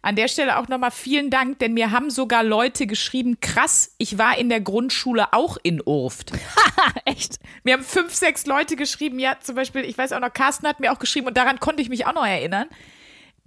An 0.03 0.15
der 0.15 0.27
Stelle 0.27 0.57
auch 0.57 0.67
nochmal 0.67 0.91
vielen 0.91 1.29
Dank, 1.29 1.59
denn 1.59 1.73
mir 1.73 1.91
haben 1.91 2.09
sogar 2.09 2.43
Leute 2.43 2.87
geschrieben, 2.87 3.39
krass, 3.41 3.93
ich 3.97 4.17
war 4.17 4.37
in 4.37 4.47
der 4.47 4.61
Grundschule 4.61 5.33
auch 5.33 5.57
in 5.63 5.81
Urft. 5.83 6.31
Echt? 7.05 7.39
Mir 7.63 7.73
haben 7.73 7.83
fünf, 7.83 8.13
sechs 8.13 8.45
Leute 8.45 8.75
geschrieben, 8.75 9.19
ja, 9.19 9.37
zum 9.41 9.55
Beispiel, 9.55 9.83
ich 9.83 9.97
weiß 9.97 10.13
auch 10.13 10.19
noch, 10.19 10.31
Carsten 10.31 10.67
hat 10.67 10.79
mir 10.79 10.93
auch 10.93 10.99
geschrieben 10.99 11.27
und 11.27 11.35
daran 11.35 11.59
konnte 11.59 11.81
ich 11.81 11.89
mich 11.89 12.05
auch 12.05 12.13
noch 12.13 12.25
erinnern. 12.25 12.67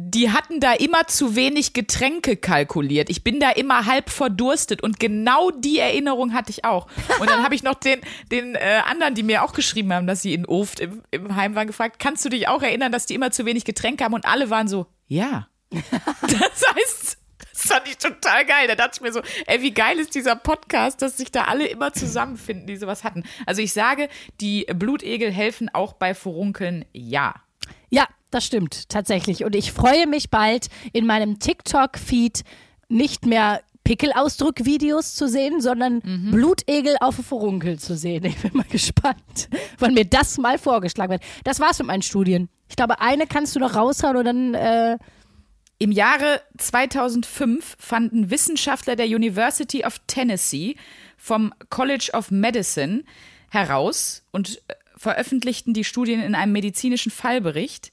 Die 0.02 0.30
hatten 0.30 0.60
da 0.60 0.72
immer 0.72 1.06
zu 1.08 1.36
wenig 1.36 1.74
Getränke 1.74 2.38
kalkuliert. 2.38 3.10
Ich 3.10 3.22
bin 3.22 3.38
da 3.38 3.50
immer 3.50 3.84
halb 3.84 4.08
verdurstet 4.08 4.82
und 4.82 4.98
genau 4.98 5.50
die 5.50 5.78
Erinnerung 5.78 6.32
hatte 6.32 6.48
ich 6.48 6.64
auch. 6.64 6.86
Und 7.20 7.28
dann 7.28 7.44
habe 7.44 7.54
ich 7.54 7.62
noch 7.62 7.74
den, 7.74 8.00
den 8.30 8.54
äh, 8.54 8.80
anderen, 8.86 9.14
die 9.14 9.22
mir 9.22 9.44
auch 9.44 9.52
geschrieben 9.52 9.92
haben, 9.92 10.06
dass 10.06 10.22
sie 10.22 10.32
in 10.32 10.46
Oft 10.46 10.80
im, 10.80 11.02
im 11.10 11.36
Heim 11.36 11.54
waren, 11.54 11.66
gefragt, 11.66 11.98
kannst 11.98 12.24
du 12.24 12.30
dich 12.30 12.48
auch 12.48 12.62
erinnern, 12.62 12.92
dass 12.92 13.04
die 13.04 13.14
immer 13.14 13.30
zu 13.30 13.44
wenig 13.44 13.66
Getränke 13.66 14.02
haben? 14.02 14.14
Und 14.14 14.24
alle 14.24 14.48
waren 14.48 14.68
so, 14.68 14.86
ja. 15.06 15.48
Das 15.70 16.64
heißt, 16.74 17.18
das 17.52 17.66
fand 17.66 17.86
ich 17.86 17.98
total 17.98 18.46
geil. 18.46 18.68
Da 18.68 18.76
dachte 18.76 18.92
ich 18.94 19.00
mir 19.02 19.12
so, 19.12 19.20
ey, 19.46 19.60
wie 19.60 19.72
geil 19.72 19.98
ist 19.98 20.14
dieser 20.14 20.34
Podcast, 20.34 21.02
dass 21.02 21.18
sich 21.18 21.30
da 21.30 21.44
alle 21.44 21.66
immer 21.66 21.92
zusammenfinden, 21.92 22.66
die 22.66 22.78
sowas 22.78 23.04
hatten. 23.04 23.24
Also 23.44 23.60
ich 23.60 23.74
sage, 23.74 24.08
die 24.40 24.64
Blutegel 24.64 25.30
helfen 25.30 25.68
auch 25.68 25.92
bei 25.92 26.14
Furunkeln, 26.14 26.86
ja. 26.94 27.34
Ja, 27.90 28.06
das 28.30 28.44
stimmt 28.44 28.88
tatsächlich. 28.88 29.44
Und 29.44 29.54
ich 29.54 29.72
freue 29.72 30.06
mich 30.06 30.30
bald 30.30 30.68
in 30.92 31.06
meinem 31.06 31.38
TikTok-Feed 31.38 32.42
nicht 32.88 33.26
mehr 33.26 33.60
Pickelausdruck-Videos 33.84 35.14
zu 35.14 35.28
sehen, 35.28 35.60
sondern 35.60 36.00
Blutegel 36.30 36.96
auf 37.00 37.16
Furunkel 37.16 37.78
zu 37.78 37.96
sehen. 37.96 38.24
Ich 38.24 38.36
bin 38.36 38.52
mal 38.54 38.66
gespannt, 38.70 39.48
wann 39.78 39.94
mir 39.94 40.04
das 40.04 40.38
mal 40.38 40.58
vorgeschlagen 40.58 41.12
wird. 41.12 41.22
Das 41.44 41.60
war's 41.60 41.78
mit 41.78 41.88
meinen 41.88 42.02
Studien. 42.02 42.48
Ich 42.68 42.76
glaube, 42.76 43.00
eine 43.00 43.26
kannst 43.26 43.56
du 43.56 43.60
noch 43.60 43.74
raushauen 43.74 44.16
und 44.16 44.24
dann 44.24 44.54
äh, 44.54 44.98
Im 45.78 45.92
Jahre 45.92 46.42
2005 46.58 47.76
fanden 47.78 48.30
Wissenschaftler 48.30 48.96
der 48.96 49.06
University 49.06 49.82
of 49.84 49.98
Tennessee 50.06 50.76
vom 51.16 51.54
College 51.70 52.10
of 52.12 52.30
Medicine 52.30 53.02
heraus 53.48 54.22
und 54.30 54.60
äh, 54.68 54.74
veröffentlichten 54.98 55.72
die 55.72 55.84
Studien 55.84 56.20
in 56.20 56.34
einem 56.34 56.52
medizinischen 56.52 57.10
Fallbericht, 57.10 57.92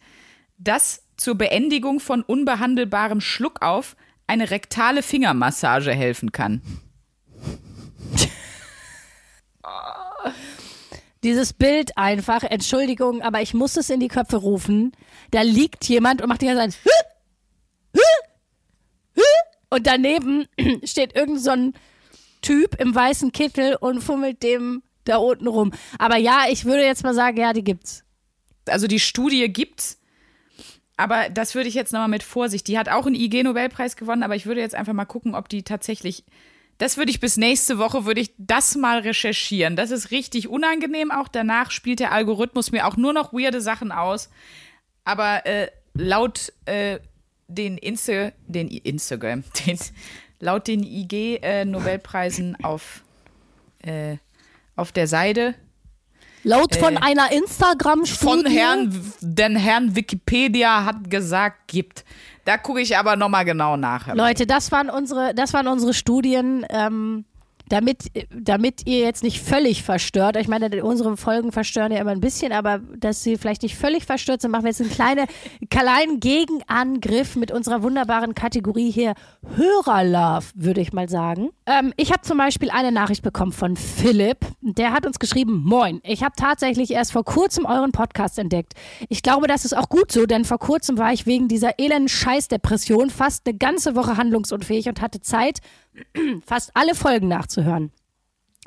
dass 0.57 1.03
zur 1.17 1.35
Beendigung 1.35 1.99
von 1.99 2.23
unbehandelbarem 2.23 3.21
Schluckauf 3.21 3.95
eine 4.27 4.51
rektale 4.51 5.03
Fingermassage 5.03 5.91
helfen 5.91 6.31
kann. 6.31 6.61
Dieses 11.23 11.53
Bild 11.53 11.97
einfach, 11.97 12.43
Entschuldigung, 12.43 13.21
aber 13.21 13.41
ich 13.41 13.53
muss 13.53 13.75
es 13.77 13.89
in 13.89 13.99
die 13.99 14.07
Köpfe 14.07 14.37
rufen. 14.37 14.91
Da 15.31 15.41
liegt 15.41 15.85
jemand 15.85 16.21
und 16.21 16.29
macht 16.29 16.41
die 16.41 16.47
ganze 16.47 16.77
Zeit 16.77 17.07
und 19.69 19.87
daneben 19.87 20.47
steht 20.83 21.15
irgend 21.15 21.41
so 21.41 21.51
ein 21.51 21.73
Typ 22.41 22.79
im 22.79 22.93
weißen 22.93 23.31
Kittel 23.31 23.75
und 23.75 24.01
fummelt 24.01 24.43
dem 24.43 24.83
da 25.05 25.17
unten 25.17 25.47
rum. 25.47 25.73
Aber 25.97 26.17
ja, 26.17 26.45
ich 26.49 26.65
würde 26.65 26.83
jetzt 26.83 27.03
mal 27.03 27.13
sagen, 27.13 27.37
ja, 27.37 27.53
die 27.53 27.63
gibt's. 27.63 28.03
Also 28.67 28.87
die 28.87 28.99
Studie 28.99 29.51
gibt's, 29.51 29.96
aber 30.97 31.29
das 31.29 31.53
würde 31.53 31.69
ich 31.69 31.75
jetzt 31.75 31.93
nochmal 31.93 32.07
mit 32.09 32.23
Vorsicht. 32.23 32.67
Die 32.67 32.77
hat 32.77 32.89
auch 32.89 33.05
einen 33.05 33.15
IG-Nobelpreis 33.15 33.95
gewonnen, 33.95 34.23
aber 34.23 34.35
ich 34.35 34.47
würde 34.47 34.61
jetzt 34.61 34.73
einfach 34.73 34.93
mal 34.93 35.05
gucken, 35.05 35.35
ob 35.35 35.47
die 35.47 35.63
tatsächlich. 35.63 36.25
Das 36.79 36.97
würde 36.97 37.11
ich 37.11 37.19
bis 37.19 37.37
nächste 37.37 37.77
Woche, 37.77 38.05
würde 38.05 38.21
ich 38.21 38.31
das 38.37 38.75
mal 38.75 38.99
recherchieren. 38.99 39.75
Das 39.75 39.91
ist 39.91 40.11
richtig 40.11 40.47
unangenehm. 40.47 41.11
Auch 41.11 41.27
danach 41.27 41.71
spielt 41.71 41.99
der 41.99 42.11
Algorithmus 42.11 42.71
mir 42.71 42.87
auch 42.87 42.97
nur 42.97 43.13
noch 43.13 43.31
weirde 43.31 43.61
Sachen 43.61 43.91
aus. 43.91 44.29
Aber 45.03 45.45
äh, 45.45 45.69
laut 45.93 46.51
äh, 46.65 46.99
den, 47.47 47.77
Insta, 47.77 48.31
den 48.47 48.67
Instagram, 48.67 49.43
den, 49.65 49.79
laut 50.39 50.67
den 50.67 50.83
IG-Nobelpreisen 50.83 52.57
äh, 52.59 52.63
auf, 52.63 53.03
äh, 53.83 54.17
auf 54.75 54.91
der 54.91 55.07
Seite. 55.07 55.55
Laut 56.43 56.75
von 56.75 56.95
äh, 56.95 56.99
einer 57.01 57.31
Instagram-Studie. 57.31 58.25
Von 58.25 58.45
Herrn, 58.45 59.13
denn 59.21 59.55
Herrn 59.55 59.95
Wikipedia 59.95 60.85
hat 60.85 61.09
gesagt, 61.09 61.67
gibt. 61.67 62.05
Da 62.45 62.57
gucke 62.57 62.79
ich 62.79 62.97
aber 62.97 63.15
nochmal 63.15 63.43
genau 63.43 63.75
nach. 63.75 64.13
Leute, 64.15 64.47
das 64.47 64.71
waren 64.71 64.89
unsere, 64.89 65.33
das 65.35 65.53
waren 65.53 65.67
unsere 65.67 65.93
Studien. 65.93 66.65
Ähm, 66.69 67.25
damit, 67.69 68.11
damit 68.33 68.87
ihr 68.87 68.99
jetzt 68.99 69.23
nicht 69.23 69.41
völlig 69.41 69.83
verstört, 69.83 70.37
ich 70.37 70.47
meine, 70.47 70.83
unsere 70.83 71.17
Folgen 71.17 71.51
verstören 71.51 71.91
ja 71.91 71.99
immer 71.99 72.11
ein 72.11 72.21
bisschen, 72.21 72.51
aber 72.51 72.79
dass 72.97 73.23
sie 73.23 73.37
vielleicht 73.37 73.63
nicht 73.63 73.75
völlig 73.75 74.05
verstört 74.05 74.41
sind, 74.41 74.51
machen 74.51 74.63
wir 74.63 74.69
jetzt 74.69 74.81
einen 74.81 74.89
kleinen, 74.89 75.27
kleinen 75.69 76.19
Gegenangriff 76.19 77.35
mit 77.35 77.51
unserer 77.51 77.83
wunderbaren 77.83 78.35
Kategorie 78.35 78.91
hier 78.91 79.13
Hörerlove, 79.55 80.45
würde 80.55 80.81
ich 80.81 80.93
mal 80.93 81.09
sagen. 81.09 81.49
Ähm, 81.65 81.93
ich 81.97 82.11
habe 82.11 82.21
zum 82.21 82.37
Beispiel 82.37 82.69
eine 82.69 82.91
Nachricht 82.91 83.23
bekommen 83.23 83.51
von 83.51 83.75
Philipp, 83.75 84.39
der 84.61 84.93
hat 84.93 85.05
uns 85.05 85.19
geschrieben, 85.19 85.63
moin, 85.65 86.01
ich 86.03 86.23
habe 86.23 86.33
tatsächlich 86.37 86.91
erst 86.91 87.11
vor 87.11 87.25
kurzem 87.25 87.65
euren 87.65 87.91
Podcast 87.91 88.39
entdeckt. 88.39 88.73
Ich 89.09 89.23
glaube, 89.23 89.47
das 89.47 89.65
ist 89.65 89.75
auch 89.75 89.89
gut 89.89 90.11
so, 90.11 90.25
denn 90.25 90.45
vor 90.45 90.59
kurzem 90.59 90.97
war 90.97 91.13
ich 91.13 91.25
wegen 91.25 91.47
dieser 91.47 91.79
elenden 91.79 92.07
Scheißdepression 92.07 93.09
fast 93.09 93.47
eine 93.47 93.57
ganze 93.57 93.95
Woche 93.95 94.17
handlungsunfähig 94.17 94.87
und 94.87 95.01
hatte 95.01 95.21
Zeit, 95.21 95.59
fast 96.45 96.71
alle 96.73 96.95
Folgen 96.95 97.27
nachzuhören. 97.27 97.91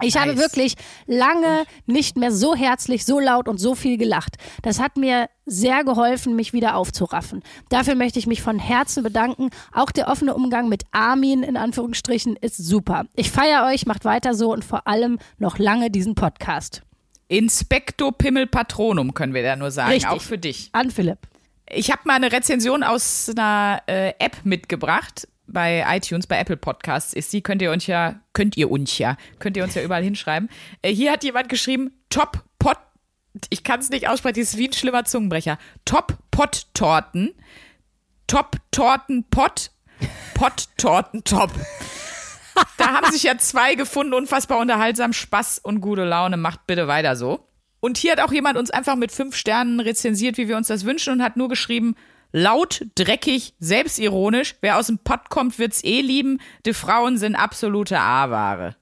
Ich 0.03 0.15
nice. 0.15 0.23
habe 0.23 0.39
wirklich 0.39 0.75
lange 1.07 1.65
nicht 1.87 2.17
mehr 2.17 2.33
so 2.33 2.55
herzlich, 2.55 3.05
so 3.05 3.21
laut 3.21 3.49
und 3.49 3.59
so 3.59 3.75
viel 3.75 3.99
gelacht. 3.99 4.37
Das 4.63 4.81
hat 4.81 4.97
mir 4.97 5.29
sehr 5.47 5.85
geholfen, 5.85 6.37
mich 6.37 6.53
wieder 6.53 6.77
aufzuraffen. 6.77 7.43
Dafür 7.69 7.95
möchte 7.95 8.19
ich 8.19 8.27
mich 8.27 8.43
von 8.43 8.59
Herzen 8.59 9.03
bedanken. 9.03 9.51
Auch 9.73 9.91
der 9.91 10.09
offene 10.09 10.35
Umgang 10.35 10.69
mit 10.69 10.85
Armin 10.93 11.43
in 11.43 11.57
Anführungsstrichen 11.57 12.37
ist 12.37 12.57
super. 12.57 13.05
Ich 13.15 13.31
feiere 13.31 13.67
euch, 13.67 13.87
macht 13.87 14.05
weiter 14.05 14.35
so 14.35 14.53
und 14.53 14.65
vor 14.65 14.87
allem 14.87 15.19
noch 15.39 15.59
lange 15.59 15.91
diesen 15.91 16.15
Podcast. 16.15 16.83
Inspecto 17.29 18.11
Pimmel 18.11 18.47
Patronum 18.47 19.15
können 19.15 19.35
wir 19.35 19.43
da 19.43 19.55
nur 19.55 19.71
sagen, 19.71 19.93
Richtig. 19.93 20.11
auch 20.11 20.21
für 20.21 20.39
dich. 20.39 20.71
An 20.73 20.91
Philipp. 20.91 21.19
Ich 21.73 21.93
habe 21.93 22.03
mal 22.05 22.15
eine 22.15 22.33
Rezension 22.33 22.83
aus 22.83 23.31
einer 23.31 23.83
äh, 23.87 24.15
App 24.19 24.39
mitgebracht 24.43 25.29
bei 25.53 25.85
iTunes, 25.89 26.27
bei 26.27 26.39
Apple 26.39 26.57
Podcasts 26.57 27.13
ist 27.13 27.31
sie, 27.31 27.43
könnt 27.43 27.63
ihr 27.63 27.73
uns 27.73 27.87
ja, 27.87 28.21
könnt 28.33 28.57
ihr 28.57 28.71
uns 28.71 28.99
ja, 28.99 29.17
könnt 29.39 29.57
ihr 29.57 29.65
uns 29.65 29.75
ja 29.75 29.83
überall 29.83 30.03
hinschreiben. 30.03 30.49
Äh, 30.83 30.93
hier 30.93 31.13
hat 31.13 31.25
jemand 31.25 31.49
geschrieben, 31.49 31.93
Top 32.09 32.45
Pot, 32.59 32.79
ich 33.49 33.65
kann 33.65 33.81
es 33.81 33.91
nicht 33.91 34.09
aussprechen, 34.09 34.41
das 34.41 34.51
ist 34.51 34.59
wie 34.59 34.69
ein 34.69 34.73
schlimmer 34.73 35.05
Zungenbrecher. 35.05 35.59
Top 35.85 36.19
Pot 36.31 36.67
Torten, 36.75 37.35
Top 38.27 38.57
Torten 38.71 39.25
Pot, 39.31 39.71
Pot 40.35 40.69
Torten 40.77 41.25
Top. 41.25 41.51
da 42.79 42.89
haben 42.89 43.11
sich 43.13 43.25
ja 43.25 43.39
zwei 43.39 43.75
gefunden, 43.75 44.15
unfassbar 44.15 44.59
unterhaltsam, 44.59 45.13
Spaß 45.13 45.59
und 45.59 45.81
gute 45.81 46.05
Laune, 46.05 46.37
macht 46.37 46.67
bitte 46.67 46.89
weiter 46.89 47.17
so. 47.17 47.47
Und 47.81 47.97
hier 47.97 48.13
hat 48.13 48.21
auch 48.21 48.33
jemand 48.33 48.59
uns 48.59 48.71
einfach 48.71 48.97
mit 48.97 49.11
fünf 49.11 49.35
Sternen 49.35 49.81
rezensiert, 49.81 50.37
wie 50.37 50.49
wir 50.49 50.57
uns 50.57 50.69
das 50.69 50.85
wünschen 50.85 51.15
und 51.15 51.23
hat 51.23 51.37
nur 51.37 51.49
geschrieben, 51.49 51.95
Laut, 52.33 52.87
dreckig, 52.95 53.55
selbstironisch. 53.59 54.57
Wer 54.61 54.79
aus 54.79 54.87
dem 54.87 54.99
Pott 54.99 55.31
kommt, 55.31 55.59
wird's 55.59 55.83
eh 55.85 56.01
lieben. 56.01 56.41
Die 56.65 56.75
Frauen 56.75 57.19
sind 57.19 57.35
absolute 57.35 57.99
A-Ware. 57.99 58.77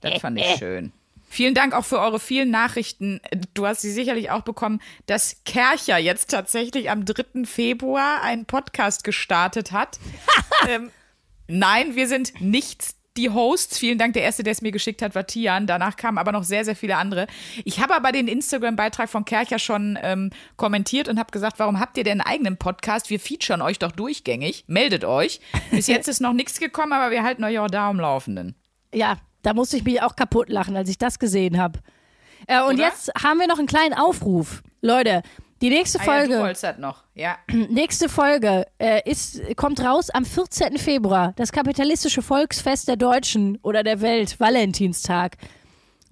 Das 0.00 0.20
fand 0.20 0.38
ich 0.38 0.56
schön. 0.58 0.92
Vielen 1.32 1.54
Dank 1.54 1.72
auch 1.72 1.86
für 1.86 1.98
eure 1.98 2.20
vielen 2.20 2.50
Nachrichten. 2.50 3.18
Du 3.54 3.66
hast 3.66 3.80
sie 3.80 3.90
sicherlich 3.90 4.30
auch 4.30 4.42
bekommen, 4.42 4.82
dass 5.06 5.42
Kercher 5.46 5.96
jetzt 5.96 6.30
tatsächlich 6.30 6.90
am 6.90 7.06
3. 7.06 7.46
Februar 7.46 8.20
einen 8.20 8.44
Podcast 8.44 9.02
gestartet 9.02 9.72
hat. 9.72 9.98
ähm, 10.68 10.90
nein, 11.48 11.96
wir 11.96 12.06
sind 12.06 12.38
nichts 12.42 12.96
die 13.16 13.30
Hosts. 13.30 13.78
Vielen 13.78 13.98
Dank. 13.98 14.14
Der 14.14 14.22
erste, 14.22 14.42
der 14.42 14.52
es 14.52 14.62
mir 14.62 14.72
geschickt 14.72 15.02
hat, 15.02 15.14
war 15.14 15.26
Tian. 15.26 15.66
Danach 15.66 15.96
kamen 15.96 16.18
aber 16.18 16.32
noch 16.32 16.44
sehr, 16.44 16.64
sehr 16.64 16.76
viele 16.76 16.96
andere. 16.96 17.26
Ich 17.64 17.80
habe 17.80 17.94
aber 17.94 18.12
den 18.12 18.28
Instagram-Beitrag 18.28 19.08
von 19.08 19.24
Kercher 19.24 19.58
schon 19.58 19.98
ähm, 20.02 20.30
kommentiert 20.56 21.08
und 21.08 21.18
habe 21.18 21.30
gesagt, 21.30 21.58
warum 21.58 21.78
habt 21.80 21.96
ihr 21.98 22.04
denn 22.04 22.20
einen 22.20 22.32
eigenen 22.32 22.56
Podcast? 22.56 23.10
Wir 23.10 23.20
featuren 23.20 23.62
euch 23.62 23.78
doch 23.78 23.92
durchgängig. 23.92 24.64
Meldet 24.66 25.04
euch. 25.04 25.40
Bis 25.70 25.86
jetzt 25.86 26.08
ist 26.08 26.20
noch 26.20 26.32
nichts 26.32 26.58
gekommen, 26.58 26.92
aber 26.92 27.10
wir 27.10 27.22
halten 27.22 27.44
euch 27.44 27.58
auch 27.58 27.68
da 27.68 27.88
am 27.88 28.00
Laufenden. 28.00 28.54
Ja, 28.94 29.18
da 29.42 29.54
musste 29.54 29.76
ich 29.76 29.84
mich 29.84 30.02
auch 30.02 30.16
kaputt 30.16 30.48
lachen, 30.48 30.76
als 30.76 30.88
ich 30.88 30.98
das 30.98 31.18
gesehen 31.18 31.58
habe. 31.58 31.80
Äh, 32.46 32.62
und 32.62 32.74
Oder? 32.74 32.84
jetzt 32.84 33.12
haben 33.22 33.38
wir 33.38 33.46
noch 33.46 33.58
einen 33.58 33.68
kleinen 33.68 33.94
Aufruf. 33.94 34.62
Leute, 34.80 35.22
die 35.62 35.70
nächste 35.70 35.98
Folge. 35.98 36.34
Ah, 36.34 36.46
ja, 36.48 36.52
du 36.52 36.62
halt 36.62 36.78
noch, 36.78 37.04
ja. 37.14 37.36
Nächste 37.70 38.08
Folge 38.08 38.66
äh, 38.78 39.08
ist, 39.08 39.40
kommt 39.56 39.80
raus 39.80 40.10
am 40.10 40.24
14. 40.24 40.76
Februar, 40.76 41.32
das 41.36 41.52
kapitalistische 41.52 42.20
Volksfest 42.20 42.88
der 42.88 42.96
Deutschen 42.96 43.58
oder 43.62 43.82
der 43.82 44.00
Welt, 44.00 44.38
Valentinstag. 44.40 45.36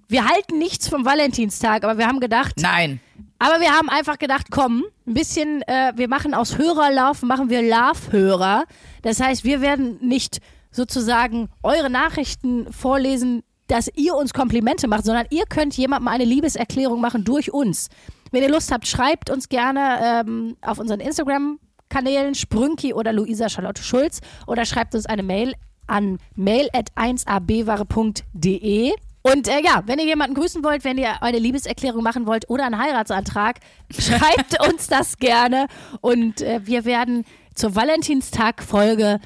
Wir 0.07 0.25
halten 0.25 0.57
nichts 0.57 0.87
vom 0.87 1.05
Valentinstag, 1.05 1.83
aber 1.83 1.97
wir 1.97 2.07
haben 2.07 2.19
gedacht. 2.19 2.53
Nein. 2.57 2.99
Aber 3.39 3.59
wir 3.59 3.71
haben 3.71 3.89
einfach 3.89 4.19
gedacht, 4.19 4.47
komm, 4.51 4.85
ein 5.05 5.13
bisschen, 5.13 5.61
äh, 5.63 5.93
wir 5.95 6.07
machen 6.07 6.33
aus 6.33 6.57
Hörerlauf, 6.57 7.21
machen 7.21 7.49
wir 7.49 7.61
Love-Hörer. 7.61 8.65
Das 9.01 9.19
heißt, 9.19 9.43
wir 9.43 9.61
werden 9.61 9.97
nicht 10.01 10.39
sozusagen 10.71 11.49
eure 11.63 11.89
Nachrichten 11.89 12.71
vorlesen, 12.71 13.43
dass 13.67 13.89
ihr 13.95 14.15
uns 14.15 14.33
Komplimente 14.33 14.87
macht, 14.87 15.05
sondern 15.05 15.25
ihr 15.29 15.45
könnt 15.45 15.75
jemandem 15.75 16.07
eine 16.07 16.25
Liebeserklärung 16.25 17.01
machen 17.01 17.23
durch 17.23 17.53
uns. 17.53 17.89
Wenn 18.31 18.43
ihr 18.43 18.49
Lust 18.49 18.71
habt, 18.71 18.87
schreibt 18.87 19.29
uns 19.29 19.49
gerne 19.49 20.23
ähm, 20.25 20.55
auf 20.61 20.79
unseren 20.79 21.01
Instagram-Kanälen 21.01 22.35
Sprünki 22.35 22.93
oder 22.93 23.11
Luisa 23.13 23.49
Charlotte 23.49 23.83
Schulz 23.83 24.21
oder 24.47 24.65
schreibt 24.65 24.95
uns 24.95 25.05
eine 25.05 25.23
Mail 25.23 25.53
an 25.87 26.17
mail.1abware.de. 26.35 28.93
Und 29.23 29.47
äh, 29.47 29.61
ja, 29.61 29.83
wenn 29.85 29.99
ihr 29.99 30.05
jemanden 30.05 30.33
grüßen 30.35 30.63
wollt, 30.63 30.83
wenn 30.83 30.97
ihr 30.97 31.21
eine 31.21 31.37
Liebeserklärung 31.37 32.01
machen 32.01 32.25
wollt 32.25 32.49
oder 32.49 32.65
einen 32.65 32.79
Heiratsantrag, 32.79 33.59
schreibt 33.91 34.67
uns 34.67 34.87
das 34.87 35.17
gerne. 35.17 35.67
Und 35.99 36.41
äh, 36.41 36.65
wir 36.65 36.85
werden 36.85 37.25
zur 37.53 37.75
Valentinstag-Folge 37.75 39.19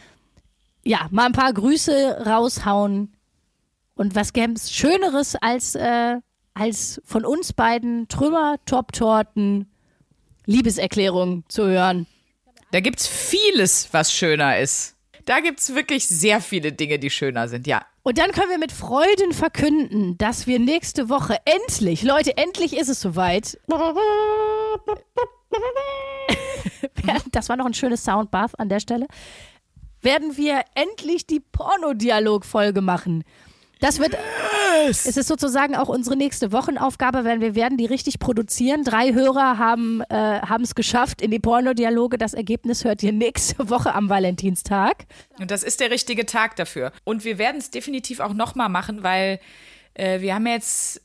ja 0.84 1.08
mal 1.12 1.28
ein 1.28 1.32
paar 1.32 1.54
Grüße 1.54 2.26
raushauen. 2.26 3.14
Und 3.96 4.16
was 4.16 4.34
gäbe 4.34 4.54
es 4.54 4.74
Schöneres 4.74 5.36
als 5.36 5.76
äh, 5.76 6.18
als 6.56 7.00
von 7.06 7.24
uns 7.26 7.54
beiden 7.54 8.08
Trümmer, 8.08 8.56
Top-Torten, 8.66 9.70
Liebeserklärungen 10.46 11.44
zu 11.48 11.68
hören. 11.68 12.08
Da 12.72 12.80
gibt's 12.80 13.08
vieles, 13.08 13.90
was 13.92 14.12
schöner 14.12 14.58
ist. 14.58 14.96
Da 15.26 15.40
gibt's 15.40 15.76
wirklich 15.76 16.08
sehr 16.08 16.42
viele 16.42 16.72
Dinge, 16.72 16.98
die 16.98 17.10
schöner 17.10 17.48
sind, 17.48 17.68
ja. 17.68 17.86
Und 18.04 18.18
dann 18.20 18.32
können 18.32 18.52
wir 18.52 18.60
mit 18.60 18.72
Freuden 18.72 19.34
verkünden, 19.34 20.18
dass 20.18 20.46
wir 20.46 20.60
nächste 20.60 21.10
Woche 21.10 21.38
endlich, 21.46 22.04
Leute, 22.04 22.38
endlich 22.38 22.78
ist 22.78 22.90
es 22.90 23.02
soweit. 23.02 23.60
das 27.32 27.50
war 27.50 27.58
noch 27.58 27.66
ein 27.66 27.74
schönes 27.74 28.04
Soundbath 28.04 28.60
an 28.60 28.70
der 28.70 28.80
Stelle. 28.80 29.08
Werden 30.02 30.38
wir 30.38 30.62
endlich 30.76 31.26
die 31.26 31.40
Pornodialog-Folge 31.40 32.82
machen. 32.82 33.24
Das 33.80 34.00
wird. 34.00 34.18
Yes. 34.88 35.06
Es 35.06 35.18
ist 35.18 35.28
sozusagen 35.28 35.76
auch 35.76 35.90
unsere 35.90 36.16
nächste 36.16 36.52
Wochenaufgabe, 36.52 37.26
weil 37.26 37.42
wir 37.42 37.56
werden 37.56 37.78
die 37.78 37.86
richtig 37.86 38.20
produzieren. 38.20 38.84
Drei 38.84 39.14
Hörer 39.14 39.58
haben 39.58 40.02
äh, 40.10 40.42
es 40.62 40.76
geschafft 40.76 41.22
in 41.22 41.32
die 41.32 41.40
Pornodialoge. 41.40 42.18
Das 42.18 42.34
Ergebnis 42.34 42.84
hört 42.84 43.04
ihr 43.04 43.14
nächste 43.14 43.70
Woche 43.70 43.94
am 43.94 44.10
Valentinstag. 44.10 45.06
Und 45.40 45.52
das 45.52 45.64
ist 45.64 45.80
der 45.80 45.92
richtige 45.92 46.26
Tag 46.26 46.56
dafür. 46.56 46.92
Und 47.04 47.24
wir 47.26 47.38
werden 47.38 47.58
es 47.58 47.70
definitiv 47.70 48.20
auch 48.20 48.34
nochmal 48.34 48.70
machen, 48.70 49.04
weil 49.04 49.40
äh, 49.94 50.22
wir 50.22 50.36
haben 50.36 50.48
jetzt 50.48 51.02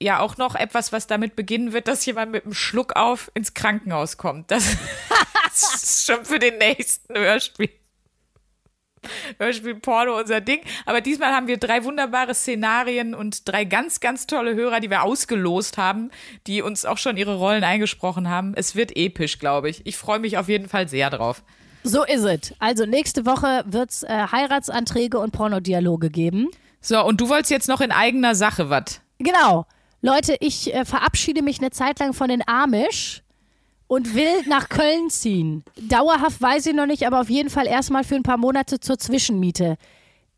ja 0.00 0.20
auch 0.20 0.36
noch 0.36 0.54
etwas, 0.54 0.92
was 0.92 1.06
damit 1.06 1.36
beginnen 1.36 1.72
wird, 1.72 1.88
dass 1.88 2.04
jemand 2.06 2.32
mit 2.32 2.44
einem 2.44 2.54
Schluck 2.54 2.96
auf 2.96 3.30
ins 3.34 3.54
Krankenhaus 3.54 4.16
kommt. 4.16 4.50
Das, 4.50 4.76
das 5.44 5.74
ist 5.82 6.06
schon 6.06 6.24
für 6.24 6.38
den 6.38 6.58
nächsten 6.58 7.14
Hörspiel. 7.14 7.70
Hörspiel 9.38 9.74
Porno 9.76 10.18
unser 10.18 10.40
Ding. 10.40 10.60
Aber 10.84 11.00
diesmal 11.00 11.32
haben 11.32 11.46
wir 11.46 11.58
drei 11.58 11.84
wunderbare 11.84 12.34
Szenarien 12.34 13.14
und 13.14 13.48
drei 13.48 13.64
ganz, 13.64 14.00
ganz 14.00 14.26
tolle 14.26 14.54
Hörer, 14.54 14.80
die 14.80 14.90
wir 14.90 15.02
ausgelost 15.02 15.78
haben, 15.78 16.10
die 16.46 16.62
uns 16.62 16.84
auch 16.84 16.98
schon 16.98 17.16
ihre 17.16 17.36
Rollen 17.36 17.64
eingesprochen 17.64 18.28
haben. 18.28 18.54
Es 18.54 18.76
wird 18.76 18.96
episch, 18.96 19.38
glaube 19.38 19.70
ich. 19.70 19.86
Ich 19.86 19.96
freue 19.96 20.18
mich 20.18 20.38
auf 20.38 20.48
jeden 20.48 20.68
Fall 20.68 20.88
sehr 20.88 21.10
drauf. 21.10 21.42
So 21.82 22.04
ist 22.04 22.24
es. 22.24 22.54
Also 22.58 22.84
nächste 22.84 23.26
Woche 23.26 23.62
wird 23.66 23.90
es 23.90 24.02
äh, 24.02 24.08
Heiratsanträge 24.32 25.18
und 25.18 25.30
Pornodialoge 25.30 26.10
geben. 26.10 26.48
So, 26.80 27.04
und 27.04 27.20
du 27.20 27.28
wolltest 27.28 27.50
jetzt 27.50 27.68
noch 27.68 27.80
in 27.80 27.92
eigener 27.92 28.34
Sache 28.34 28.70
was. 28.70 29.00
Genau. 29.18 29.66
Leute, 30.02 30.36
ich 30.40 30.74
äh, 30.74 30.84
verabschiede 30.84 31.42
mich 31.42 31.58
eine 31.58 31.70
Zeit 31.70 31.98
lang 32.00 32.12
von 32.12 32.28
den 32.28 32.46
Amish 32.46 33.22
und 33.88 34.14
will 34.14 34.42
nach 34.48 34.68
Köln 34.68 35.10
ziehen. 35.10 35.64
Dauerhaft 35.80 36.40
weiß 36.40 36.66
ich 36.66 36.74
noch 36.74 36.86
nicht, 36.86 37.06
aber 37.06 37.20
auf 37.20 37.30
jeden 37.30 37.50
Fall 37.50 37.66
erstmal 37.66 38.04
für 38.04 38.16
ein 38.16 38.22
paar 38.22 38.36
Monate 38.38 38.80
zur 38.80 38.98
Zwischenmiete. 38.98 39.76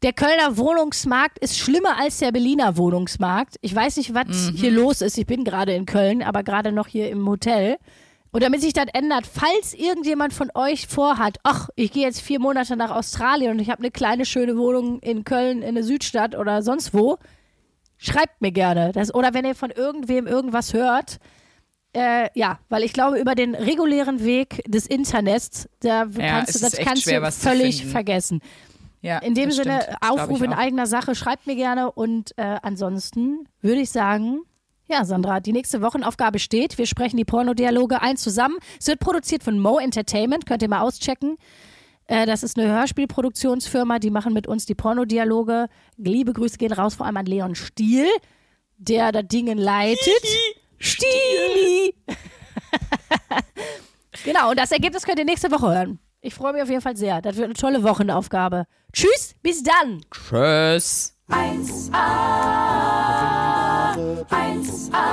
Der 0.03 0.13
Kölner 0.13 0.57
Wohnungsmarkt 0.57 1.39
ist 1.41 1.59
schlimmer 1.59 1.99
als 1.99 2.19
der 2.19 2.31
Berliner 2.31 2.77
Wohnungsmarkt. 2.77 3.57
Ich 3.63 3.75
weiß 3.75 3.97
nicht, 3.97 4.15
was 4.15 4.27
Mhm. 4.53 4.57
hier 4.57 4.71
los 4.71 5.01
ist. 5.01 5.19
Ich 5.19 5.27
bin 5.27 5.43
gerade 5.45 5.73
in 5.75 5.87
Köln, 5.87 6.23
aber 6.23 6.43
gerade 6.45 6.71
noch 6.71 6.87
hier 6.87 7.11
im 7.11 7.27
Hotel. 7.29 7.79
Und 8.31 8.43
damit 8.43 8.61
sich 8.61 8.75
das 8.75 8.87
ändert, 8.93 9.27
falls 9.27 9.73
irgendjemand 9.75 10.35
von 10.35 10.51
euch 10.55 10.87
vorhat, 10.87 11.39
ach, 11.43 11.71
ich 11.75 11.91
gehe 11.91 12.05
jetzt 12.05 12.21
vier 12.21 12.39
Monate 12.39 12.77
nach 12.77 12.91
Australien 12.91 13.53
und 13.53 13.59
ich 13.59 13.71
habe 13.71 13.81
eine 13.81 13.91
kleine 13.91 14.27
schöne 14.27 14.57
Wohnung 14.59 15.01
in 15.01 15.25
Köln 15.25 15.63
in 15.63 15.75
der 15.75 15.83
Südstadt 15.83 16.37
oder 16.37 16.63
sonst 16.63 16.93
wo, 16.93 17.17
schreibt 17.97 18.41
mir 18.41 18.53
gerne. 18.53 18.93
Das, 18.93 19.13
oder 19.15 19.33
wenn 19.35 19.47
ihr 19.47 19.55
von 19.55 19.71
irgendwem 19.71 20.27
irgendwas 20.27 20.75
hört, 20.75 21.19
äh, 21.95 22.29
ja, 22.35 22.59
weil 22.69 22.83
ich 22.83 22.93
glaube, 22.93 23.19
über 23.19 23.35
den 23.35 23.55
regulären 23.55 24.25
Weg 24.25 24.63
des 24.67 24.87
Internets, 24.87 25.69
da 25.81 26.07
kannst 26.07 26.55
du, 26.55 26.61
das 26.61 26.77
kannst 26.77 27.03
schwer, 27.05 27.21
du 27.21 27.33
völlig 27.33 27.87
vergessen. 27.87 28.41
Ja, 29.01 29.19
In 29.19 29.35
dem 29.35 29.51
Sinne, 29.51 29.81
stimmt. 29.83 29.97
Aufruf 30.01 30.43
in 30.43 30.53
eigener 30.53 30.87
Sache, 30.87 31.15
schreibt 31.15 31.47
mir 31.47 31.55
gerne 31.55 31.93
und 31.93 32.37
äh, 32.37 32.59
ansonsten 32.63 33.49
würde 33.61 33.81
ich 33.81 33.91
sagen, 33.91 34.41
ja, 34.89 35.05
Sandra, 35.05 35.41
die 35.41 35.53
nächste 35.53 35.83
Wochenaufgabe 35.83 36.39
steht. 36.39 36.79
Wir 36.79 36.87
sprechen 36.87 37.17
die 37.17 37.25
Pornodialoge 37.25 38.01
ein 38.01 38.17
zusammen. 38.17 38.57
Es 38.81 38.87
wird 38.87 39.01
produziert 39.01 39.43
von 39.43 39.59
Mo 39.59 39.79
Entertainment, 39.79 40.47
könnt 40.47 40.63
ihr 40.63 40.69
mal 40.69 40.81
auschecken. 40.81 41.37
Äh, 42.07 42.27
das 42.27 42.43
ist 42.43 42.59
eine 42.59 42.69
Hörspielproduktionsfirma, 42.69 43.99
die 43.99 44.11
machen 44.11 44.33
mit 44.33 44.47
uns 44.47 44.67
die 44.67 44.75
Pornodialoge. 44.75 45.69
Liebe 45.97 46.33
Grüße 46.33 46.57
gehen 46.57 46.73
raus, 46.73 46.95
vor 46.95 47.07
allem 47.07 47.19
an 47.19 47.27
Leon 47.27 47.55
Stiel, 47.55 48.07
der 48.79 49.13
das 49.13 49.29
Ding 49.29 49.47
leitet. 49.57 49.99
Stieli! 50.79 51.95
genau, 54.25 54.51
und 54.51 54.59
das 54.59 54.73
Ergebnis 54.73 55.05
könnt 55.05 55.19
ihr 55.19 55.25
nächste 55.25 55.51
Woche 55.51 55.75
hören. 55.75 55.99
Ich 56.21 56.35
freue 56.35 56.53
mich 56.53 56.63
auf 56.63 56.69
jeden 56.69 56.83
Fall 56.83 56.97
sehr. 56.97 57.23
Das 57.23 57.37
wird 57.37 57.47
eine 57.47 57.55
tolle 57.55 57.83
Wochenaufgabe. 57.83 58.67
Tschüss, 58.93 59.35
bis 59.43 59.63
dann! 59.63 60.03
Tschüss. 60.11 61.15
1A, 61.31 61.93
1A, 64.31 65.05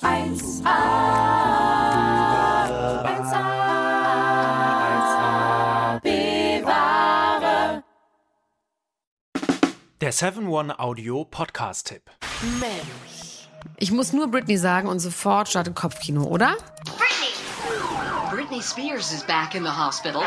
1A, 0.00 0.76
1A, 3.04 3.44
bewahre. 6.02 7.82
Der 10.00 10.12
7-One 10.14 10.78
Audio 10.78 11.26
Podcast-Tipp. 11.26 12.10
Ich 13.82 13.90
muss 13.90 14.12
nur 14.12 14.30
Britney 14.30 14.58
sagen 14.58 14.88
und 14.88 14.98
sofort 14.98 15.48
startet 15.48 15.74
Kopfkino, 15.74 16.24
oder? 16.24 16.54
Britney! 16.84 17.32
Britney 18.30 18.62
Spears 18.62 19.10
is 19.10 19.22
back 19.22 19.54
in 19.54 19.64
the 19.64 19.70
hospital. 19.70 20.20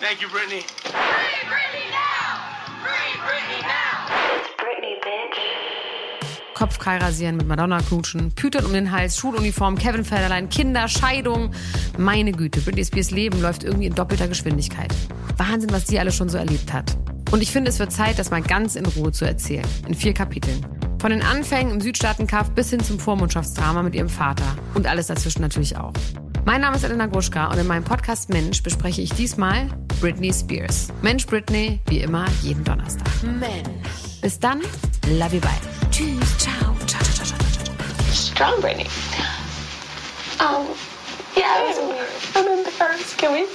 Thank 0.00 0.20
you, 0.20 0.28
Brittany. 0.28 0.64
Free 0.82 1.46
Britney 1.46 1.86
now! 1.92 2.42
Free 2.82 3.14
Britney 3.24 3.62
now! 3.62 4.08
Britney, 4.58 4.98
bitch. 5.00 5.38
Kopfkei 6.54 6.98
rasieren, 6.98 7.36
mit 7.36 7.46
Madonna 7.46 7.78
knutschen, 7.80 8.32
Pütern 8.32 8.66
um 8.66 8.72
den 8.72 8.90
Hals, 8.90 9.16
Schuluniform, 9.16 9.78
Kevin 9.78 10.04
Federlein, 10.04 10.48
Kinder, 10.48 10.88
Scheidung. 10.88 11.52
Meine 11.96 12.32
Güte, 12.32 12.60
Britney 12.60 12.84
Spears 12.84 13.12
Leben 13.12 13.40
läuft 13.40 13.62
irgendwie 13.62 13.86
in 13.86 13.94
doppelter 13.94 14.26
Geschwindigkeit. 14.26 14.92
Wahnsinn, 15.36 15.70
was 15.70 15.84
die 15.84 16.00
alle 16.00 16.10
schon 16.10 16.28
so 16.28 16.38
erlebt 16.38 16.72
hat. 16.72 16.96
Und 17.32 17.42
ich 17.42 17.50
finde, 17.50 17.70
es 17.70 17.78
wird 17.78 17.90
Zeit, 17.90 18.18
das 18.18 18.30
mal 18.30 18.42
ganz 18.42 18.76
in 18.76 18.84
Ruhe 18.84 19.10
zu 19.10 19.24
erzählen. 19.24 19.66
In 19.88 19.94
vier 19.94 20.12
Kapiteln. 20.12 20.64
Von 21.00 21.10
den 21.10 21.22
Anfängen 21.22 21.72
im 21.72 21.80
Südstaatenkampf 21.80 22.50
bis 22.50 22.68
hin 22.68 22.80
zum 22.80 23.00
Vormundschaftsdrama 23.00 23.82
mit 23.82 23.94
ihrem 23.94 24.10
Vater. 24.10 24.44
Und 24.74 24.86
alles 24.86 25.06
dazwischen 25.06 25.40
natürlich 25.40 25.76
auch. 25.78 25.94
Mein 26.44 26.60
Name 26.60 26.76
ist 26.76 26.84
Elena 26.84 27.06
Gruschka 27.06 27.46
und 27.46 27.58
in 27.58 27.66
meinem 27.66 27.84
Podcast 27.84 28.28
Mensch 28.28 28.62
bespreche 28.62 29.00
ich 29.00 29.14
diesmal 29.14 29.66
Britney 30.00 30.30
Spears. 30.30 30.88
Mensch 31.00 31.24
Britney, 31.26 31.80
wie 31.86 32.00
immer, 32.00 32.26
jeden 32.42 32.64
Donnerstag. 32.64 33.08
Mensch. 33.22 34.20
Bis 34.20 34.38
dann, 34.38 34.60
love 35.08 35.34
you, 35.34 35.40
bye. 35.40 35.50
Tschüss, 35.90 36.36
ciao, 36.36 36.76
ciao, 36.86 37.02
ciao, 37.02 37.14
ciao, 37.14 37.38
ciao, 37.38 37.64
ciao. 37.64 38.12
Strong 38.12 38.60
Britney. 38.60 38.86
Um, 40.38 40.66
yeah, 41.34 41.46
I 41.46 42.12
I'm 42.34 42.46
embarrassed. 42.46 43.16
Can 43.16 43.32
we 43.32 43.46